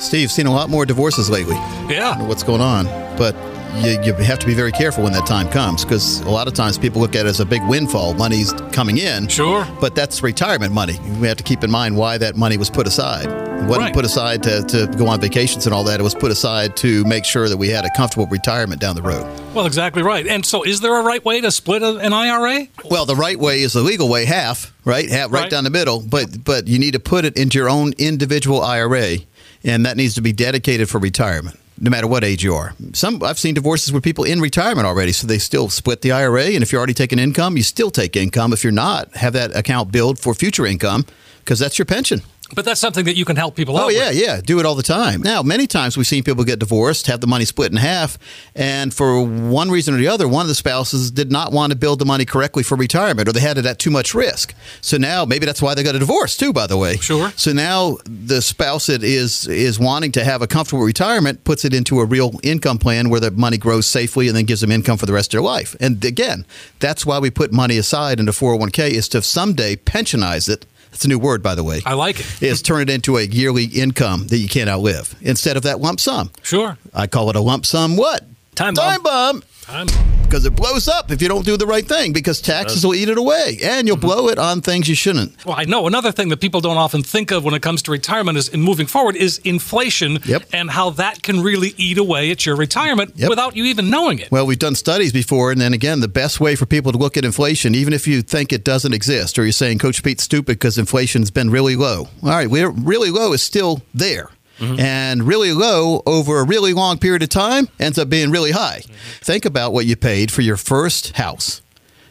Steve, 0.00 0.30
seen 0.30 0.46
a 0.46 0.52
lot 0.52 0.68
more 0.70 0.84
divorces 0.86 1.28
lately. 1.30 1.56
Yeah. 1.56 2.10
I 2.10 2.10
don't 2.12 2.18
know 2.20 2.24
what's 2.26 2.42
going 2.42 2.60
on, 2.60 2.84
but 3.16 3.34
you, 3.82 4.00
you 4.02 4.14
have 4.14 4.38
to 4.38 4.46
be 4.46 4.54
very 4.54 4.72
careful 4.72 5.04
when 5.04 5.12
that 5.12 5.26
time 5.26 5.48
comes 5.50 5.84
because 5.84 6.20
a 6.20 6.30
lot 6.30 6.48
of 6.48 6.54
times 6.54 6.78
people 6.78 7.00
look 7.00 7.14
at 7.14 7.26
it 7.26 7.28
as 7.28 7.40
a 7.40 7.44
big 7.46 7.62
windfall. 7.68 8.14
Money's 8.14 8.52
coming 8.72 8.98
in. 8.98 9.28
Sure. 9.28 9.66
But 9.80 9.94
that's 9.94 10.22
retirement 10.22 10.72
money. 10.72 10.98
We 11.20 11.26
have 11.28 11.36
to 11.38 11.42
keep 11.42 11.62
in 11.64 11.70
mind 11.70 11.96
why 11.96 12.18
that 12.18 12.36
money 12.36 12.56
was 12.56 12.70
put 12.70 12.86
aside. 12.86 13.26
It 13.26 13.68
wasn't 13.68 13.78
Right. 13.86 13.94
put 13.94 14.04
aside 14.04 14.42
to, 14.44 14.62
to 14.64 14.86
go 14.96 15.08
on 15.08 15.20
vacations 15.20 15.66
and 15.66 15.74
all 15.74 15.82
that. 15.84 15.98
It 15.98 16.02
was 16.02 16.14
put 16.14 16.30
aside 16.30 16.76
to 16.78 17.04
make 17.04 17.24
sure 17.24 17.48
that 17.48 17.56
we 17.56 17.68
had 17.68 17.84
a 17.84 17.90
comfortable 17.96 18.26
retirement 18.26 18.80
down 18.80 18.94
the 18.96 19.02
road. 19.02 19.24
Well, 19.54 19.66
exactly 19.66 20.02
right. 20.02 20.26
And 20.26 20.44
so, 20.44 20.62
is 20.62 20.80
there 20.80 20.94
a 20.98 21.02
right 21.02 21.24
way 21.24 21.40
to 21.40 21.50
split 21.50 21.82
an 21.82 22.12
IRA? 22.12 22.68
Well, 22.84 23.06
the 23.06 23.16
right 23.16 23.38
way 23.38 23.62
is 23.62 23.72
the 23.72 23.80
legal 23.80 24.08
way, 24.08 24.24
half, 24.26 24.72
right? 24.84 25.08
Half, 25.10 25.32
right, 25.32 25.42
Right. 25.42 25.50
down 25.50 25.64
the 25.64 25.70
middle. 25.70 26.00
But 26.00 26.44
but 26.44 26.68
you 26.68 26.78
need 26.78 26.92
to 26.92 27.00
put 27.00 27.24
it 27.24 27.36
into 27.36 27.58
your 27.58 27.68
own 27.70 27.92
individual 27.98 28.62
IRA, 28.62 29.16
and 29.64 29.86
that 29.86 29.96
needs 29.96 30.14
to 30.14 30.20
be 30.20 30.32
dedicated 30.32 30.88
for 30.88 30.98
retirement, 30.98 31.58
no 31.78 31.90
matter 31.90 32.06
what 32.06 32.24
age 32.24 32.42
you 32.42 32.54
are. 32.54 32.74
Some 32.92 33.22
I've 33.22 33.38
seen 33.38 33.54
divorces 33.54 33.92
with 33.92 34.02
people 34.02 34.24
in 34.24 34.40
retirement 34.40 34.86
already, 34.86 35.12
so 35.12 35.26
they 35.26 35.38
still 35.38 35.68
split 35.68 36.02
the 36.02 36.12
IRA, 36.12 36.46
and 36.46 36.62
if 36.62 36.72
you're 36.72 36.78
already 36.78 36.94
taking 36.94 37.18
income, 37.18 37.56
you 37.56 37.62
still 37.62 37.90
take 37.90 38.16
income. 38.16 38.52
If 38.52 38.62
you're 38.64 38.72
not, 38.72 39.14
have 39.16 39.32
that 39.34 39.56
account 39.56 39.92
billed 39.92 40.18
for 40.18 40.34
future 40.34 40.66
income 40.66 41.04
because 41.40 41.58
that's 41.58 41.78
your 41.78 41.86
pension. 41.86 42.22
But 42.54 42.64
that's 42.64 42.80
something 42.80 43.04
that 43.06 43.16
you 43.16 43.24
can 43.24 43.34
help 43.34 43.56
people 43.56 43.76
out 43.76 43.86
Oh 43.86 43.88
yeah, 43.88 44.08
with. 44.10 44.18
yeah. 44.22 44.40
Do 44.40 44.60
it 44.60 44.66
all 44.66 44.76
the 44.76 44.82
time. 44.84 45.20
Now, 45.20 45.42
many 45.42 45.66
times 45.66 45.96
we've 45.96 46.06
seen 46.06 46.22
people 46.22 46.44
get 46.44 46.60
divorced, 46.60 47.08
have 47.08 47.20
the 47.20 47.26
money 47.26 47.44
split 47.44 47.72
in 47.72 47.76
half, 47.78 48.18
and 48.54 48.94
for 48.94 49.20
one 49.20 49.68
reason 49.68 49.94
or 49.94 49.96
the 49.98 50.06
other, 50.06 50.28
one 50.28 50.42
of 50.42 50.48
the 50.48 50.54
spouses 50.54 51.10
did 51.10 51.32
not 51.32 51.50
want 51.50 51.72
to 51.72 51.76
build 51.76 51.98
the 51.98 52.04
money 52.04 52.24
correctly 52.24 52.62
for 52.62 52.76
retirement, 52.76 53.28
or 53.28 53.32
they 53.32 53.40
had 53.40 53.58
it 53.58 53.66
at 53.66 53.80
too 53.80 53.90
much 53.90 54.14
risk. 54.14 54.54
So 54.80 54.96
now 54.96 55.24
maybe 55.24 55.44
that's 55.44 55.60
why 55.60 55.74
they 55.74 55.82
got 55.82 55.96
a 55.96 55.98
divorce 55.98 56.36
too. 56.36 56.52
By 56.52 56.68
the 56.68 56.76
way, 56.76 56.98
Sure. 56.98 57.32
So 57.36 57.52
now 57.52 57.96
the 58.04 58.40
spouse 58.40 58.86
that 58.86 59.02
is 59.02 59.48
is 59.48 59.80
wanting 59.80 60.12
to 60.12 60.22
have 60.24 60.40
a 60.40 60.46
comfortable 60.46 60.84
retirement 60.84 61.42
puts 61.42 61.64
it 61.64 61.74
into 61.74 61.98
a 61.98 62.04
real 62.04 62.38
income 62.44 62.78
plan 62.78 63.10
where 63.10 63.20
the 63.20 63.32
money 63.32 63.58
grows 63.58 63.86
safely 63.86 64.28
and 64.28 64.36
then 64.36 64.44
gives 64.44 64.60
them 64.60 64.70
income 64.70 64.98
for 64.98 65.06
the 65.06 65.12
rest 65.12 65.28
of 65.34 65.38
their 65.38 65.42
life. 65.42 65.74
And 65.80 66.02
again, 66.04 66.46
that's 66.78 67.04
why 67.04 67.18
we 67.18 67.30
put 67.30 67.52
money 67.52 67.76
aside 67.76 68.20
into 68.20 68.30
401k 68.32 68.90
is 68.90 69.08
to 69.08 69.20
someday 69.22 69.74
pensionize 69.74 70.48
it. 70.48 70.64
That's 70.96 71.04
a 71.04 71.08
new 71.08 71.18
word, 71.18 71.42
by 71.42 71.54
the 71.54 71.62
way 71.62 71.82
I 71.84 71.92
like 71.92 72.20
it. 72.20 72.42
is 72.42 72.62
turn 72.62 72.80
it 72.80 72.88
into 72.88 73.18
a 73.18 73.22
yearly 73.22 73.66
income 73.66 74.28
that 74.28 74.38
you 74.38 74.48
can't 74.48 74.70
outlive 74.70 75.14
instead 75.20 75.58
of 75.58 75.64
that 75.64 75.78
lump 75.78 76.00
sum. 76.00 76.30
Sure. 76.42 76.78
I 76.94 77.06
call 77.06 77.28
it 77.28 77.36
a 77.36 77.40
lump 77.40 77.66
sum 77.66 77.98
what? 77.98 78.24
Time 78.56 78.74
bomb. 78.74 78.90
Time 78.90 79.02
bomb. 79.02 79.42
Time. 79.62 79.86
because 80.22 80.44
it 80.44 80.54
blows 80.56 80.88
up 80.88 81.10
if 81.10 81.22
you 81.22 81.28
don't 81.28 81.44
do 81.44 81.56
the 81.56 81.66
right 81.66 81.86
thing 81.86 82.12
because 82.12 82.40
taxes 82.40 82.84
will 82.84 82.94
eat 82.94 83.08
it 83.08 83.16
away 83.18 83.58
and 83.62 83.86
you'll 83.86 83.96
mm-hmm. 83.96 84.06
blow 84.06 84.28
it 84.28 84.38
on 84.38 84.60
things 84.60 84.88
you 84.88 84.94
shouldn't. 84.94 85.44
Well, 85.44 85.56
I 85.56 85.64
know 85.64 85.86
another 85.86 86.10
thing 86.12 86.28
that 86.30 86.40
people 86.40 86.60
don't 86.60 86.76
often 86.76 87.02
think 87.02 87.30
of 87.30 87.44
when 87.44 87.54
it 87.54 87.62
comes 87.62 87.82
to 87.82 87.90
retirement 87.92 88.36
is 88.38 88.48
in 88.48 88.60
moving 88.60 88.86
forward 88.86 89.16
is 89.16 89.38
inflation 89.38 90.18
Yep. 90.24 90.44
and 90.52 90.70
how 90.70 90.90
that 90.90 91.22
can 91.22 91.42
really 91.42 91.74
eat 91.76 91.98
away 91.98 92.30
at 92.30 92.44
your 92.44 92.56
retirement 92.56 93.12
Yep. 93.16 93.28
without 93.28 93.56
you 93.56 93.64
even 93.64 93.88
knowing 93.90 94.18
it. 94.18 94.30
Well, 94.30 94.46
we've 94.46 94.58
done 94.58 94.74
studies 94.74 95.12
before, 95.12 95.52
and 95.52 95.60
then 95.60 95.72
again, 95.72 96.00
the 96.00 96.08
best 96.08 96.40
way 96.40 96.56
for 96.56 96.66
people 96.66 96.92
to 96.92 96.98
look 96.98 97.16
at 97.16 97.24
inflation, 97.24 97.74
even 97.74 97.92
if 97.92 98.06
you 98.06 98.22
think 98.22 98.52
it 98.52 98.64
doesn't 98.64 98.92
exist, 98.94 99.38
or 99.38 99.44
you're 99.44 99.52
saying 99.52 99.78
Coach 99.78 100.02
Pete's 100.02 100.24
stupid 100.24 100.58
because 100.58 100.78
inflation's 100.78 101.30
been 101.30 101.50
really 101.50 101.76
low. 101.76 102.08
All 102.22 102.30
right, 102.30 102.48
we're 102.50 102.70
really 102.70 103.10
low 103.10 103.32
is 103.32 103.42
still 103.42 103.82
there. 103.94 104.30
Mm-hmm. 104.58 104.80
And 104.80 105.22
really 105.24 105.52
low 105.52 106.02
over 106.06 106.40
a 106.40 106.44
really 106.44 106.72
long 106.72 106.98
period 106.98 107.22
of 107.22 107.28
time 107.28 107.68
ends 107.78 107.98
up 107.98 108.08
being 108.08 108.30
really 108.30 108.52
high. 108.52 108.80
Mm-hmm. 108.82 109.22
Think 109.22 109.44
about 109.44 109.72
what 109.72 109.86
you 109.86 109.96
paid 109.96 110.30
for 110.30 110.42
your 110.42 110.56
first 110.56 111.16
house. 111.16 111.62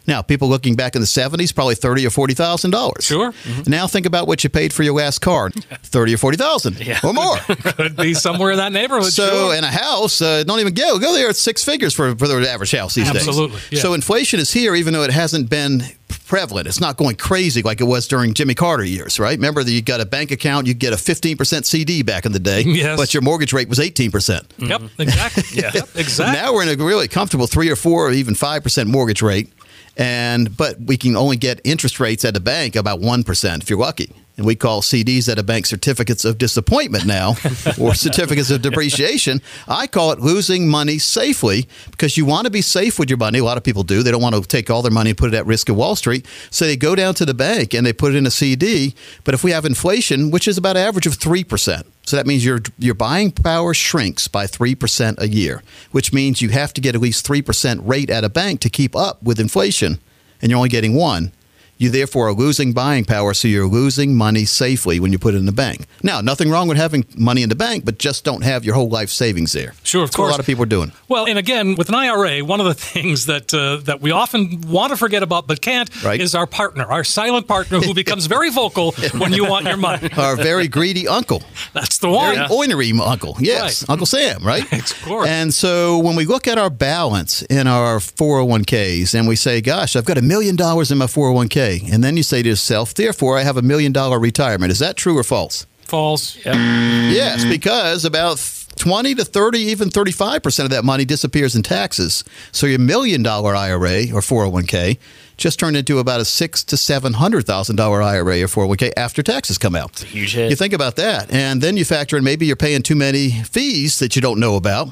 Now, 0.07 0.21
people 0.21 0.47
looking 0.49 0.75
back 0.75 0.95
in 0.95 1.01
the 1.01 1.07
seventies, 1.07 1.51
probably 1.51 1.75
thirty 1.75 2.05
or 2.05 2.09
forty 2.09 2.33
thousand 2.33 2.71
dollars. 2.71 3.05
Sure. 3.05 3.33
Now 3.65 3.87
think 3.87 4.05
about 4.05 4.27
what 4.27 4.43
you 4.43 4.49
paid 4.49 4.71
for 4.73 4.83
your 4.83 4.93
last 4.93 5.19
car, 5.19 5.49
thirty 5.83 6.13
or 6.13 6.17
forty 6.17 6.37
thousand 6.37 6.77
or 7.03 7.13
more. 7.13 7.37
Could 7.47 7.95
be 7.95 8.13
somewhere 8.13 8.51
in 8.51 8.57
that 8.57 8.71
neighborhood. 8.71 9.11
So, 9.11 9.27
sure. 9.29 9.55
in 9.55 9.63
a 9.63 9.71
house, 9.71 10.21
uh, 10.21 10.43
don't 10.43 10.59
even 10.59 10.73
go. 10.73 10.99
Go 10.99 11.13
there 11.13 11.29
at 11.29 11.35
six 11.35 11.63
figures 11.63 11.93
for, 11.93 12.15
for 12.15 12.27
the 12.27 12.49
average 12.49 12.71
house 12.71 12.95
these 12.95 13.09
Absolutely, 13.09 13.57
days. 13.57 13.71
yeah. 13.71 13.79
So, 13.79 13.93
inflation 13.93 14.39
is 14.39 14.51
here, 14.51 14.75
even 14.75 14.93
though 14.93 15.03
it 15.03 15.11
hasn't 15.11 15.49
been 15.49 15.83
prevalent. 16.27 16.67
It's 16.67 16.79
not 16.79 16.97
going 16.97 17.15
crazy 17.15 17.61
like 17.61 17.81
it 17.81 17.85
was 17.85 18.07
during 18.07 18.33
Jimmy 18.33 18.53
Carter 18.55 18.83
years, 18.83 19.19
right? 19.19 19.35
Remember 19.37 19.63
that 19.63 19.71
you 19.71 19.81
got 19.81 20.01
a 20.01 20.05
bank 20.05 20.31
account, 20.31 20.65
you 20.67 20.73
get 20.73 20.91
a 20.93 20.95
15% 20.95 21.65
CD 21.65 22.01
back 22.03 22.25
in 22.25 22.31
the 22.31 22.39
day, 22.39 22.61
Yes. 22.65 22.97
but 22.97 23.13
your 23.13 23.21
mortgage 23.21 23.53
rate 23.53 23.69
was 23.69 23.79
18%. 23.79 24.43
Yep, 24.57 24.81
exactly. 24.99 25.43
yeah. 25.53 25.71
Yep, 25.73 25.89
exactly. 25.95 26.41
Now 26.41 26.53
we're 26.53 26.63
in 26.63 26.79
a 26.79 26.83
really 26.83 27.07
comfortable 27.07 27.47
three 27.47 27.69
or 27.69 27.75
four 27.75 28.07
or 28.07 28.11
even 28.11 28.33
5% 28.33 28.87
mortgage 28.87 29.21
rate. 29.21 29.51
And 29.97 30.55
but 30.55 30.79
we 30.79 30.97
can 30.97 31.15
only 31.15 31.37
get 31.37 31.61
interest 31.63 31.99
rates 31.99 32.25
at 32.25 32.35
a 32.35 32.39
bank 32.39 32.75
about 32.75 32.99
1% 32.99 33.61
if 33.61 33.69
you're 33.69 33.79
lucky. 33.79 34.13
And 34.37 34.45
we 34.45 34.55
call 34.55 34.81
CDs 34.81 35.31
at 35.31 35.39
a 35.39 35.43
bank 35.43 35.65
certificates 35.65 36.25
of 36.25 36.37
disappointment 36.37 37.05
now 37.05 37.35
or 37.79 37.95
certificates 37.95 38.49
of 38.51 38.61
depreciation. 38.61 39.41
I 39.67 39.87
call 39.87 40.11
it 40.11 40.19
losing 40.19 40.67
money 40.67 40.97
safely 40.97 41.69
because 41.91 42.17
you 42.17 42.25
want 42.25 42.45
to 42.45 42.51
be 42.51 42.61
safe 42.61 42.99
with 42.99 43.09
your 43.09 43.17
money. 43.17 43.39
A 43.39 43.43
lot 43.45 43.57
of 43.57 43.63
people 43.63 43.83
do. 43.83 44.03
They 44.03 44.11
don't 44.11 44.21
want 44.21 44.35
to 44.35 44.41
take 44.41 44.69
all 44.69 44.81
their 44.81 44.91
money 44.91 45.11
and 45.11 45.17
put 45.17 45.33
it 45.33 45.37
at 45.37 45.45
risk 45.45 45.69
at 45.69 45.75
Wall 45.75 45.95
Street. 45.95 46.25
So 46.51 46.65
they 46.65 46.75
go 46.75 46.95
down 46.95 47.13
to 47.15 47.25
the 47.25 47.33
bank 47.33 47.73
and 47.73 47.85
they 47.85 47.93
put 47.93 48.13
it 48.13 48.17
in 48.17 48.25
a 48.25 48.31
CD. 48.31 48.93
But 49.23 49.33
if 49.33 49.43
we 49.43 49.51
have 49.51 49.65
inflation, 49.65 50.31
which 50.31 50.47
is 50.47 50.57
about 50.57 50.75
average 50.75 51.07
of 51.07 51.17
3%, 51.17 51.85
so 52.05 52.17
that 52.17 52.27
means 52.27 52.45
your 52.45 52.59
your 52.77 52.93
buying 52.93 53.31
power 53.31 53.73
shrinks 53.73 54.27
by 54.27 54.45
3% 54.45 55.19
a 55.19 55.27
year, 55.27 55.63
which 55.91 56.13
means 56.13 56.41
you 56.41 56.49
have 56.49 56.73
to 56.73 56.81
get 56.81 56.93
at 56.93 57.01
least 57.01 57.27
3% 57.27 57.81
rate 57.83 58.09
at 58.09 58.23
a 58.23 58.29
bank 58.29 58.59
to 58.61 58.69
keep 58.69 58.95
up 58.95 59.21
with 59.23 59.39
inflation, 59.39 59.99
and 60.41 60.51
you're 60.51 60.57
only 60.57 60.69
getting 60.69 60.93
1. 60.93 61.31
You 61.77 61.89
therefore 61.89 62.29
are 62.29 62.33
losing 62.33 62.71
buying 62.73 63.05
power, 63.05 63.33
so 63.33 63.47
you're 63.47 63.67
losing 63.67 64.15
money 64.15 64.45
safely 64.45 64.99
when 64.99 65.11
you 65.11 65.19
put 65.19 65.33
it 65.33 65.37
in 65.37 65.45
the 65.45 65.51
bank. 65.51 65.85
Now, 66.03 66.21
nothing 66.21 66.49
wrong 66.49 66.67
with 66.67 66.77
having 66.77 67.05
money 67.17 67.43
in 67.43 67.49
the 67.49 67.55
bank, 67.55 67.83
but 67.83 67.97
just 67.97 68.23
don't 68.23 68.43
have 68.43 68.63
your 68.63 68.75
whole 68.75 68.89
life 68.89 69.09
savings 69.09 69.51
there. 69.51 69.73
Sure, 69.83 70.03
of 70.03 70.09
That's 70.09 70.15
course. 70.15 70.29
a 70.29 70.31
lot 70.31 70.39
of 70.39 70.45
people 70.45 70.63
are 70.63 70.67
doing. 70.67 70.91
Well, 71.09 71.25
and 71.27 71.37
again, 71.37 71.75
with 71.75 71.89
an 71.89 71.95
IRA, 71.95 72.39
one 72.45 72.59
of 72.61 72.65
the 72.65 72.73
things 72.93 73.25
that 73.25 73.53
uh, 73.53 73.77
that 73.85 74.01
we 74.01 74.11
often 74.11 74.61
want 74.67 74.91
to 74.91 74.97
forget 74.97 75.21
about 75.23 75.47
but 75.47 75.61
can't 75.61 75.89
Right. 76.03 76.21
is 76.21 76.33
our 76.35 76.47
partner, 76.47 76.85
our 76.85 77.03
silent 77.03 77.47
partner, 77.47 77.79
who 77.81 77.93
becomes 78.03 78.25
very 78.27 78.49
vocal 78.51 78.93
when 79.17 79.33
you 79.33 79.45
want 79.45 79.65
your 79.65 79.77
money. 79.77 80.09
Our 80.17 80.35
very 80.37 80.67
greedy 80.67 81.07
uncle. 81.07 81.43
That's 81.73 81.97
the 81.99 82.09
one. 82.09 82.35
Very 82.35 82.47
ornery 82.49 82.91
uncle. 82.99 83.35
Yes, 83.39 83.81
Right. 83.83 83.89
Uncle 83.93 84.05
Sam, 84.05 84.43
right? 84.45 84.63
Of 84.71 85.01
course. 85.03 85.27
And 85.27 85.53
so 85.53 85.97
when 85.99 86.15
we 86.15 86.25
look 86.25 86.47
at 86.47 86.57
our 86.57 86.69
balance 86.69 87.41
in 87.43 87.67
our 87.67 87.99
401ks 87.99 89.13
and 89.17 89.27
we 89.27 89.35
say, 89.35 89.61
gosh, 89.61 89.95
I've 89.95 90.05
got 90.05 90.17
a 90.17 90.21
million 90.21 90.55
dollars 90.55 90.91
in 90.91 90.97
my 90.97 91.05
401k, 91.05 91.64
and 91.91 92.03
then 92.03 92.17
you 92.17 92.23
say 92.23 92.41
to 92.43 92.49
yourself, 92.49 92.93
therefore, 92.93 93.37
I 93.37 93.43
have 93.43 93.57
a 93.57 93.61
million 93.61 93.91
dollar 93.91 94.19
retirement. 94.19 94.71
Is 94.71 94.79
that 94.79 94.95
true 94.95 95.17
or 95.17 95.23
false? 95.23 95.65
Falls. 95.85 96.35
Yes, 96.45 97.45
because 97.45 98.05
about 98.05 98.37
20 98.77 99.15
to 99.15 99.23
30, 99.25 99.59
even 99.59 99.89
35% 99.89 100.63
of 100.63 100.69
that 100.71 100.83
money 100.83 101.05
disappears 101.05 101.55
in 101.55 101.61
taxes. 101.63 102.23
So 102.51 102.65
your 102.67 102.79
million 102.79 103.21
dollar 103.23 103.55
IRA 103.55 104.05
or 104.13 104.21
401k 104.21 104.97
just 105.37 105.59
turned 105.59 105.77
into 105.77 105.99
about 105.99 106.21
a 106.21 106.25
six 106.25 106.63
to 106.63 106.77
seven 106.77 107.13
hundred 107.13 107.45
thousand 107.45 107.75
dollar 107.75 108.01
IRA 108.01 108.41
or 108.41 108.47
401k 108.47 108.93
after 108.97 109.21
taxes 109.21 109.57
come 109.57 109.75
out. 109.75 109.99
huge 109.99 110.33
hit. 110.33 110.49
You 110.49 110.55
think 110.55 110.73
about 110.73 110.95
that, 110.95 111.31
and 111.31 111.61
then 111.61 111.77
you 111.77 111.85
factor 111.85 112.17
in 112.17 112.23
maybe 112.23 112.45
you're 112.45 112.55
paying 112.55 112.81
too 112.81 112.95
many 112.95 113.29
fees 113.43 113.99
that 113.99 114.15
you 114.15 114.21
don't 114.21 114.39
know 114.39 114.55
about. 114.55 114.89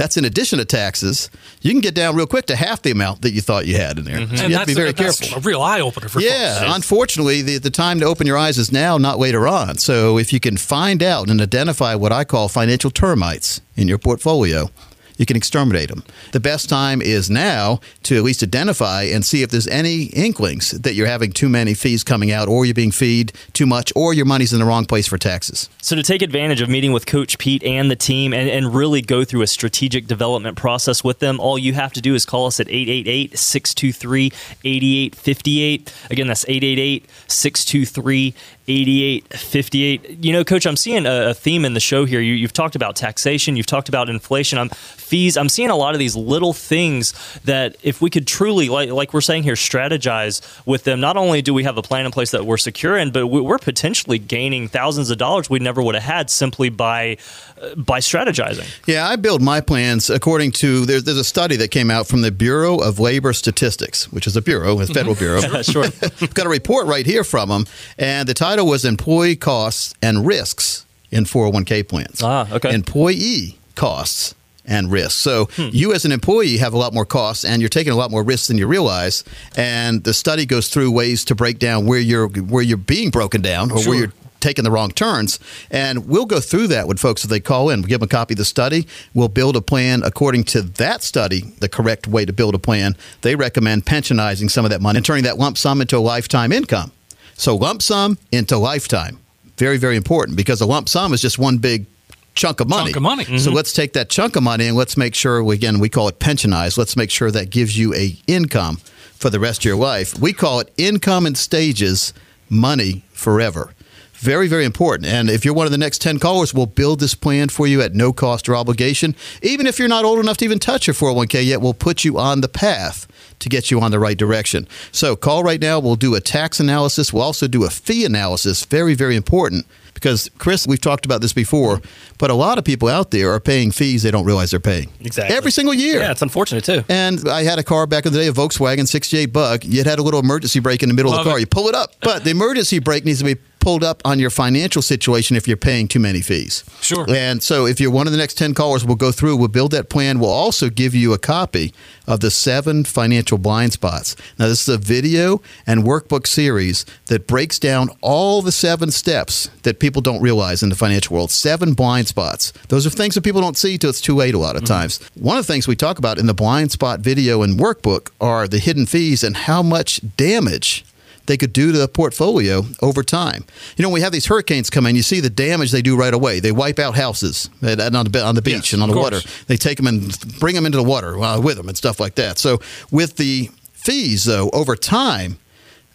That's 0.00 0.16
in 0.16 0.24
addition 0.24 0.58
to 0.60 0.64
taxes. 0.64 1.28
You 1.60 1.72
can 1.72 1.80
get 1.82 1.94
down 1.94 2.16
real 2.16 2.26
quick 2.26 2.46
to 2.46 2.56
half 2.56 2.80
the 2.80 2.90
amount 2.90 3.20
that 3.20 3.32
you 3.32 3.42
thought 3.42 3.66
you 3.66 3.76
had 3.76 3.98
in 3.98 4.04
there. 4.06 4.20
Mm-hmm. 4.20 4.34
So 4.36 4.42
And 4.44 4.50
you 4.50 4.56
have 4.56 4.66
to 4.66 4.74
be 4.74 4.80
very 4.80 4.94
careful. 4.94 5.36
a 5.36 5.40
real 5.40 5.60
eye 5.60 5.80
opener 5.80 6.08
for 6.08 6.20
Yeah, 6.22 6.60
folks. 6.60 6.76
unfortunately, 6.76 7.42
the, 7.42 7.58
the 7.58 7.68
time 7.68 8.00
to 8.00 8.06
open 8.06 8.26
your 8.26 8.38
eyes 8.38 8.56
is 8.56 8.72
now, 8.72 8.96
not 8.96 9.18
later 9.18 9.46
on. 9.46 9.76
So 9.76 10.16
if 10.16 10.32
you 10.32 10.40
can 10.40 10.56
find 10.56 11.02
out 11.02 11.28
and 11.28 11.38
identify 11.38 11.94
what 11.96 12.12
I 12.12 12.24
call 12.24 12.48
financial 12.48 12.90
termites 12.90 13.60
in 13.76 13.88
your 13.88 13.98
portfolio, 13.98 14.70
you 15.20 15.26
can 15.26 15.36
exterminate 15.36 15.90
them. 15.90 16.02
The 16.32 16.40
best 16.40 16.70
time 16.70 17.02
is 17.02 17.28
now 17.28 17.80
to 18.04 18.16
at 18.16 18.22
least 18.22 18.42
identify 18.42 19.02
and 19.02 19.22
see 19.22 19.42
if 19.42 19.50
there's 19.50 19.68
any 19.68 20.04
inklings 20.04 20.70
that 20.70 20.94
you're 20.94 21.06
having 21.06 21.30
too 21.30 21.50
many 21.50 21.74
fees 21.74 22.02
coming 22.02 22.32
out, 22.32 22.48
or 22.48 22.64
you're 22.64 22.74
being 22.74 22.90
feed 22.90 23.34
too 23.52 23.66
much, 23.66 23.92
or 23.94 24.14
your 24.14 24.24
money's 24.24 24.54
in 24.54 24.60
the 24.60 24.64
wrong 24.64 24.86
place 24.86 25.06
for 25.06 25.18
taxes. 25.18 25.68
So, 25.82 25.94
to 25.94 26.02
take 26.02 26.22
advantage 26.22 26.62
of 26.62 26.70
meeting 26.70 26.92
with 26.92 27.04
Coach 27.04 27.36
Pete 27.36 27.62
and 27.62 27.90
the 27.90 27.96
team 27.96 28.32
and, 28.32 28.48
and 28.48 28.74
really 28.74 29.02
go 29.02 29.22
through 29.22 29.42
a 29.42 29.46
strategic 29.46 30.06
development 30.06 30.56
process 30.56 31.04
with 31.04 31.18
them, 31.18 31.38
all 31.38 31.58
you 31.58 31.74
have 31.74 31.92
to 31.92 32.00
do 32.00 32.14
is 32.14 32.24
call 32.24 32.46
us 32.46 32.58
at 32.58 32.68
888 32.68 33.38
623 33.38 34.26
8858. 34.64 35.94
Again, 36.10 36.26
that's 36.28 36.44
888 36.48 37.04
623 37.28 38.34
8858. 38.70 40.24
You 40.24 40.32
know, 40.32 40.44
Coach, 40.44 40.66
I'm 40.66 40.76
seeing 40.76 41.06
a, 41.06 41.30
a 41.30 41.34
theme 41.34 41.64
in 41.64 41.74
the 41.74 41.80
show 41.80 42.04
here. 42.04 42.20
You, 42.20 42.34
you've 42.34 42.52
talked 42.52 42.76
about 42.76 42.96
taxation, 42.96 43.56
you've 43.56 43.66
talked 43.66 43.88
about 43.88 44.08
inflation, 44.08 44.58
I'm, 44.58 44.68
fees. 44.70 45.36
I'm 45.36 45.48
seeing 45.48 45.70
a 45.70 45.76
lot 45.76 45.94
of 45.94 45.98
these 45.98 46.16
little 46.16 46.52
things 46.52 47.12
that 47.44 47.76
if 47.82 48.00
we 48.00 48.10
could 48.10 48.26
truly, 48.26 48.68
like, 48.68 48.90
like 48.90 49.12
we're 49.14 49.20
saying 49.20 49.42
here, 49.42 49.54
strategize 49.54 50.40
with 50.66 50.84
them, 50.84 51.00
not 51.00 51.16
only 51.16 51.42
do 51.42 51.52
we 51.54 51.64
have 51.64 51.76
a 51.76 51.82
plan 51.82 52.06
in 52.06 52.12
place 52.12 52.30
that 52.30 52.46
we're 52.46 52.56
secure 52.56 52.96
in, 52.96 53.10
but 53.10 53.26
we- 53.26 53.40
we're 53.40 53.58
potentially 53.58 54.18
gaining 54.18 54.68
thousands 54.68 55.10
of 55.10 55.18
dollars 55.18 55.48
we 55.50 55.58
never 55.58 55.82
would 55.82 55.94
have 55.94 56.04
had 56.04 56.30
simply 56.30 56.68
by 56.68 57.16
uh, 57.60 57.74
by 57.74 57.98
strategizing. 58.00 58.66
Yeah, 58.86 59.06
I 59.08 59.16
build 59.16 59.42
my 59.42 59.60
plans 59.60 60.08
according 60.10 60.52
to 60.52 60.86
there's, 60.86 61.04
there's 61.04 61.18
a 61.18 61.24
study 61.24 61.56
that 61.56 61.70
came 61.70 61.90
out 61.90 62.06
from 62.06 62.22
the 62.22 62.30
Bureau 62.30 62.78
of 62.78 62.98
Labor 62.98 63.32
Statistics, 63.32 64.10
which 64.12 64.26
is 64.26 64.36
a 64.36 64.42
bureau, 64.42 64.80
a 64.80 64.86
federal 64.86 65.14
bureau. 65.24 65.40
sure. 65.62 65.84
I've 66.02 66.34
got 66.34 66.46
a 66.46 66.48
report 66.48 66.86
right 66.86 67.04
here 67.06 67.24
from 67.24 67.48
them, 67.48 67.66
and 67.98 68.28
the 68.28 68.34
title 68.34 68.59
was 68.64 68.84
Employee 68.84 69.36
Costs 69.36 69.94
and 70.02 70.26
Risks 70.26 70.86
in 71.10 71.24
401k 71.24 71.86
plans. 71.88 72.22
Ah, 72.22 72.46
okay. 72.52 72.72
Employee 72.74 73.58
costs 73.74 74.34
and 74.66 74.92
risks. 74.92 75.14
So 75.14 75.48
you 75.56 75.92
as 75.92 76.04
an 76.04 76.12
employee 76.12 76.58
have 76.58 76.72
a 76.72 76.78
lot 76.78 76.92
more 76.94 77.04
costs 77.06 77.44
and 77.44 77.60
you're 77.62 77.68
taking 77.68 77.92
a 77.92 77.96
lot 77.96 78.10
more 78.10 78.22
risks 78.22 78.46
than 78.48 78.58
you 78.58 78.66
realize. 78.68 79.24
And 79.56 80.04
the 80.04 80.14
study 80.14 80.46
goes 80.46 80.68
through 80.68 80.92
ways 80.92 81.24
to 81.24 81.34
break 81.34 81.58
down 81.58 81.86
where 81.86 81.98
you're 81.98 82.28
where 82.28 82.62
you're 82.62 82.76
being 82.76 83.10
broken 83.10 83.40
down 83.42 83.72
or 83.72 83.78
Sure. 83.80 83.90
where 83.90 83.98
you're 84.00 84.12
taking 84.38 84.62
the 84.64 84.70
wrong 84.70 84.90
turns. 84.90 85.38
And 85.70 86.06
we'll 86.06 86.24
go 86.26 86.40
through 86.40 86.68
that 86.68 86.86
with 86.86 86.98
folks 87.00 87.24
if 87.24 87.30
they 87.30 87.40
call 87.40 87.68
in. 87.70 87.80
We'll 87.80 87.88
give 87.88 88.00
them 88.00 88.06
a 88.06 88.08
copy 88.08 88.34
of 88.34 88.38
the 88.38 88.44
study. 88.44 88.86
We'll 89.12 89.28
build 89.28 89.56
a 89.56 89.60
plan 89.60 90.02
according 90.04 90.44
to 90.44 90.62
that 90.62 91.02
study, 91.02 91.52
the 91.58 91.68
correct 91.68 92.06
way 92.06 92.24
to 92.24 92.32
build 92.32 92.54
a 92.54 92.58
plan. 92.58 92.96
They 93.22 93.34
recommend 93.34 93.86
pensionizing 93.86 94.50
some 94.50 94.64
of 94.64 94.70
that 94.70 94.80
money 94.80 94.98
and 94.98 95.04
turning 95.04 95.24
that 95.24 95.38
lump 95.38 95.58
sum 95.58 95.80
into 95.80 95.96
a 95.96 96.00
lifetime 96.00 96.52
income. 96.52 96.92
So 97.40 97.56
lump 97.56 97.80
sum 97.80 98.18
into 98.30 98.58
lifetime. 98.58 99.18
Very, 99.56 99.78
very 99.78 99.96
important 99.96 100.36
because 100.36 100.60
a 100.60 100.66
lump 100.66 100.90
sum 100.90 101.14
is 101.14 101.22
just 101.22 101.38
one 101.38 101.56
big 101.56 101.86
chunk 102.34 102.60
of 102.60 102.68
money. 102.68 102.92
Chunk 102.92 102.96
of 102.96 103.02
money. 103.02 103.24
So 103.24 103.32
mm-hmm. 103.32 103.54
let's 103.54 103.72
take 103.72 103.94
that 103.94 104.10
chunk 104.10 104.36
of 104.36 104.42
money 104.42 104.66
and 104.66 104.76
let's 104.76 104.94
make 104.98 105.14
sure, 105.14 105.50
again, 105.50 105.78
we 105.78 105.88
call 105.88 106.06
it 106.08 106.18
pensionized. 106.18 106.76
Let's 106.76 106.98
make 106.98 107.10
sure 107.10 107.30
that 107.30 107.48
gives 107.48 107.78
you 107.78 107.94
a 107.94 108.14
income 108.26 108.76
for 109.14 109.30
the 109.30 109.40
rest 109.40 109.62
of 109.62 109.64
your 109.64 109.76
life. 109.76 110.18
We 110.18 110.34
call 110.34 110.60
it 110.60 110.70
income 110.76 111.24
in 111.24 111.34
stages, 111.34 112.12
money 112.50 113.04
forever. 113.12 113.72
Very, 114.12 114.46
very 114.46 114.66
important. 114.66 115.08
And 115.08 115.30
if 115.30 115.46
you're 115.46 115.54
one 115.54 115.64
of 115.64 115.72
the 115.72 115.78
next 115.78 116.02
10 116.02 116.18
callers, 116.18 116.52
we'll 116.52 116.66
build 116.66 117.00
this 117.00 117.14
plan 117.14 117.48
for 117.48 117.66
you 117.66 117.80
at 117.80 117.94
no 117.94 118.12
cost 118.12 118.50
or 118.50 118.54
obligation. 118.54 119.16
Even 119.40 119.66
if 119.66 119.78
you're 119.78 119.88
not 119.88 120.04
old 120.04 120.18
enough 120.18 120.36
to 120.38 120.44
even 120.44 120.58
touch 120.58 120.86
your 120.86 120.92
401k 120.92 121.46
yet, 121.46 121.62
we'll 121.62 121.72
put 121.72 122.04
you 122.04 122.18
on 122.18 122.42
the 122.42 122.48
path 122.48 123.06
to 123.40 123.48
get 123.48 123.70
you 123.70 123.80
on 123.80 123.90
the 123.90 123.98
right 123.98 124.16
direction. 124.16 124.68
So 124.92 125.16
call 125.16 125.42
right 125.42 125.60
now. 125.60 125.80
We'll 125.80 125.96
do 125.96 126.14
a 126.14 126.20
tax 126.20 126.60
analysis. 126.60 127.12
We'll 127.12 127.22
also 127.22 127.48
do 127.48 127.64
a 127.64 127.70
fee 127.70 128.04
analysis. 128.04 128.64
Very, 128.64 128.94
very 128.94 129.16
important 129.16 129.66
because, 129.94 130.30
Chris, 130.38 130.66
we've 130.66 130.80
talked 130.80 131.04
about 131.04 131.20
this 131.20 131.32
before, 131.32 131.80
but 132.18 132.30
a 132.30 132.34
lot 132.34 132.56
of 132.58 132.64
people 132.64 132.88
out 132.88 133.10
there 133.10 133.32
are 133.32 133.40
paying 133.40 133.70
fees 133.70 134.02
they 134.02 134.10
don't 134.10 134.24
realize 134.24 134.50
they're 134.50 134.60
paying. 134.60 134.90
Exactly. 135.00 135.36
Every 135.36 135.50
single 135.50 135.74
year. 135.74 136.00
Yeah, 136.00 136.12
it's 136.12 136.22
unfortunate 136.22 136.64
too. 136.64 136.84
And 136.88 137.28
I 137.28 137.42
had 137.42 137.58
a 137.58 137.62
car 137.62 137.86
back 137.86 138.06
in 138.06 138.12
the 138.12 138.18
day, 138.18 138.28
a 138.28 138.32
Volkswagen 138.32 138.88
68 138.88 139.26
Bug. 139.26 139.64
You 139.64 139.84
had 139.84 139.98
a 139.98 140.02
little 140.02 140.20
emergency 140.20 140.60
brake 140.60 140.82
in 140.82 140.88
the 140.88 140.94
middle 140.94 141.12
of 141.12 141.18
the 141.18 141.24
car. 141.24 141.38
it. 141.38 141.40
You 141.40 141.46
pull 141.46 141.68
it 141.68 141.74
up, 141.74 141.94
but 142.00 142.24
the 142.24 142.30
emergency 142.30 142.78
brake 142.78 143.04
needs 143.04 143.18
to 143.18 143.24
be 143.24 143.36
pulled 143.60 143.84
up 143.84 144.02
on 144.04 144.18
your 144.18 144.30
financial 144.30 144.82
situation 144.82 145.36
if 145.36 145.46
you're 145.46 145.56
paying 145.56 145.86
too 145.86 146.00
many 146.00 146.20
fees. 146.20 146.64
Sure. 146.80 147.06
And 147.08 147.42
so 147.42 147.66
if 147.66 147.80
you're 147.80 147.90
one 147.90 148.06
of 148.06 148.12
the 148.12 148.18
next 148.18 148.34
10 148.34 148.54
callers, 148.54 148.84
we'll 148.84 148.96
go 148.96 149.12
through, 149.12 149.36
we'll 149.36 149.48
build 149.48 149.70
that 149.72 149.88
plan. 149.88 150.18
We'll 150.18 150.30
also 150.30 150.70
give 150.70 150.94
you 150.94 151.12
a 151.12 151.18
copy 151.18 151.72
of 152.06 152.20
the 152.20 152.30
seven 152.30 152.84
financial 152.84 153.38
blind 153.38 153.72
spots. 153.72 154.16
Now, 154.38 154.48
this 154.48 154.66
is 154.66 154.74
a 154.74 154.78
video 154.78 155.40
and 155.66 155.84
workbook 155.84 156.26
series 156.26 156.84
that 157.06 157.26
breaks 157.26 157.58
down 157.58 157.90
all 158.00 158.42
the 158.42 158.52
seven 158.52 158.90
steps 158.90 159.48
that 159.62 159.78
people 159.78 160.02
don't 160.02 160.20
realize 160.20 160.62
in 160.62 160.68
the 160.70 160.74
financial 160.74 161.14
world. 161.14 161.30
Seven 161.30 161.74
blind 161.74 162.08
spots. 162.08 162.52
Those 162.68 162.86
are 162.86 162.90
things 162.90 163.14
that 163.14 163.22
people 163.22 163.40
don't 163.40 163.56
see 163.56 163.78
till 163.78 163.90
it's 163.90 164.00
too 164.00 164.16
late 164.16 164.34
a 164.34 164.38
lot 164.38 164.56
of 164.56 164.62
mm-hmm. 164.62 164.74
times. 164.74 164.98
One 165.14 165.38
of 165.38 165.46
the 165.46 165.52
things 165.52 165.68
we 165.68 165.76
talk 165.76 165.98
about 165.98 166.18
in 166.18 166.26
the 166.26 166.34
blind 166.34 166.72
spot 166.72 167.00
video 167.00 167.42
and 167.42 167.58
workbook 167.58 168.10
are 168.20 168.48
the 168.48 168.58
hidden 168.58 168.86
fees 168.86 169.22
and 169.22 169.36
how 169.36 169.62
much 169.62 170.00
damage 170.16 170.84
they 171.30 171.36
could 171.36 171.52
do 171.52 171.70
to 171.70 171.78
the 171.78 171.86
portfolio 171.86 172.64
over 172.82 173.04
time. 173.04 173.44
You 173.76 173.84
know, 173.84 173.88
when 173.88 173.94
we 173.94 174.00
have 174.00 174.10
these 174.10 174.26
hurricanes 174.26 174.68
come 174.68 174.84
in, 174.84 174.96
you 174.96 175.02
see 175.02 175.20
the 175.20 175.30
damage 175.30 175.70
they 175.70 175.80
do 175.80 175.96
right 175.96 176.12
away. 176.12 176.40
They 176.40 176.50
wipe 176.50 176.80
out 176.80 176.96
houses 176.96 177.48
on 177.62 177.76
the, 177.76 178.22
on 178.24 178.34
the 178.34 178.42
beach 178.42 178.54
Yes, 178.54 178.72
and 178.72 178.82
on 178.82 178.88
the 178.88 178.96
of 178.96 179.00
water. 179.00 179.20
They 179.46 179.56
take 179.56 179.76
them 179.76 179.86
and 179.86 180.18
bring 180.40 180.56
them 180.56 180.66
into 180.66 180.76
the 180.76 180.82
water 180.82 181.16
uh, 181.16 181.40
with 181.40 181.56
them 181.56 181.68
and 181.68 181.76
stuff 181.76 182.00
like 182.00 182.16
that. 182.16 182.38
So 182.38 182.58
with 182.90 183.16
the 183.16 183.48
fees, 183.72 184.24
though, 184.24 184.50
over 184.52 184.74
time, 184.74 185.38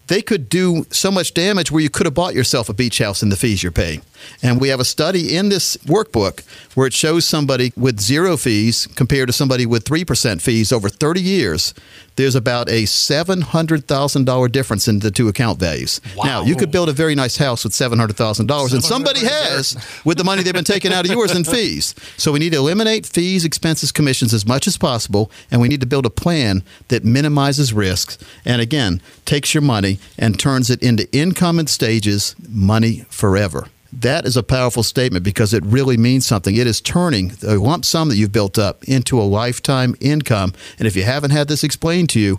they 0.08 0.22
could 0.22 0.50
do 0.50 0.86
so 0.92 1.12
much 1.12 1.34
damage 1.34 1.72
where 1.72 1.82
you 1.82 1.90
could 1.90 2.06
have 2.06 2.14
bought 2.14 2.36
yourself 2.36 2.70
a 2.70 2.74
beach 2.74 3.00
house 3.00 3.24
in 3.24 3.30
the 3.30 3.36
fees 3.36 3.64
you're 3.64 3.72
paying. 3.72 4.04
And 4.42 4.62
we 4.62 4.70
have 4.70 4.80
a 4.80 4.86
study 4.86 5.36
in 5.36 5.50
this 5.50 5.78
workbook 5.78 6.44
where 6.76 6.88
it 6.88 6.94
shows 6.94 7.28
somebody 7.28 7.74
with 7.76 8.00
zero 8.00 8.38
fees 8.38 8.88
compared 8.96 9.28
to 9.28 9.34
somebody 9.34 9.66
with 9.66 9.84
3% 9.84 10.42
fees 10.42 10.72
over 10.72 10.90
30 10.90 11.22
years. 11.22 11.74
There's 12.16 12.36
about 12.36 12.70
a 12.70 12.84
$700,000 12.84 14.52
difference 14.52 14.88
in 14.88 15.00
the 15.00 15.12
two 15.12 15.28
account 15.28 15.60
values. 15.60 16.00
Now, 16.24 16.44
you 16.44 16.56
could 16.56 16.72
build 16.72 16.88
a 16.90 16.94
very 16.94 17.16
nice 17.16 17.38
house 17.38 17.64
with 17.64 17.74
$700,000, 17.74 18.74
and 18.74 18.84
somebody 18.84 19.20
has 19.26 19.78
with 20.06 20.18
the 20.18 20.24
money 20.24 20.42
they've 20.44 20.54
been 20.54 20.64
taking 20.64 20.94
out 20.94 21.06
of 21.06 21.12
yours 21.12 21.36
in 21.36 21.44
fees. 21.44 21.94
So 22.18 22.32
we 22.32 22.40
need 22.40 22.52
to 22.52 22.58
eliminate 22.58 23.06
fees, 23.06 23.44
expenses, 23.44 23.92
commissions 23.92 24.34
as 24.34 24.46
much 24.46 24.68
as 24.68 24.78
possible, 24.78 25.30
and 25.52 25.60
we 25.60 25.68
need 25.68 25.82
to 25.82 25.88
build 25.88 26.06
a 26.06 26.10
plan 26.10 26.64
that 26.88 27.04
minimizes 27.04 27.74
risks 27.74 28.18
and, 28.46 28.62
again, 28.62 29.02
takes 29.26 29.54
your 29.54 29.62
money 29.62 30.00
and 30.18 30.40
turns 30.40 30.70
it 30.70 30.82
into 30.82 31.12
income 31.12 31.60
in 31.60 31.68
stages, 31.68 32.36
money 32.48 33.06
forever. 33.10 33.68
That 33.96 34.26
is 34.26 34.36
a 34.36 34.44
powerful 34.44 34.84
statement 34.84 35.24
because 35.24 35.54
it 35.54 35.66
really 35.66 35.96
means 35.96 36.26
something. 36.26 36.56
It 36.56 36.68
is 36.68 36.82
turning 36.82 37.32
a 37.48 37.56
lump 37.56 37.86
sum 37.86 38.10
that 38.10 38.18
you've 38.18 38.32
built 38.32 38.60
up 38.60 38.84
into 38.84 39.20
a 39.20 39.24
lifetime 39.24 39.96
income. 40.02 40.54
And 40.78 40.86
if 40.86 40.98
you 40.98 41.04
haven't 41.04 41.32
had 41.32 41.48
this 41.48 41.64
explained 41.64 42.10
to 42.10 42.20
you, 42.20 42.38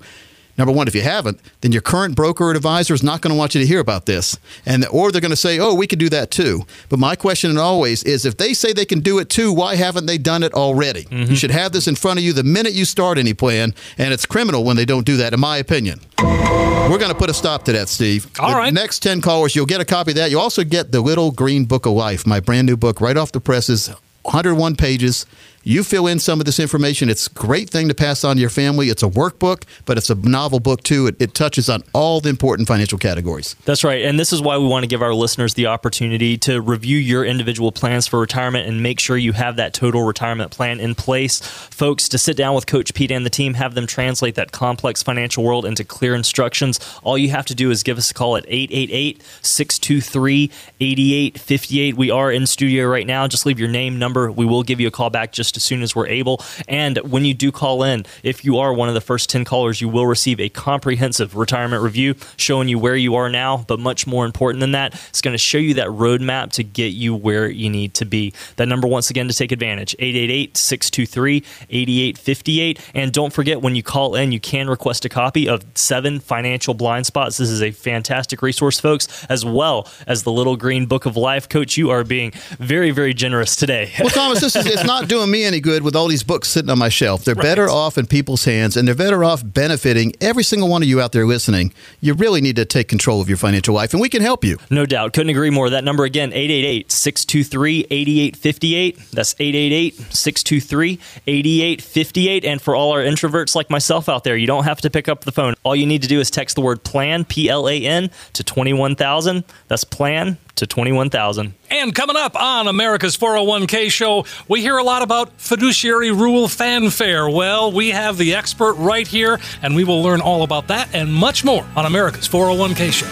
Number 0.59 0.73
one, 0.73 0.89
if 0.89 0.95
you 0.95 1.03
haven't, 1.03 1.41
then 1.61 1.73
your 1.73 1.83
current 1.83 2.15
broker 2.15 2.45
or 2.45 2.51
advisor 2.53 2.95
is 2.95 3.03
not 3.03 3.21
going 3.21 3.33
to 3.33 3.39
want 3.39 3.55
you 3.55 3.61
to 3.61 3.67
hear 3.67 3.81
about 3.81 4.07
this, 4.07 4.39
and 4.65 4.87
or 4.87 5.13
they're 5.13 5.21
going 5.21 5.31
to 5.31 5.37
say, 5.37 5.59
"Oh, 5.59 5.75
we 5.75 5.87
could 5.87 5.99
do 5.99 6.09
that 6.11 6.31
too." 6.31 6.65
But 6.89 6.99
my 6.99 7.17
question 7.17 7.57
always 7.59 8.03
is, 8.05 8.25
if 8.25 8.37
they 8.37 8.55
say 8.55 8.73
they 8.73 8.85
can 8.85 9.01
do 9.01 9.19
it 9.19 9.29
too, 9.29 9.53
why 9.53 9.77
haven't 9.77 10.07
they 10.07 10.19
done 10.19 10.43
it 10.43 10.55
already? 10.55 11.05
Mm-hmm. 11.05 11.31
You 11.31 11.37
should 11.37 11.51
have 11.51 11.73
this 11.73 11.87
in 11.87 11.95
front 11.95 12.19
of 12.19 12.25
you 12.25 12.33
the 12.33 12.45
minute 12.45 12.73
you 12.73 12.85
start 12.85 13.19
any 13.19 13.35
plan, 13.35 13.75
and 13.99 14.13
it's 14.13 14.27
criminal 14.27 14.65
when 14.65 14.77
they 14.77 14.85
don't 14.85 15.07
do 15.07 15.17
that, 15.19 15.33
in 15.35 15.41
my 15.41 15.59
opinion. 15.59 16.01
We're 16.19 16.99
going 16.99 17.13
to 17.13 17.19
put 17.19 17.31
a 17.31 17.35
stop 17.35 17.65
to 17.65 17.73
that, 17.73 17.89
Steve. 17.89 18.29
All 18.39 18.51
the 18.51 18.57
right. 18.57 18.73
Next 18.73 19.01
10 19.01 19.21
callers, 19.21 19.57
you'll 19.57 19.67
get 19.67 19.81
a 19.81 19.85
copy 19.85 20.13
of 20.13 20.17
that. 20.17 20.31
You 20.31 20.39
also 20.39 20.63
get 20.63 20.93
the 20.93 21.01
Little 21.01 21.33
Green 21.33 21.65
Book 21.65 21.85
of 21.85 21.93
Life, 21.93 22.27
my 22.27 22.39
brand 22.39 22.67
new 22.67 22.77
book 22.77 23.01
right 23.01 23.17
off 23.17 23.33
the 23.33 23.41
presses, 23.41 23.89
101 24.23 24.77
pages. 24.77 25.27
You 25.69 25.83
fill 25.83 26.07
in 26.07 26.21
some 26.21 26.39
of 26.39 26.47
this 26.47 26.61
information. 26.61 27.11
It's 27.11 27.27
a 27.27 27.31
great 27.31 27.69
thing 27.69 27.89
to 27.89 27.95
pass 27.95 28.23
on 28.23 28.37
to 28.37 28.41
your 28.41 28.51
family. 28.51 28.89
It's 28.89 29.03
a 29.03 29.09
workbook, 29.09 29.65
but 29.85 29.99
it's 29.99 30.09
a 30.09 30.15
novel 30.15 30.61
book 30.61 30.85
too. 30.85 31.09
It, 31.09 31.21
it 31.21 31.35
touches 31.35 31.69
on 31.69 31.83
all 31.93 32.21
the 32.21 32.29
important 32.29 32.69
financial 32.69 32.99
categories. 32.99 33.57
That's 33.65 33.83
right. 33.83 34.05
And 34.05 34.17
this 34.17 34.33
is 34.33 34.41
why 34.41 34.59
we 34.59 34.67
want 34.69 34.85
to 34.85 34.87
give 34.87 35.03
our 35.03 35.13
listeners 35.13 35.55
the 35.55 35.67
opportunity 35.67 36.39
to 36.39 36.61
review 36.61 36.99
your 36.99 37.25
individual 37.25 37.73
plans 37.73 38.07
for 38.07 38.21
retirement 38.21 38.69
and 38.69 38.81
make 38.81 39.01
sure 39.01 39.17
you 39.17 39.33
have 39.33 39.57
that 39.57 39.75
total 39.75 40.05
retirement 40.05 40.53
plan 40.53 40.79
in 40.79 40.95
place. 40.95 41.41
Folks, 41.41 42.09
to 42.11 42.17
sit 42.17 42.37
down 42.37 42.55
with 42.55 42.69
Coach 42.69 42.95
Pete 42.95 43.11
and 43.11 43.27
the 43.27 43.31
team, 43.31 43.55
have 43.55 43.75
them 43.75 43.89
translate 43.89 44.37
that 44.37 44.53
complex 44.53 45.03
financial 45.03 45.43
world 45.43 45.65
into 45.65 45.83
clear 45.83 46.15
instructions. 46.15 46.79
All 47.03 47.19
you 47.19 47.31
have 47.31 47.47
to 47.47 47.57
do 47.57 47.73
is 47.73 47.83
give 47.83 47.99
us 47.99 48.13
a 48.13 48.15
call 48.15 48.37
at 48.37 48.45
888 48.47 49.21
623 49.43 50.45
8858. 50.79 51.97
We 51.97 52.09
are 52.13 52.31
in 52.31 52.47
studio 52.47 52.87
right 52.87 53.05
now. 53.05 53.27
Just 53.27 53.45
leave 53.47 53.59
your 53.59 53.69
name, 53.69 53.99
number. 53.99 54.31
We 54.31 54.47
will 54.47 54.63
give 54.63 54.79
you 54.79 54.87
a 54.87 54.93
call 54.93 55.11
back 55.11 55.33
just 55.33 55.56
as 55.57 55.63
soon 55.63 55.83
as 55.83 55.95
we're 55.95 56.09
able. 56.09 56.43
And 56.69 56.99
when 56.99 57.25
you 57.25 57.35
do 57.35 57.53
call 57.53 57.83
in, 57.83 58.05
if 58.23 58.45
you 58.45 58.59
are 58.59 58.73
one 58.73 58.89
of 58.89 58.95
the 58.95 59.01
first 59.01 59.31
10 59.31 59.45
callers, 59.45 59.81
you 59.81 59.89
will 59.89 60.07
receive 60.07 60.41
a 60.41 60.49
comprehensive 60.49 61.37
retirement 61.37 61.83
review 61.83 62.15
showing 62.37 62.69
you 62.69 62.79
where 62.79 62.97
you 62.97 63.15
are 63.15 63.29
now. 63.29 63.65
But 63.69 63.81
much 63.81 64.07
more 64.07 64.25
important 64.25 64.61
than 64.61 64.73
that, 64.73 64.95
it's 65.09 65.21
going 65.21 65.35
to 65.35 65.39
show 65.39 65.59
you 65.59 65.75
that 65.75 65.89
roadmap 65.89 66.53
to 66.53 66.65
get 66.65 66.93
you 66.93 67.15
where 67.15 67.49
you 67.49 67.71
need 67.71 67.95
to 67.95 68.05
be. 68.05 68.33
That 68.57 68.69
number, 68.69 68.87
once 68.87 69.11
again, 69.11 69.29
to 69.29 69.35
take 69.35 69.53
advantage 69.53 69.95
888 69.99 70.57
623 70.57 71.37
8858. 71.71 72.91
And 72.95 73.13
don't 73.13 73.33
forget, 73.33 73.63
when 73.63 73.75
you 73.75 73.83
call 73.83 74.15
in, 74.15 74.33
you 74.33 74.41
can 74.41 74.69
request 74.69 75.05
a 75.05 75.09
copy 75.09 75.49
of 75.49 75.65
Seven 75.75 76.21
Financial 76.21 76.75
Blind 76.75 77.07
Spots. 77.07 77.39
This 77.39 77.51
is 77.51 77.63
a 77.63 77.71
fantastic 77.71 78.43
resource, 78.43 78.79
folks, 78.79 79.25
as 79.27 79.45
well 79.45 79.89
as 80.07 80.23
the 80.23 80.33
Little 80.33 80.57
Green 80.57 80.87
Book 80.87 81.07
of 81.07 81.17
Life. 81.17 81.49
Coach, 81.49 81.77
you 81.77 81.91
are 81.91 82.05
being 82.05 82.33
very, 82.59 82.91
very 82.91 83.15
generous 83.15 83.57
today. 83.57 83.93
Well, 83.99 84.11
Thomas, 84.11 84.41
this 84.41 84.57
is 84.57 84.67
it's 84.67 84.85
not 84.85 85.09
doing 85.09 85.31
me 85.31 85.45
any 85.47 85.61
good 85.61 85.83
with 85.83 85.97
all 85.97 86.09
these 86.09 86.23
books 86.23 86.49
sitting 86.49 86.71
on 86.71 86.79
my 86.79 86.89
shelf. 86.89 87.25
They're 87.25 87.35
better 87.35 87.69
off 87.69 87.97
in 87.97 88.07
people's 88.07 88.45
hands, 88.45 88.77
and 88.77 88.87
they're 88.87 88.95
better 88.95 89.25
off 89.25 89.43
benefiting 89.45 90.13
every 90.21 90.43
single 90.43 90.69
one 90.69 90.83
of 90.83 90.89
you 90.89 91.01
out 91.01 91.13
there 91.13 91.27
listening. 91.27 91.73
You 92.01 92.15
really 92.15 92.41
need 92.41 92.57
to 92.57 92.65
take 92.65 92.89
control 92.89 93.21
of 93.21 93.29
your 93.29 93.39
financial 93.39 93.75
life, 93.75 93.93
and 93.93 94.01
we 94.01 94.09
can 94.09 94.23
help 94.23 94.45
you. 94.45 94.59
No 94.71 94.85
doubt. 94.85 95.13
Couldn't 95.13 95.31
agree 95.31 95.51
more. 95.51 95.71
That 95.71 95.85
number 95.85 96.05
again, 96.05 96.33
888 96.33 96.93
623 96.93 97.87
8858. 97.91 98.99
That's 99.13 99.35
888 99.39 99.95
623 99.95 100.99
8858. 101.27 102.45
And 102.45 102.61
for 102.61 102.75
all 102.75 102.93
our 102.93 103.03
introverts 103.03 103.55
like 103.55 103.71
myself 103.71 104.09
out 104.09 104.25
there, 104.25 104.37
you 104.37 104.47
don't 104.47 104.65
have 104.65 104.81
to 104.83 104.91
pick 104.91 105.09
up 105.09 105.25
the 105.25 105.33
phone. 105.33 105.55
All 105.63 105.77
you 105.77 105.87
need 105.87 106.03
to 106.03 106.09
do 106.09 106.21
is 106.21 106.31
text 106.31 106.57
the 106.57 106.63
word 106.63 106.83
plan, 106.83 107.25
P 107.25 107.49
L 107.49 107.69
A 107.69 107.85
N, 107.85 108.11
to 108.35 108.45
21000. 108.45 109.45
That's 109.69 109.85
plan 109.85 110.39
to 110.57 110.67
21000. 110.67 111.55
And 111.71 111.95
coming 111.95 112.17
up 112.17 112.35
on 112.35 112.69
America's 112.69 113.17
401k 113.17 113.91
show, 113.91 114.25
we 114.49 114.61
hear 114.61 114.77
a 114.77 114.83
lot 114.83 115.03
about 115.03 115.33
fiduciary 115.41 116.11
rule 116.11 116.49
fanfare. 116.49 117.29
Well, 117.29 117.73
we 117.73 117.91
have 117.91 118.17
the 118.17 118.35
expert 118.35 118.75
right 118.75 119.07
here, 119.07 119.39
and 119.63 119.75
we 119.75 119.85
will 119.85 120.03
learn 120.03 120.21
all 120.21 120.43
about 120.43 120.69
that 120.69 120.95
and 120.95 121.13
much 121.13 121.45
more 121.45 121.67
on 121.77 121.87
America's 121.87 122.29
401k 122.29 122.93
show. 122.93 123.07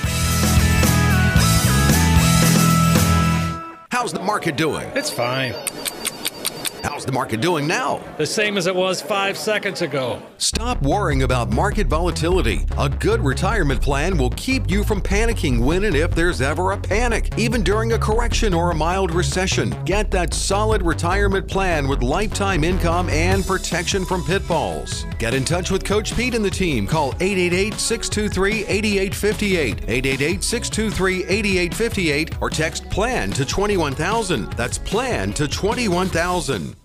How's 3.91 4.13
the 4.13 4.21
market 4.21 4.57
doing? 4.57 4.91
It's 4.95 5.11
fine. 5.11 5.55
How's 6.85 7.07
the 7.07 7.13
market 7.13 7.41
doing 7.41 7.67
now? 7.67 8.05
The 8.19 8.27
same 8.27 8.59
as 8.59 8.67
it 8.67 8.77
was 8.77 9.01
five 9.01 9.39
seconds 9.39 9.81
ago. 9.81 10.21
Stop 10.37 10.83
worrying 10.83 11.23
about 11.23 11.51
market 11.51 11.87
volatility. 11.87 12.67
A 12.77 12.91
good 12.91 13.23
retirement 13.25 13.81
plan 13.81 14.19
will 14.19 14.29
keep 14.33 14.71
you 14.71 14.85
from 14.85 15.01
panicking 15.01 15.65
when 15.65 15.85
and 15.85 15.97
if 15.97 16.15
there's 16.15 16.43
ever 16.43 16.73
a 16.73 16.77
panic, 16.77 17.33
even 17.39 17.63
during 17.63 17.95
a 17.95 17.99
correction 17.99 18.53
or 18.53 18.71
a 18.71 18.75
mild 18.75 19.15
recession. 19.15 19.75
Get 19.87 20.11
that 20.11 20.35
solid 20.35 20.83
retirement 20.83 21.49
plan 21.49 21.89
with 21.89 22.03
lifetime 22.03 22.63
income 22.63 23.09
and 23.09 23.47
protection 23.47 24.05
from 24.05 24.23
pitfalls. 24.23 25.07
Get 25.19 25.33
in 25.33 25.47
touch 25.47 25.71
with 25.71 25.85
Coach 25.85 26.15
Pete 26.15 26.35
and 26.35 26.45
the 26.45 26.51
team. 26.51 26.87
Call 26.87 27.15
888 27.19 27.81
623 27.81 28.67
8858, 28.67 29.89
888 29.89 30.45
623 30.45 31.25
8858, 31.25 32.43
or 32.43 32.51
text 32.51 32.84
PLAN 32.95 33.33
to 33.33 33.45
21000. 33.45 34.53
That's 34.53 34.79
PLAN 34.79 35.33
to 35.33 35.49
21000. 35.49 36.77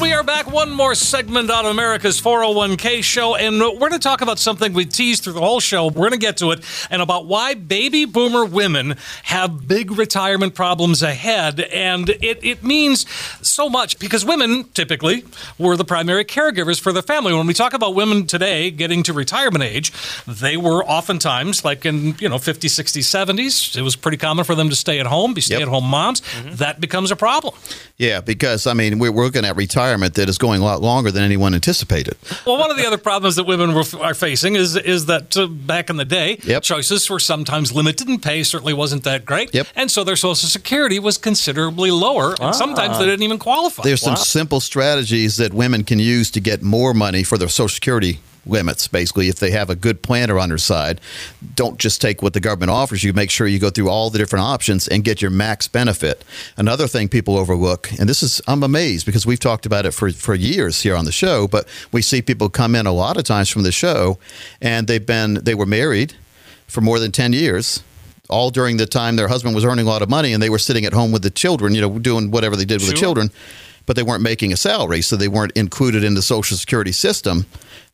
And 0.00 0.08
we 0.08 0.14
are 0.14 0.22
back. 0.22 0.50
One 0.50 0.70
more 0.70 0.94
segment 0.94 1.50
on 1.50 1.66
America's 1.66 2.18
401k 2.22 3.04
show. 3.04 3.34
And 3.34 3.60
we're 3.60 3.78
going 3.78 3.92
to 3.92 3.98
talk 3.98 4.22
about 4.22 4.38
something 4.38 4.72
we 4.72 4.86
teased 4.86 5.24
through 5.24 5.34
the 5.34 5.40
whole 5.40 5.60
show. 5.60 5.88
We're 5.88 6.08
going 6.08 6.12
to 6.12 6.16
get 6.16 6.38
to 6.38 6.52
it. 6.52 6.64
And 6.90 7.02
about 7.02 7.26
why 7.26 7.52
baby 7.52 8.06
boomer 8.06 8.46
women 8.46 8.96
have 9.24 9.68
big 9.68 9.90
retirement 9.90 10.54
problems 10.54 11.02
ahead. 11.02 11.60
And 11.60 12.08
it, 12.08 12.42
it 12.42 12.64
means 12.64 13.04
so 13.46 13.68
much 13.68 13.98
because 13.98 14.24
women 14.24 14.64
typically 14.72 15.24
were 15.58 15.76
the 15.76 15.84
primary 15.84 16.24
caregivers 16.24 16.80
for 16.80 16.92
the 16.92 17.02
family. 17.02 17.34
When 17.34 17.46
we 17.46 17.52
talk 17.52 17.74
about 17.74 17.94
women 17.94 18.26
today 18.26 18.70
getting 18.70 19.02
to 19.02 19.12
retirement 19.12 19.64
age, 19.64 19.92
they 20.26 20.56
were 20.56 20.82
oftentimes, 20.84 21.62
like 21.62 21.84
in, 21.84 22.16
you 22.18 22.28
know, 22.30 22.36
50s, 22.36 22.70
60s, 22.70 23.04
70s, 23.04 23.76
it 23.76 23.82
was 23.82 23.96
pretty 23.96 24.16
common 24.16 24.46
for 24.46 24.54
them 24.54 24.70
to 24.70 24.76
stay 24.76 24.98
at 24.98 25.06
home, 25.06 25.34
be 25.34 25.42
stay 25.42 25.60
at 25.60 25.68
home 25.68 25.84
moms. 25.84 26.22
Mm-hmm. 26.22 26.54
That 26.54 26.80
becomes 26.80 27.10
a 27.10 27.16
problem. 27.16 27.54
Yeah, 27.98 28.22
because 28.22 28.66
I 28.66 28.72
mean, 28.72 28.98
we're, 28.98 29.12
we're 29.12 29.24
looking 29.24 29.44
at 29.44 29.56
retirement 29.56 29.89
retirement 29.90 30.14
that 30.14 30.28
is 30.28 30.38
going 30.38 30.60
a 30.60 30.64
lot 30.64 30.80
longer 30.80 31.10
than 31.10 31.22
anyone 31.22 31.54
anticipated. 31.54 32.16
Well, 32.46 32.58
one 32.58 32.70
of 32.70 32.76
the 32.76 32.86
other 32.86 32.98
problems 32.98 33.36
that 33.36 33.44
women 33.44 33.74
were, 33.74 33.84
are 34.00 34.14
facing 34.14 34.54
is 34.56 34.76
is 34.76 35.06
that 35.06 35.36
uh, 35.36 35.46
back 35.46 35.90
in 35.90 35.96
the 35.96 36.04
day, 36.04 36.38
Yep. 36.44 36.62
choices 36.62 37.10
were 37.10 37.18
sometimes 37.20 37.72
limited, 37.72 38.08
and 38.08 38.22
pay 38.22 38.42
certainly 38.44 38.72
wasn't 38.74 39.04
that 39.04 39.24
great. 39.24 39.52
Yep. 39.54 39.66
And 39.76 39.90
so 39.90 40.04
their 40.04 40.16
Social 40.16 40.48
Security 40.48 40.98
was 40.98 41.18
considerably 41.18 41.90
lower, 41.90 42.34
and 42.40 42.54
sometimes 42.54 42.98
they 42.98 43.04
didn't 43.04 43.22
even 43.22 43.38
qualify. 43.38 43.82
There's 43.82 44.00
some 44.02 44.16
simple 44.16 44.60
strategies 44.60 45.36
that 45.36 45.52
women 45.52 45.84
can 45.84 45.98
use 45.98 46.30
to 46.32 46.40
get 46.40 46.62
more 46.62 46.94
money 46.94 47.24
for 47.24 47.38
their 47.38 47.48
Social 47.48 47.68
Security 47.68 48.20
limits, 48.46 48.88
basically, 48.88 49.28
if 49.28 49.36
they 49.36 49.50
have 49.50 49.70
a 49.70 49.74
good 49.74 50.02
planner 50.02 50.38
on 50.38 50.48
their 50.48 50.58
side. 50.58 51.00
Don't 51.54 51.78
just 51.78 52.00
take 52.00 52.22
what 52.22 52.32
the 52.32 52.40
government 52.40 52.70
offers 52.70 53.04
you. 53.04 53.12
Make 53.12 53.30
sure 53.30 53.46
you 53.46 53.58
go 53.58 53.70
through 53.70 53.88
all 53.88 54.10
the 54.10 54.18
different 54.18 54.44
options 54.44 54.88
and 54.88 55.04
get 55.04 55.20
your 55.22 55.30
max 55.30 55.68
benefit. 55.68 56.24
Another 56.56 56.86
thing 56.86 57.08
people 57.08 57.36
overlook, 57.36 57.90
and 57.98 58.08
this 58.08 58.22
is, 58.22 58.40
I'm 58.46 58.62
amazed 58.62 59.06
because 59.06 59.26
we've 59.26 59.40
talked 59.40 59.66
about 59.66 59.86
it 59.86 59.92
for, 59.92 60.10
for 60.10 60.34
years 60.34 60.82
here 60.82 60.96
on 60.96 61.04
the 61.04 61.12
show, 61.12 61.46
but 61.46 61.68
we 61.92 62.02
see 62.02 62.22
people 62.22 62.48
come 62.48 62.74
in 62.74 62.86
a 62.86 62.92
lot 62.92 63.16
of 63.16 63.24
times 63.24 63.48
from 63.48 63.62
the 63.62 63.72
show 63.72 64.18
and 64.60 64.86
they've 64.86 65.04
been, 65.04 65.34
they 65.34 65.54
were 65.54 65.66
married 65.66 66.14
for 66.66 66.80
more 66.80 66.98
than 66.98 67.12
10 67.12 67.32
years 67.32 67.82
all 68.28 68.50
during 68.50 68.76
the 68.76 68.86
time 68.86 69.16
their 69.16 69.28
husband 69.28 69.54
was 69.54 69.64
earning 69.64 69.86
a 69.86 69.88
lot 69.88 70.02
of 70.02 70.08
money 70.08 70.32
and 70.32 70.42
they 70.42 70.48
were 70.48 70.58
sitting 70.58 70.84
at 70.84 70.92
home 70.92 71.10
with 71.12 71.22
the 71.22 71.30
children, 71.30 71.74
you 71.74 71.80
know, 71.80 71.98
doing 71.98 72.30
whatever 72.30 72.56
they 72.56 72.64
did 72.64 72.80
with 72.80 72.88
the 72.88 72.96
children, 72.96 73.30
but 73.90 73.96
they 73.96 74.04
weren't 74.04 74.22
making 74.22 74.52
a 74.52 74.56
salary, 74.56 75.02
so 75.02 75.16
they 75.16 75.26
weren't 75.26 75.50
included 75.56 76.04
in 76.04 76.14
the 76.14 76.22
Social 76.22 76.56
Security 76.56 76.92
system. 76.92 77.44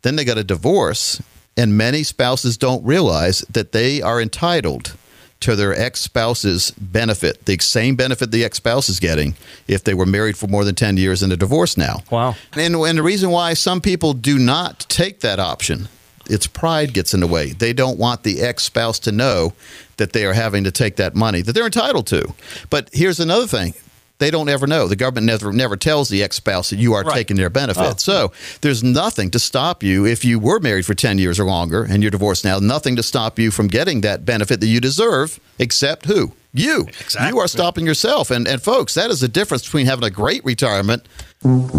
Then 0.02 0.16
they 0.16 0.26
got 0.26 0.36
a 0.36 0.44
divorce, 0.44 1.22
and 1.56 1.74
many 1.74 2.02
spouses 2.02 2.58
don't 2.58 2.84
realize 2.84 3.40
that 3.48 3.72
they 3.72 4.02
are 4.02 4.20
entitled 4.20 4.94
to 5.40 5.56
their 5.56 5.74
ex 5.74 6.02
spouse's 6.02 6.70
benefit, 6.72 7.46
the 7.46 7.56
same 7.60 7.96
benefit 7.96 8.30
the 8.30 8.44
ex 8.44 8.58
spouse 8.58 8.90
is 8.90 9.00
getting 9.00 9.36
if 9.68 9.84
they 9.84 9.94
were 9.94 10.04
married 10.04 10.36
for 10.36 10.48
more 10.48 10.64
than 10.64 10.74
10 10.74 10.98
years 10.98 11.22
and 11.22 11.32
a 11.32 11.36
divorce 11.38 11.78
now. 11.78 12.02
Wow. 12.10 12.34
And, 12.52 12.74
and 12.74 12.98
the 12.98 13.02
reason 13.02 13.30
why 13.30 13.54
some 13.54 13.80
people 13.80 14.12
do 14.12 14.38
not 14.38 14.80
take 14.90 15.20
that 15.20 15.38
option, 15.38 15.88
it's 16.28 16.46
pride 16.46 16.92
gets 16.92 17.14
in 17.14 17.20
the 17.20 17.26
way. 17.26 17.52
They 17.52 17.72
don't 17.72 17.98
want 17.98 18.22
the 18.22 18.42
ex 18.42 18.64
spouse 18.64 18.98
to 18.98 19.12
know 19.12 19.54
that 19.96 20.12
they 20.12 20.26
are 20.26 20.34
having 20.34 20.64
to 20.64 20.70
take 20.70 20.96
that 20.96 21.14
money 21.14 21.40
that 21.40 21.54
they're 21.54 21.64
entitled 21.64 22.06
to. 22.08 22.34
But 22.68 22.90
here's 22.92 23.18
another 23.18 23.46
thing. 23.46 23.72
They 24.18 24.30
don't 24.30 24.48
ever 24.48 24.66
know. 24.66 24.88
The 24.88 24.96
government 24.96 25.26
never 25.26 25.52
never 25.52 25.76
tells 25.76 26.08
the 26.08 26.22
ex 26.22 26.36
spouse 26.36 26.70
that 26.70 26.78
you 26.78 26.94
are 26.94 27.02
Right. 27.02 27.14
taking 27.14 27.36
their 27.36 27.50
benefit. 27.50 27.82
Oh. 27.82 27.94
So 27.98 28.32
there's 28.62 28.82
nothing 28.82 29.30
to 29.32 29.38
stop 29.38 29.82
you 29.82 30.06
if 30.06 30.24
you 30.24 30.38
were 30.38 30.58
married 30.60 30.86
for 30.86 30.94
10 30.94 31.18
years 31.18 31.38
or 31.38 31.44
longer 31.44 31.82
and 31.84 32.02
you're 32.02 32.10
divorced 32.10 32.44
now, 32.44 32.58
nothing 32.58 32.96
to 32.96 33.02
stop 33.02 33.38
you 33.38 33.50
from 33.50 33.68
getting 33.68 34.00
that 34.00 34.24
benefit 34.24 34.60
that 34.60 34.66
you 34.68 34.80
deserve, 34.80 35.38
except 35.58 36.06
who? 36.06 36.32
You. 36.54 36.86
You 37.28 37.38
are 37.38 37.48
stopping 37.48 37.84
yourself. 37.84 38.30
And, 38.30 38.48
and 38.48 38.62
folks, 38.62 38.94
that 38.94 39.10
is 39.10 39.20
the 39.20 39.28
difference 39.28 39.64
between 39.64 39.84
having 39.84 40.04
a 40.04 40.10
great 40.10 40.42
retirement 40.42 41.04
and 41.44 41.70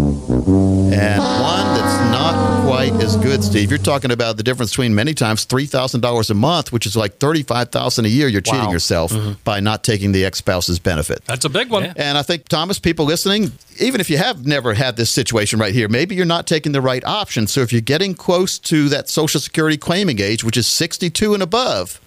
one 1.18 1.66
that's 1.74 2.12
not 2.12 2.47
quite 2.68 2.92
as 3.02 3.16
good, 3.16 3.42
Steve. 3.42 3.70
You're 3.70 3.78
talking 3.78 4.10
about 4.10 4.36
the 4.36 4.42
difference 4.42 4.72
between 4.72 4.94
many 4.94 5.14
times 5.14 5.44
three 5.44 5.64
thousand 5.64 6.02
dollars 6.02 6.28
a 6.28 6.34
month, 6.34 6.70
which 6.70 6.84
is 6.84 6.94
like 6.94 7.16
thirty-five 7.16 7.70
thousand 7.70 8.04
a 8.04 8.10
year. 8.10 8.28
You're 8.28 8.42
cheating 8.42 8.66
Wow. 8.66 8.72
yourself 8.72 9.10
mm-hmm. 9.10 9.32
by 9.42 9.60
not 9.60 9.82
taking 9.82 10.12
the 10.12 10.26
ex-spouse's 10.26 10.78
benefit. 10.78 11.24
That's 11.24 11.46
a 11.46 11.48
big 11.48 11.70
one. 11.70 11.84
And 11.96 12.18
I 12.18 12.22
think, 12.22 12.46
Thomas, 12.46 12.78
people 12.78 13.06
listening, 13.06 13.52
even 13.80 14.02
if 14.02 14.10
you 14.10 14.18
have 14.18 14.44
never 14.44 14.74
had 14.74 14.96
this 14.96 15.08
situation 15.08 15.58
right 15.58 15.72
here, 15.72 15.88
maybe 15.88 16.14
you're 16.14 16.26
not 16.26 16.46
taking 16.46 16.72
the 16.72 16.82
right 16.82 17.02
option. 17.06 17.46
So 17.46 17.62
if 17.62 17.72
you're 17.72 17.80
getting 17.80 18.14
close 18.14 18.58
to 18.58 18.90
that 18.90 19.08
Social 19.08 19.40
Security 19.40 19.78
claiming 19.78 20.20
age, 20.20 20.44
which 20.44 20.58
is 20.58 20.66
62 20.66 21.32
and 21.32 21.42
above, 21.42 21.98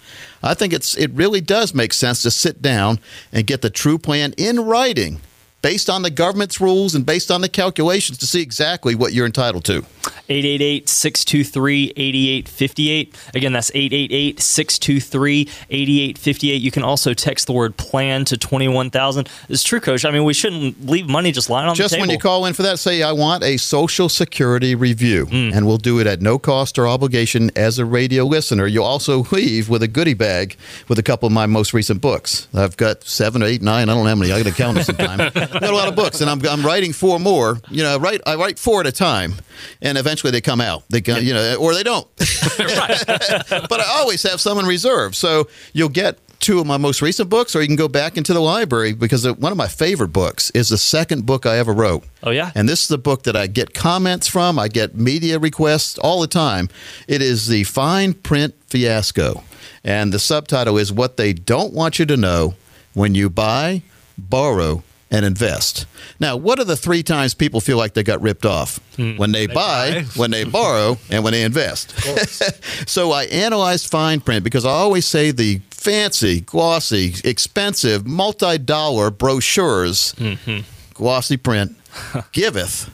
I 0.44 0.54
think 0.54 0.72
it's 0.72 0.96
it 0.96 1.10
really 1.10 1.40
does 1.40 1.74
make 1.74 1.92
sense 1.92 2.22
to 2.22 2.30
sit 2.30 2.62
down 2.62 3.00
and 3.32 3.48
get 3.48 3.62
the 3.62 3.70
true 3.70 3.98
plan 3.98 4.32
in 4.36 4.60
writing. 4.60 5.20
Based 5.62 5.88
on 5.88 6.02
the 6.02 6.10
government's 6.10 6.60
rules 6.60 6.94
and 6.94 7.06
based 7.06 7.30
on 7.30 7.40
the 7.40 7.48
calculations 7.48 8.18
to 8.18 8.26
see 8.26 8.42
exactly 8.42 8.94
what 8.94 9.12
you're 9.12 9.26
entitled 9.26 9.64
to. 9.66 9.84
888 10.28 10.88
623 10.88 11.92
8858. 11.96 13.16
Again, 13.34 13.52
that's 13.52 13.70
888 13.74 14.40
623 14.40 15.40
8858. 15.70 16.62
You 16.62 16.70
can 16.70 16.82
also 16.82 17.14
text 17.14 17.46
the 17.46 17.52
word 17.52 17.76
plan 17.76 18.24
to 18.26 18.36
21000. 18.36 19.28
It's 19.48 19.62
true, 19.62 19.80
Coach. 19.80 20.04
I 20.04 20.10
mean, 20.10 20.24
we 20.24 20.34
shouldn't 20.34 20.84
leave 20.86 21.08
money 21.08 21.32
just 21.32 21.48
lying 21.48 21.68
on 21.68 21.74
Just 21.74 21.90
the 21.90 21.96
table. 21.96 22.08
when 22.08 22.10
you 22.10 22.18
call 22.18 22.44
in 22.46 22.54
for 22.54 22.62
that, 22.62 22.78
say, 22.78 23.02
I 23.02 23.12
want 23.12 23.44
a 23.44 23.56
Social 23.56 24.08
Security 24.08 24.74
review. 24.74 25.26
Mm. 25.26 25.54
And 25.54 25.66
we'll 25.66 25.78
do 25.78 26.00
it 26.00 26.06
at 26.06 26.20
no 26.20 26.38
cost 26.38 26.78
or 26.78 26.88
obligation 26.88 27.50
as 27.56 27.78
a 27.78 27.84
radio 27.84 28.24
listener. 28.24 28.66
You'll 28.66 28.84
also 28.84 29.22
leave 29.30 29.68
with 29.68 29.82
a 29.82 29.88
goodie 29.88 30.14
bag 30.14 30.56
with 30.88 30.98
a 30.98 31.02
couple 31.02 31.26
of 31.26 31.32
my 31.32 31.46
most 31.46 31.72
recent 31.72 32.00
books. 32.00 32.48
I've 32.52 32.76
got 32.76 33.04
seven, 33.04 33.42
eight, 33.42 33.62
nine, 33.62 33.88
I 33.88 33.94
don't 33.94 34.02
know 34.02 34.08
how 34.10 34.16
many. 34.16 34.32
I 34.32 34.42
got 34.42 34.50
to 34.50 34.56
count 34.56 34.74
them 34.74 34.84
sometime. 34.84 35.30
I've 35.54 35.60
got 35.60 35.70
a 35.70 35.76
lot 35.76 35.88
of 35.88 35.96
books, 35.96 36.20
and 36.20 36.30
I'm, 36.30 36.44
I'm 36.46 36.64
writing 36.64 36.92
four 36.92 37.18
more. 37.18 37.58
You 37.70 37.82
know, 37.82 37.94
I 37.94 37.98
write, 37.98 38.20
I 38.26 38.36
write 38.36 38.58
four 38.58 38.80
at 38.80 38.86
a 38.86 38.92
time, 38.92 39.34
and 39.80 39.98
eventually 39.98 40.30
they 40.30 40.40
come 40.40 40.60
out. 40.60 40.84
They 40.88 41.00
come, 41.00 41.22
you 41.22 41.34
know, 41.34 41.56
or 41.56 41.74
they 41.74 41.82
don't. 41.82 42.08
but 42.16 43.80
I 43.80 43.84
always 43.98 44.22
have 44.22 44.40
some 44.40 44.58
in 44.58 44.66
reserve. 44.66 45.14
So 45.16 45.48
you'll 45.72 45.88
get 45.88 46.18
two 46.42 46.58
of 46.58 46.66
my 46.66 46.76
most 46.76 47.00
recent 47.00 47.30
books, 47.30 47.54
or 47.56 47.60
you 47.62 47.68
can 47.68 47.76
go 47.76 47.88
back 47.88 48.16
into 48.16 48.34
the 48.34 48.40
library 48.40 48.92
because 48.92 49.24
one 49.24 49.52
of 49.52 49.58
my 49.58 49.68
favorite 49.68 50.08
books 50.08 50.50
is 50.50 50.68
the 50.68 50.76
second 50.76 51.24
book 51.24 51.46
I 51.46 51.56
ever 51.56 51.72
wrote. 51.72 52.04
Oh, 52.22 52.30
yeah? 52.30 52.50
And 52.54 52.68
this 52.68 52.82
is 52.82 52.88
the 52.88 52.98
book 52.98 53.22
that 53.22 53.36
I 53.36 53.46
get 53.46 53.72
comments 53.72 54.26
from, 54.26 54.58
I 54.58 54.68
get 54.68 54.94
media 54.94 55.38
requests 55.38 55.96
all 55.98 56.20
the 56.20 56.26
time. 56.26 56.68
It 57.06 57.22
is 57.22 57.46
The 57.46 57.64
Fine 57.64 58.14
Print 58.14 58.54
Fiasco. 58.66 59.44
And 59.84 60.12
the 60.12 60.18
subtitle 60.18 60.78
is 60.78 60.92
What 60.92 61.16
They 61.16 61.32
Don't 61.32 61.72
Want 61.72 61.98
You 61.98 62.06
to 62.06 62.16
Know 62.16 62.54
When 62.92 63.14
You 63.14 63.30
Buy, 63.30 63.82
Borrow, 64.18 64.82
and 65.12 65.26
invest. 65.26 65.86
Now, 66.18 66.36
what 66.36 66.58
are 66.58 66.64
the 66.64 66.76
three 66.76 67.02
times 67.02 67.34
people 67.34 67.60
feel 67.60 67.76
like 67.76 67.92
they 67.92 68.02
got 68.02 68.22
ripped 68.22 68.46
off? 68.46 68.80
Hmm. 68.96 69.18
When 69.18 69.30
they, 69.30 69.46
buy, 69.46 69.54
buy. 69.54 70.02
when 70.16 70.30
they 70.30 70.44
borrow, 70.44 70.96
and 71.10 71.22
when 71.22 71.34
they 71.34 71.44
invest. 71.44 71.94
so 72.88 73.12
I 73.12 73.24
analyzed 73.24 73.90
fine 73.90 74.20
print 74.20 74.42
because 74.42 74.64
I 74.64 74.70
always 74.70 75.06
say 75.06 75.30
the 75.30 75.60
fancy, 75.70 76.40
glossy, 76.40 77.14
expensive, 77.24 78.06
multi 78.06 78.56
dollar 78.56 79.10
brochures, 79.10 80.14
mm-hmm. 80.14 80.60
glossy 80.94 81.36
print, 81.36 81.76
giveth, 82.32 82.90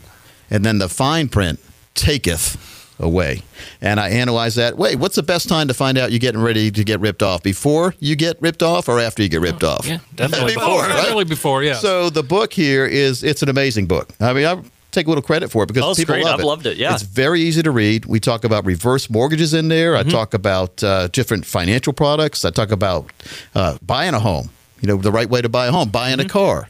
and 0.50 0.64
then 0.64 0.78
the 0.78 0.88
fine 0.88 1.28
print 1.28 1.60
taketh 1.94 2.56
away. 2.98 3.42
And 3.80 4.00
I 4.00 4.08
analyze 4.10 4.54
that. 4.56 4.76
Wait, 4.76 4.96
what's 4.96 5.16
the 5.16 5.22
best 5.22 5.48
time 5.48 5.68
to 5.68 5.74
find 5.74 5.96
out 5.98 6.10
you're 6.12 6.18
getting 6.18 6.40
ready 6.40 6.70
to 6.70 6.84
get 6.84 7.00
ripped 7.00 7.22
off? 7.22 7.42
Before 7.42 7.94
you 8.00 8.16
get 8.16 8.40
ripped 8.42 8.62
off 8.62 8.88
or 8.88 8.98
after 9.00 9.22
you 9.22 9.28
get 9.28 9.40
ripped 9.40 9.64
off? 9.64 9.86
Yeah, 9.86 9.98
definitely 10.14 10.54
Before, 10.58 10.80
right? 10.82 10.88
Definitely 10.88 11.24
before, 11.24 11.62
yeah. 11.62 11.74
So 11.74 12.10
the 12.10 12.22
book 12.22 12.52
here 12.52 12.84
is 12.86 13.22
it's 13.22 13.42
an 13.42 13.48
amazing 13.48 13.86
book. 13.86 14.08
I 14.20 14.32
mean, 14.32 14.46
I 14.46 14.60
take 14.90 15.06
a 15.06 15.10
little 15.10 15.22
credit 15.22 15.50
for 15.50 15.62
it 15.62 15.66
because 15.66 15.84
Oh, 15.84 15.94
people 15.94 16.14
great. 16.14 16.24
love 16.24 16.34
I've 16.34 16.40
it. 16.40 16.46
loved 16.46 16.66
it, 16.66 16.76
yeah. 16.76 16.94
it's 16.94 17.02
very 17.02 17.40
easy 17.42 17.62
to 17.62 17.70
read. 17.70 18.06
We 18.06 18.20
talk 18.20 18.42
about 18.44 18.64
reverse 18.64 19.08
mortgages 19.10 19.54
in 19.54 19.68
there. 19.68 19.92
Mm-hmm. 19.94 20.08
I 20.08 20.12
talk 20.12 20.34
about 20.34 20.82
uh, 20.82 21.08
different 21.08 21.44
financial 21.46 21.92
products. 21.92 22.44
I 22.44 22.50
talk 22.50 22.70
about 22.70 23.10
uh, 23.54 23.78
buying 23.82 24.14
a 24.14 24.20
home. 24.20 24.50
You 24.80 24.88
know, 24.88 24.96
the 24.96 25.12
right 25.12 25.28
way 25.28 25.42
to 25.42 25.48
buy 25.48 25.66
a 25.66 25.72
home, 25.72 25.90
buying 25.90 26.18
Mm-hmm. 26.18 26.26
a 26.26 26.30
car, 26.30 26.68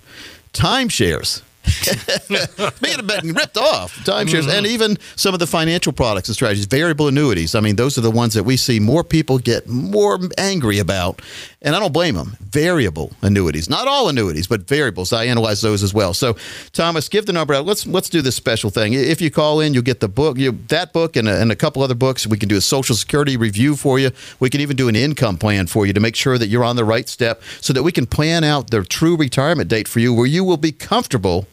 timeshares. 0.52 1.42
Of 2.98 3.06
getting 3.06 3.34
ripped 3.34 3.56
off, 3.56 3.94
timeshares, 4.04 4.38
Mm-hmm. 4.42 4.50
and 4.50 4.66
even 4.66 4.96
some 5.16 5.34
of 5.34 5.40
the 5.40 5.46
financial 5.46 5.92
products 5.92 6.28
and 6.28 6.34
strategies, 6.34 6.66
variable 6.66 7.08
annuities. 7.08 7.54
I 7.54 7.60
mean, 7.60 7.76
those 7.76 7.98
are 7.98 8.00
the 8.00 8.10
ones 8.10 8.34
that 8.34 8.44
we 8.44 8.56
see 8.56 8.80
more 8.80 9.04
people 9.04 9.38
get 9.38 9.68
more 9.68 10.18
angry 10.36 10.78
about, 10.78 11.20
and 11.62 11.74
I 11.76 11.78
don't 11.80 11.92
blame 11.92 12.14
them. 12.14 12.36
Variable 12.40 13.12
annuities, 13.22 13.68
not 13.68 13.86
all 13.88 14.08
annuities, 14.08 14.46
but 14.46 14.62
variables. 14.68 15.12
I 15.12 15.24
analyze 15.24 15.60
those 15.60 15.82
as 15.82 15.92
well. 15.94 16.14
So, 16.14 16.36
Thomas, 16.72 17.08
give 17.08 17.26
the 17.26 17.32
number 17.32 17.54
out. 17.54 17.66
Let's 17.66 17.86
let's 17.86 18.08
do 18.08 18.22
this 18.22 18.36
special 18.36 18.70
thing. 18.70 18.94
If 18.94 19.20
you 19.20 19.30
call 19.30 19.60
in, 19.60 19.74
you'll 19.74 19.82
get 19.82 20.00
the 20.00 20.08
book, 20.08 20.38
you, 20.38 20.52
that 20.68 20.92
book, 20.92 21.16
and 21.16 21.28
a, 21.28 21.40
and 21.40 21.52
a 21.52 21.56
couple 21.56 21.82
other 21.82 21.94
books. 21.94 22.26
We 22.26 22.38
can 22.38 22.48
do 22.48 22.56
a 22.56 22.60
Social 22.62 22.94
Security 22.96 23.36
review 23.36 23.76
for 23.76 23.98
you. 23.98 24.10
We 24.40 24.50
can 24.50 24.60
even 24.60 24.76
do 24.76 24.88
an 24.88 24.96
income 24.96 25.36
plan 25.38 25.66
for 25.66 25.86
you 25.86 25.92
to 25.92 26.00
make 26.00 26.16
sure 26.16 26.38
that 26.38 26.48
you're 26.48 26.64
on 26.64 26.76
the 26.76 26.84
right 26.84 27.08
step, 27.08 27.42
so 27.60 27.72
that 27.72 27.82
we 27.82 27.92
can 27.92 28.06
plan 28.06 28.44
out 28.44 28.70
the 28.70 28.82
true 28.84 29.16
retirement 29.16 29.68
date 29.68 29.88
for 29.88 30.00
you, 30.00 30.12
where 30.14 30.26
you 30.26 30.44
will 30.44 30.56
be 30.56 30.72
comfortable 30.72 31.46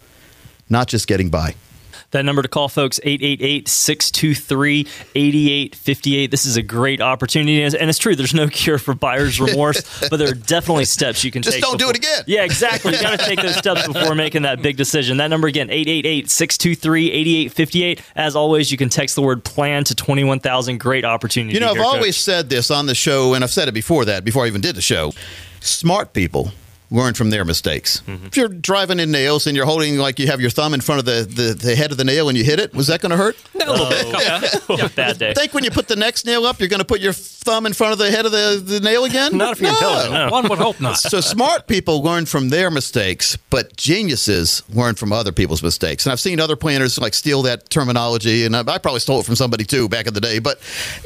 not 0.70 0.88
just 0.88 1.08
getting 1.08 1.30
by. 1.30 1.56
That 2.12 2.24
number 2.24 2.42
to 2.42 2.48
call, 2.48 2.70
folks, 2.70 2.98
888 3.04 3.68
623 3.68 4.80
8858. 5.16 6.32
This 6.32 6.46
is 6.46 6.56
a 6.56 6.62
great 6.62 7.02
opportunity. 7.02 7.62
And 7.62 7.90
it's 7.90 8.00
true, 8.00 8.16
there's 8.16 8.34
no 8.34 8.48
cure 8.50 8.78
for 8.78 8.94
buyer's 8.94 9.40
remorse, 9.40 9.82
but 10.10 10.18
there 10.18 10.30
are 10.30 10.34
definitely 10.34 10.86
steps 10.86 11.24
you 11.24 11.32
can 11.32 11.42
Just 11.42 11.56
take. 11.56 11.62
Just 11.64 11.72
don't 11.72 11.78
do 11.78 11.90
it 11.90 11.98
again. 11.98 12.24
Yeah, 12.28 12.44
exactly. 12.44 12.94
You 12.96 13.02
got 13.02 13.20
to 13.20 13.26
take 13.26 13.42
those 13.42 13.58
steps 13.58 13.86
before 13.88 14.16
making 14.16 14.44
that 14.44 14.62
big 14.62 14.78
decision. 14.78 15.18
That 15.18 15.28
number 15.28 15.48
again, 15.48 15.70
888 15.70 16.30
623 16.30 17.12
8858. 17.12 18.02
As 18.16 18.36
always, 18.36 18.72
you 18.72 18.78
can 18.78 18.88
text 18.88 19.16
the 19.16 19.22
word 19.22 19.44
plan 19.44 19.84
to 19.86 19.96
21000. 19.96 20.80
Great 20.80 21.04
opportunity. 21.04 21.54
You 21.54 21.60
know, 21.60 21.72
I've 21.72 21.76
here, 21.76 21.84
Coach. 21.84 21.96
always 21.96 22.18
said 22.18 22.50
this 22.50 22.72
on 22.72 22.86
the 22.86 22.96
show, 22.96 23.34
and 23.34 23.44
I've 23.44 23.52
said 23.52 23.68
it 23.68 23.74
before 23.74 24.06
that, 24.06 24.24
before 24.24 24.46
I 24.46 24.48
even 24.48 24.62
did 24.62 24.76
the 24.76 24.82
show. 24.82 25.12
Smart 25.60 26.14
people 26.14 26.52
learn 26.92 27.14
from 27.14 27.30
their 27.30 27.44
mistakes. 27.46 28.02
Mm-hmm. 28.08 28.28
If 28.28 28.38
you're 28.38 28.48
driving 28.48 29.00
in 29.00 29.12
nails 29.12 29.48
and 29.48 29.56
you're 29.56 29.66
holding 29.66 29.98
like 29.98 30.20
you 30.20 30.28
have 30.28 30.42
your 30.42 30.50
thumb 30.50 30.74
in 30.74 30.82
front 30.82 31.00
of 31.00 31.06
the, 31.06 31.24
the, 31.30 31.54
the 31.54 31.76
head 31.76 31.92
of 31.92 31.98
the 31.98 32.04
nail 32.04 32.30
and 32.30 32.38
you 32.38 32.44
hit 32.44 32.60
it, 32.60 32.74
was 32.74 32.88
that 32.88 33.02
going 33.02 33.12
to 33.12 33.18
hurt? 33.18 33.36
No, 33.56 33.66
Oh, 33.68 34.90
bad 34.96 35.18
day. 35.18 35.34
Think 35.36 35.54
when 35.54 35.64
you 35.64 35.72
put 35.72 35.88
the 35.88 35.96
next 35.96 36.26
nail 36.26 36.46
up, 36.46 36.60
you're 36.60 36.70
going 36.70 36.80
to 36.80 36.86
put 36.86 37.02
your 37.02 37.14
thumb 37.14 37.66
in 37.66 37.74
front 37.74 37.94
of 37.94 38.00
the 38.00 38.12
head 38.12 38.26
of 38.26 38.32
the, 38.32 38.62
the 38.64 38.80
nail 38.80 39.06
again? 39.06 39.38
Not 39.38 39.54
if 39.54 39.62
you 39.62 39.68
can 39.68 39.78
tell 39.78 40.06
it. 40.06 40.12
No. 40.12 40.30
One 40.30 40.48
would 40.50 40.60
hope 40.60 40.80
not. 40.80 40.98
So 40.98 41.22
smart 41.22 41.68
people 41.68 42.04
learn 42.04 42.26
from 42.26 42.50
their 42.50 42.70
mistakes, 42.70 43.38
but 43.50 43.76
geniuses 43.78 44.64
learn 44.70 44.96
from 44.96 45.12
other 45.12 45.32
people's 45.32 45.64
mistakes. 45.64 46.06
And 46.06 46.12
I've 46.14 46.20
seen 46.20 46.40
other 46.40 46.56
planners 46.56 46.98
like 47.00 47.14
steal 47.14 47.42
that 47.44 47.70
terminology, 47.70 48.46
and 48.46 48.56
I, 48.56 48.60
I 48.60 48.78
probably 48.78 49.00
stole 49.00 49.20
it 49.20 49.26
from 49.26 49.36
somebody 49.36 49.64
too 49.64 49.90
back 49.90 50.08
in 50.08 50.14
the 50.14 50.22
day. 50.22 50.40
But 50.40 50.60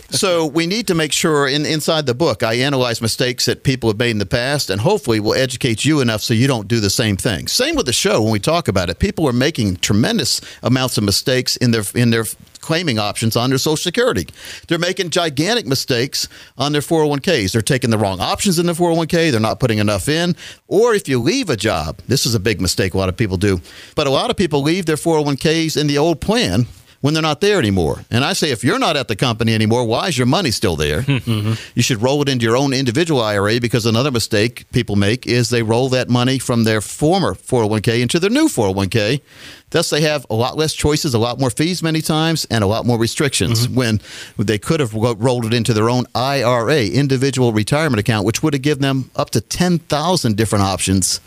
so 0.10 0.46
we 0.46 0.68
need 0.68 0.88
to 0.88 0.96
make 0.96 1.12
sure 1.14 1.48
in, 1.48 1.66
inside 1.66 2.06
the 2.06 2.14
book, 2.14 2.44
I 2.44 2.56
analyze 2.56 3.02
mistakes 3.02 3.46
that 3.46 3.64
people 3.64 3.90
have 3.90 3.98
made 3.98 4.12
in 4.12 4.20
the 4.20 4.26
past, 4.26 4.70
and 4.70 4.82
hopefully 4.82 5.20
we'll 5.20 5.36
educate 5.36 5.69
you 5.78 6.02
enough 6.02 6.22
so 6.22 6.34
you 6.34 6.48
don't 6.48 6.68
do 6.68 6.80
the 6.80 6.90
same 6.90 7.16
thing. 7.16 7.48
Same 7.48 7.76
with 7.76 7.86
the 7.86 7.94
show 7.94 8.22
when 8.22 8.32
we 8.32 8.40
talk 8.40 8.68
about 8.68 8.90
it. 8.90 9.00
People 9.00 9.28
are 9.28 9.34
making 9.34 9.78
tremendous 9.78 10.42
amounts 10.64 10.98
of 10.98 11.04
mistakes 11.04 11.56
in 11.58 11.72
their 11.72 11.84
in 11.96 12.10
their 12.10 12.26
claiming 12.60 13.00
options 13.00 13.36
on 13.36 13.50
their 13.50 13.58
Social 13.58 13.78
Security. 13.78 14.28
They're 14.68 14.78
making 14.78 15.12
gigantic 15.12 15.66
mistakes 15.66 16.28
on 16.58 16.72
their 16.72 16.82
401ks. 16.82 17.54
They're 17.54 17.62
taking 17.62 17.90
the 17.90 17.98
wrong 17.98 18.20
options 18.20 18.60
in 18.60 18.66
their 18.66 18.76
401k. 18.76 19.32
They're 19.32 19.40
not 19.40 19.60
putting 19.60 19.80
enough 19.80 20.10
in. 20.10 20.36
Or 20.68 20.94
if 20.94 21.08
you 21.08 21.20
leave 21.20 21.50
a 21.50 21.56
job, 21.56 22.00
this 22.08 22.26
is 22.26 22.36
a 22.36 22.40
big 22.40 22.60
mistake 22.60 22.94
a 22.94 22.98
lot 22.98 23.10
of 23.10 23.18
people 23.18 23.38
do, 23.38 23.62
but 23.96 24.08
a 24.08 24.12
lot 24.12 24.30
of 24.30 24.38
people 24.38 24.62
leave 24.62 24.86
their 24.86 24.98
401ks 24.98 25.80
in 25.80 25.88
the 25.88 25.98
old 25.98 26.22
plan 26.22 26.68
when 27.02 27.14
they're 27.14 27.24
not 27.24 27.42
there 27.42 27.60
anymore. 27.60 28.04
And 28.12 28.26
I 28.26 28.34
say, 28.34 28.52
if 28.52 28.64
you're 28.64 28.80
not 28.80 28.98
at 28.98 29.08
the 29.08 29.16
company 29.16 29.54
anymore, 29.54 29.86
why 29.86 30.08
is 30.08 30.18
your 30.18 30.28
money 30.28 30.52
still 30.52 30.76
there? 30.76 31.06
Mm-hmm. 31.30 31.54
You 31.76 31.84
should 31.84 32.02
roll 32.02 32.22
it 32.22 32.30
into 32.30 32.46
your 32.46 32.56
own 32.56 32.74
individual 32.74 33.22
IRA 33.22 33.60
because 33.60 33.86
another 33.86 34.10
mistake 34.10 34.66
people 34.72 34.96
make 34.96 35.28
is 35.28 35.50
they 35.50 35.62
roll 35.62 35.90
that 35.90 36.10
money 36.10 36.40
from 36.40 36.64
their 36.64 36.82
former 36.82 37.34
401k 37.36 38.02
into 38.02 38.20
their 38.20 38.30
new 38.30 38.48
401k. 38.48 39.22
Thus, 39.70 39.90
they 39.90 40.02
have 40.02 40.26
a 40.30 40.34
lot 40.34 40.58
less 40.58 40.74
choices, 40.74 41.14
a 41.14 41.20
lot 41.20 41.40
more 41.40 41.50
fees 41.50 41.84
many 41.84 42.02
times, 42.02 42.46
and 42.50 42.64
a 42.64 42.68
lot 42.68 42.86
more 42.86 42.98
restrictions 42.98 43.68
mm-hmm. 43.68 43.76
when 43.76 44.02
they 44.38 44.58
could 44.58 44.80
have 44.80 44.94
rolled 44.94 45.46
it 45.46 45.54
into 45.54 45.74
their 45.74 45.90
own 45.90 46.06
IRA, 46.16 46.86
individual 46.86 47.54
retirement 47.54 48.00
account, 48.00 48.26
which 48.26 48.42
would 48.42 48.54
have 48.54 48.64
given 48.64 48.82
them 48.82 49.12
up 49.16 49.30
to 49.32 49.42
10,000 49.42 50.36
different 50.36 50.64
options 50.64 51.20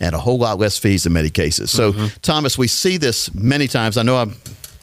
and 0.00 0.14
a 0.14 0.18
whole 0.18 0.38
lot 0.38 0.58
less 0.58 0.78
fees 0.78 1.06
in 1.06 1.12
many 1.12 1.30
cases. 1.30 1.70
So, 1.70 1.92
mm-hmm. 1.92 2.06
Thomas, 2.22 2.58
we 2.58 2.68
see 2.68 2.96
this 2.98 3.32
many 3.34 3.66
times. 3.66 3.96
I 3.96 4.02
know 4.02 4.16
I'm 4.16 4.34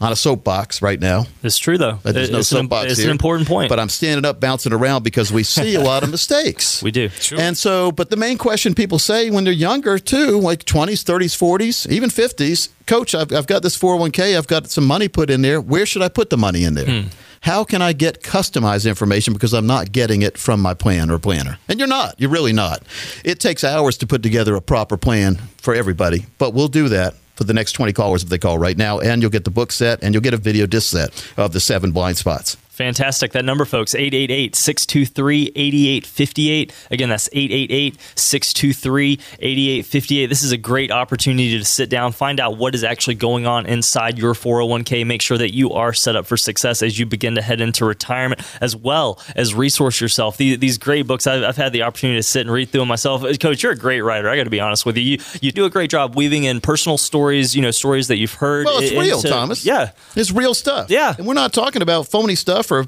on 0.01 0.11
a 0.11 0.15
soapbox 0.15 0.81
right 0.81 0.99
now. 0.99 1.25
It's 1.43 1.57
true 1.57 1.77
though. 1.77 1.99
But 2.03 2.15
there's 2.15 2.31
no 2.31 2.39
it's 2.39 2.51
an, 2.51 2.57
soapbox 2.59 2.91
it's 2.91 2.99
here. 2.99 3.07
an 3.07 3.11
important 3.11 3.47
point. 3.47 3.69
But 3.69 3.79
I'm 3.79 3.89
standing 3.89 4.25
up, 4.25 4.39
bouncing 4.39 4.73
around 4.73 5.03
because 5.03 5.31
we 5.31 5.43
see 5.43 5.75
a 5.75 5.81
lot 5.81 6.03
of 6.03 6.09
mistakes. 6.11 6.83
we 6.83 6.91
do. 6.91 7.09
And 7.37 7.57
so, 7.57 7.91
but 7.91 8.09
the 8.09 8.17
main 8.17 8.37
question 8.37 8.75
people 8.75 8.99
say 8.99 9.29
when 9.29 9.43
they're 9.43 9.53
younger 9.53 9.97
too, 9.97 10.39
like 10.39 10.65
20s, 10.65 11.03
30s, 11.03 11.37
40s, 11.37 11.91
even 11.91 12.09
50s, 12.09 12.69
Coach, 12.87 13.15
I've, 13.15 13.33
I've 13.33 13.47
got 13.47 13.63
this 13.63 13.77
401k, 13.77 14.37
I've 14.37 14.47
got 14.47 14.69
some 14.69 14.85
money 14.85 15.07
put 15.07 15.29
in 15.31 15.41
there. 15.41 15.59
Where 15.59 15.85
should 15.87 16.03
I 16.03 16.09
put 16.09 16.29
the 16.29 16.37
money 16.37 16.63
in 16.63 16.75
there? 16.75 17.03
Hmm. 17.03 17.07
How 17.41 17.63
can 17.63 17.81
I 17.81 17.93
get 17.93 18.21
customized 18.21 18.87
information 18.87 19.33
because 19.33 19.53
I'm 19.53 19.67
not 19.67 19.91
getting 19.91 20.23
it 20.23 20.37
from 20.37 20.61
my 20.61 20.73
plan 20.73 21.09
or 21.11 21.19
planner? 21.19 21.57
And 21.67 21.79
you're 21.79 21.87
not. 21.87 22.19
You're 22.19 22.29
really 22.31 22.53
not. 22.53 22.81
It 23.23 23.39
takes 23.39 23.63
hours 23.63 23.97
to 23.99 24.07
put 24.07 24.23
together 24.23 24.55
a 24.55 24.61
proper 24.61 24.97
plan 24.97 25.35
for 25.57 25.73
everybody, 25.75 26.25
but 26.37 26.53
we'll 26.53 26.67
do 26.67 26.89
that 26.89 27.15
for 27.35 27.43
the 27.43 27.53
next 27.53 27.73
20 27.73 27.93
callers 27.93 28.23
if 28.23 28.29
they 28.29 28.37
call 28.37 28.57
right 28.57 28.77
now. 28.77 28.99
And 28.99 29.21
you'll 29.21 29.31
get 29.31 29.43
the 29.43 29.51
book 29.51 29.71
set 29.71 30.03
and 30.03 30.13
you'll 30.13 30.23
get 30.23 30.33
a 30.33 30.37
video 30.37 30.65
disc 30.65 30.89
set 30.91 31.11
of 31.37 31.53
the 31.53 31.59
seven 31.59 31.91
blind 31.91 32.17
spots. 32.17 32.57
Fantastic. 32.75 33.31
That 33.31 33.45
number, 33.45 33.63
folks, 33.63 33.95
888 33.95 34.53
623 34.53 35.53
8858. 35.55 36.73
Again, 36.91 37.07
that's 37.07 37.29
888 37.31 37.97
623 38.15 39.13
8858. 39.39 40.25
This 40.25 40.43
is 40.43 40.51
a 40.51 40.57
great 40.57 40.91
opportunity 40.91 41.57
to 41.57 41.63
sit 41.63 41.89
down, 41.89 42.11
find 42.11 42.37
out 42.41 42.57
what 42.57 42.75
is 42.75 42.83
actually 42.83 43.15
going 43.15 43.47
on 43.47 43.65
inside 43.65 44.17
your 44.17 44.33
401k, 44.33 45.05
make 45.07 45.21
sure 45.21 45.37
that 45.37 45.53
you 45.53 45.71
are 45.71 45.93
set 45.93 46.17
up 46.17 46.25
for 46.25 46.35
success 46.35 46.83
as 46.83 46.99
you 46.99 47.05
begin 47.05 47.35
to 47.35 47.41
head 47.41 47.61
into 47.61 47.85
retirement, 47.85 48.41
as 48.59 48.75
well 48.75 49.21
as 49.37 49.55
resource 49.55 50.01
yourself. 50.01 50.35
These, 50.35 50.59
these 50.59 50.77
great 50.77 51.07
books, 51.07 51.27
I've, 51.27 51.43
I've 51.43 51.57
had 51.57 51.71
the 51.71 51.83
opportunity 51.83 52.19
to 52.19 52.23
sit 52.23 52.41
and 52.41 52.51
read 52.51 52.71
through 52.71 52.81
them 52.81 52.89
myself. 52.89 53.23
Uh, 53.23 53.33
Coach, 53.39 53.63
you're 53.63 53.71
a 53.71 53.77
great 53.77 54.01
writer. 54.01 54.27
I 54.29 54.35
got 54.35 54.43
to 54.43 54.49
be 54.49 54.59
honest 54.59 54.85
with 54.85 54.97
you. 54.97 55.03
you. 55.03 55.17
You 55.39 55.53
do 55.53 55.63
a 55.63 55.69
great 55.69 55.89
job 55.91 56.15
weaving 56.15 56.43
in 56.43 56.59
personal 56.59 56.97
stories, 56.97 57.55
you 57.55 57.61
know, 57.61 57.71
stories 57.71 58.09
that 58.09 58.17
you've 58.17 58.33
heard. 58.33 58.65
Well, 58.65 58.79
it's 58.79 58.91
i- 58.91 58.99
real, 58.99 59.21
Thomas. 59.21 59.65
Yeah. 59.65 59.91
It's 60.17 60.31
real 60.33 60.53
stuff. 60.53 60.89
Yeah. 60.89 61.15
And 61.17 61.25
we're 61.25 61.35
not 61.35 61.53
talking 61.53 61.81
about 61.81 62.07
phony 62.07 62.35
stuff 62.35 62.64
or 62.71 62.85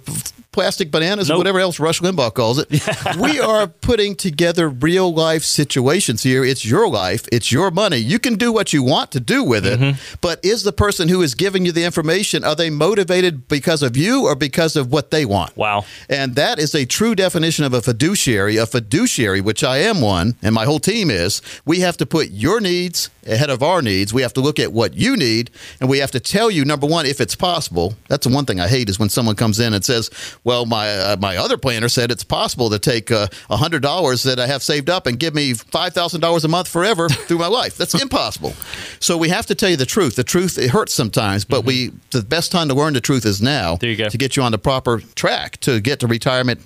plastic 0.51 0.89
bananas 0.89 1.30
or 1.30 1.38
whatever 1.38 1.59
else 1.59 1.80
Rush 1.80 1.99
Limbaugh 2.01 2.34
calls 2.34 2.57
it. 2.57 2.67
we 3.19 3.39
are 3.39 3.67
putting 3.67 4.15
together 4.15 4.67
real 4.67 5.13
life 5.13 5.43
situations 5.43 6.23
here. 6.23 6.43
It's 6.43 6.65
your 6.65 6.89
life, 6.89 7.28
it's 7.32 7.51
your 7.51 7.69
money. 7.69 7.97
You 7.97 8.17
can 8.17 8.36
do 8.36 8.51
what 8.51 8.73
you 8.73 8.82
want 8.82 9.11
to 9.11 9.19
do 9.19 9.43
with 9.43 9.65
it, 9.67 9.80
Mm-hmm. 9.80 10.15
but 10.21 10.43
is 10.43 10.63
the 10.63 10.71
person 10.73 11.09
who 11.09 11.21
is 11.21 11.36
giving 11.36 11.63
you 11.65 11.71
the 11.71 11.84
information 11.84 12.43
are 12.43 12.55
they 12.55 12.71
motivated 12.71 13.47
because 13.47 13.84
of 13.84 13.95
you 13.95 14.25
or 14.25 14.36
because 14.36 14.75
of 14.75 14.91
what 14.91 15.11
they 15.11 15.25
want? 15.25 15.55
Wow. 15.55 15.86
And 16.09 16.34
that 16.36 16.57
is 16.57 16.73
a 16.73 16.86
true 16.86 17.13
definition 17.13 17.63
of 17.63 17.73
a 17.75 17.82
fiduciary. 17.82 18.57
A 18.57 18.65
fiduciary, 18.65 19.41
which 19.41 19.63
I 19.63 19.78
am 19.78 20.01
one, 20.01 20.36
and 20.41 20.55
my 20.55 20.65
whole 20.65 20.80
team 20.80 21.11
is, 21.11 21.41
we 21.65 21.82
have 21.82 21.97
to 21.97 22.05
put 22.07 22.32
your 22.32 22.59
needs 22.59 23.11
ahead 23.28 23.49
of 23.49 23.61
our 23.63 23.82
needs. 23.82 24.13
We 24.13 24.21
have 24.21 24.34
to 24.34 24.41
look 24.41 24.59
at 24.59 24.71
what 24.73 24.93
you 24.95 25.15
need, 25.17 25.51
and 25.80 25.89
we 25.89 25.99
have 25.99 26.11
to 26.11 26.19
tell 26.19 26.49
you, 26.49 26.65
number 26.65 26.88
one, 26.88 27.05
if 27.05 27.19
it's 27.21 27.36
possible. 27.36 27.95
That's 28.07 28.25
the 28.28 28.34
one 28.34 28.45
thing 28.45 28.59
I 28.59 28.67
hate 28.67 28.89
is 28.89 28.99
when 28.99 29.09
someone 29.09 29.36
comes 29.36 29.59
in 29.59 29.73
and 29.73 29.84
says, 29.84 30.09
well, 30.43 30.65
my, 30.65 30.89
uh, 30.89 31.17
my 31.19 31.38
other 31.38 31.57
planner 31.57 31.89
said 31.89 32.11
it's 32.11 32.23
possible 32.23 32.69
to 32.69 32.80
take 32.80 33.11
uh, 33.11 33.28
$100 33.49 34.23
that 34.25 34.39
I 34.39 34.47
have 34.47 34.63
saved 34.63 34.89
up 34.89 35.07
and 35.07 35.19
give 35.19 35.34
me 35.34 35.53
$5,000 35.53 36.43
a 36.43 36.47
month 36.47 36.67
forever 36.67 37.09
through 37.28 37.38
my 37.39 37.47
life. 37.47 37.78
That's 37.78 37.99
impossible. 37.99 38.53
So 38.99 39.17
we 39.17 39.30
have 39.30 39.45
to 39.47 39.55
tell 39.55 39.69
you 39.69 39.78
the 39.78 39.86
truth. 39.86 40.15
The 40.15 40.23
truth, 40.23 40.57
it 40.57 40.69
hurts 40.69 40.93
sometimes, 40.93 41.45
but 41.45 41.65
we 41.65 41.91
the 42.11 42.21
best 42.21 42.51
time 42.51 42.67
to 42.69 42.73
learn 42.73 42.93
the 42.93 43.01
truth 43.01 43.25
is 43.25 43.41
now 43.41 43.75
There 43.78 43.89
you 43.89 43.95
go. 43.97 44.09
to 44.09 44.17
get 44.17 44.36
you 44.38 44.43
on 44.43 44.51
the 44.51 44.57
proper 44.57 44.99
track 45.15 45.57
to 45.61 45.80
get 45.80 45.99
to 45.99 46.07
retirement 46.07 46.61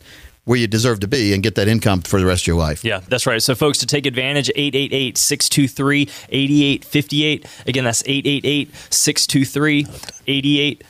where 0.52 0.60
you 0.60 0.68
deserve 0.68 1.00
to 1.00 1.08
be 1.08 1.34
and 1.34 1.42
get 1.42 1.56
that 1.56 1.70
income 1.70 2.02
for 2.02 2.20
the 2.20 2.26
rest 2.26 2.44
of 2.44 2.48
your 2.48 2.58
life. 2.58 2.84
Yeah, 2.84 3.00
that's 3.08 3.26
right. 3.26 3.42
So, 3.42 3.56
folks, 3.56 3.78
to 3.78 3.86
take 3.86 4.06
advantage, 4.06 4.50
888 4.54 5.18
623 5.18 6.02
8858. 6.28 7.46
Again, 7.68 7.86
that's 7.86 8.04
888 8.06 8.76
623 8.90 9.80
8858. 10.28 10.84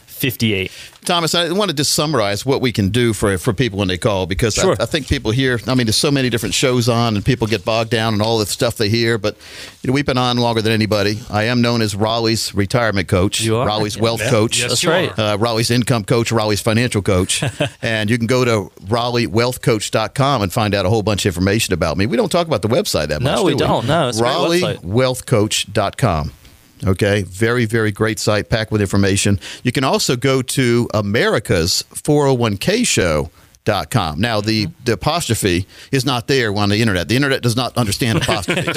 Thomas, 1.03 1.33
I 1.33 1.51
want 1.51 1.69
to 1.71 1.75
just 1.75 1.93
summarize 1.93 2.45
what 2.45 2.61
we 2.61 2.71
can 2.71 2.89
do 2.89 3.11
for 3.13 3.35
for 3.39 3.53
people 3.53 3.79
when 3.79 3.87
they 3.87 3.97
call 3.97 4.27
because 4.27 4.53
Sure. 4.53 4.75
I, 4.79 4.83
I 4.83 4.85
think 4.85 5.07
people 5.07 5.31
hear. 5.31 5.59
I 5.67 5.73
mean, 5.73 5.87
there's 5.87 5.95
so 5.95 6.11
many 6.11 6.29
different 6.29 6.53
shows 6.53 6.87
on, 6.87 7.15
and 7.15 7.25
people 7.25 7.47
get 7.47 7.65
bogged 7.65 7.89
down 7.89 8.13
in 8.13 8.21
all 8.21 8.37
the 8.37 8.45
stuff 8.45 8.77
they 8.77 8.87
hear. 8.89 9.17
But 9.17 9.35
you 9.81 9.87
know, 9.87 9.93
we've 9.93 10.05
been 10.05 10.19
on 10.19 10.37
longer 10.37 10.61
than 10.61 10.71
anybody. 10.71 11.19
I 11.31 11.45
am 11.45 11.61
known 11.61 11.81
as 11.81 11.95
Raleigh's 11.95 12.53
retirement 12.53 13.07
coach, 13.07 13.41
You 13.41 13.57
are? 13.57 13.65
Raleigh's 13.65 13.97
wealth 13.97 14.21
coach. 14.29 14.59
Yes, 14.59 14.69
That's 14.69 14.83
you 14.83 14.89
right. 14.91 15.17
are. 15.19 15.33
uh, 15.33 15.37
Raleigh's 15.37 15.71
income 15.71 16.03
coach, 16.03 16.31
Raleigh's 16.31 16.61
financial 16.61 17.01
coach. 17.01 17.43
and 17.81 18.09
you 18.09 18.17
can 18.19 18.27
go 18.27 18.45
to 18.45 18.71
raleighwealthcoach.com 18.85 20.41
and 20.43 20.53
find 20.53 20.75
out 20.75 20.85
a 20.85 20.89
whole 20.89 21.01
bunch 21.03 21.25
of 21.25 21.31
information 21.35 21.73
about 21.73 21.97
me. 21.97 22.05
We 22.05 22.15
don't 22.15 22.31
talk 22.31 22.45
about 22.45 22.61
the 22.61 22.67
website 22.69 23.07
that 23.07 23.21
much. 23.23 23.35
No, 23.37 23.43
we 23.43 23.53
do 23.53 23.59
don't. 23.65 23.87
No, 23.87 24.09
it's 24.09 24.19
a 24.19 24.21
great 24.21 24.31
raleighwealthcoach.com. 24.81 26.31
Okay, 26.85 27.21
very, 27.23 27.65
very 27.65 27.91
great 27.91 28.17
site 28.17 28.49
packed 28.49 28.71
with 28.71 28.81
information. 28.81 29.39
You 29.63 29.71
can 29.71 29.83
also 29.83 30.15
go 30.15 30.41
to 30.41 30.89
America's 30.93 31.83
401k 31.93 32.87
show. 32.87 33.29
Dot 33.63 33.91
com. 33.91 34.19
Now 34.19 34.41
the, 34.41 34.69
the 34.85 34.93
apostrophe 34.93 35.67
is 35.91 36.03
not 36.03 36.27
there 36.27 36.51
on 36.55 36.69
the 36.69 36.81
internet. 36.81 37.07
The 37.09 37.15
internet 37.15 37.43
does 37.43 37.55
not 37.55 37.77
understand 37.77 38.17
apostrophe. 38.17 38.71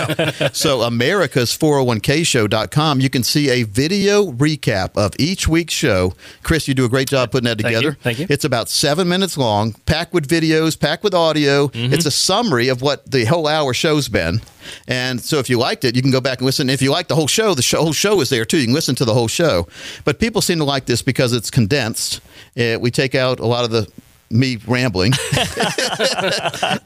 so 0.52 0.82
America's 0.82 1.56
401k 1.56 2.26
show.com, 2.26 3.00
you 3.00 3.08
can 3.08 3.22
see 3.22 3.48
a 3.48 3.62
video 3.62 4.30
recap 4.30 4.98
of 4.98 5.14
each 5.18 5.48
week's 5.48 5.72
show. 5.72 6.12
Chris, 6.42 6.68
you 6.68 6.74
do 6.74 6.84
a 6.84 6.88
great 6.90 7.08
job 7.08 7.30
putting 7.30 7.46
that 7.46 7.58
Thank 7.58 7.72
you. 7.72 7.80
together. 7.80 7.98
Thank 8.02 8.18
you. 8.18 8.26
It's 8.28 8.44
about 8.44 8.68
seven 8.68 9.08
minutes 9.08 9.38
long, 9.38 9.72
packed 9.86 10.12
with 10.12 10.28
videos, 10.28 10.78
packed 10.78 11.02
with 11.02 11.14
audio. 11.14 11.68
Mm-hmm. 11.68 11.94
It's 11.94 12.04
a 12.04 12.10
summary 12.10 12.68
of 12.68 12.82
what 12.82 13.10
the 13.10 13.24
whole 13.24 13.46
hour 13.46 13.72
show's 13.72 14.08
been. 14.08 14.42
And 14.86 15.18
so 15.20 15.38
if 15.38 15.48
you 15.48 15.58
liked 15.58 15.84
it, 15.84 15.96
you 15.96 16.02
can 16.02 16.10
go 16.10 16.20
back 16.20 16.38
and 16.38 16.46
listen. 16.46 16.68
If 16.68 16.82
you 16.82 16.90
like 16.90 17.08
the 17.08 17.14
whole 17.14 17.26
show, 17.26 17.54
the 17.54 17.62
show, 17.62 17.82
whole 17.82 17.92
show 17.92 18.20
is 18.20 18.28
there 18.28 18.44
too. 18.44 18.58
You 18.58 18.66
can 18.66 18.74
listen 18.74 18.94
to 18.96 19.04
the 19.04 19.14
whole 19.14 19.28
show. 19.28 19.66
But 20.04 20.18
people 20.18 20.42
seem 20.42 20.58
to 20.58 20.64
like 20.64 20.86
this 20.86 21.02
because 21.02 21.32
it's 21.32 21.50
condensed. 21.50 22.20
Uh, 22.58 22.78
we 22.80 22.90
take 22.90 23.14
out 23.14 23.40
a 23.40 23.46
lot 23.46 23.64
of 23.64 23.70
the 23.70 23.90
me 24.34 24.58
rambling. 24.66 25.12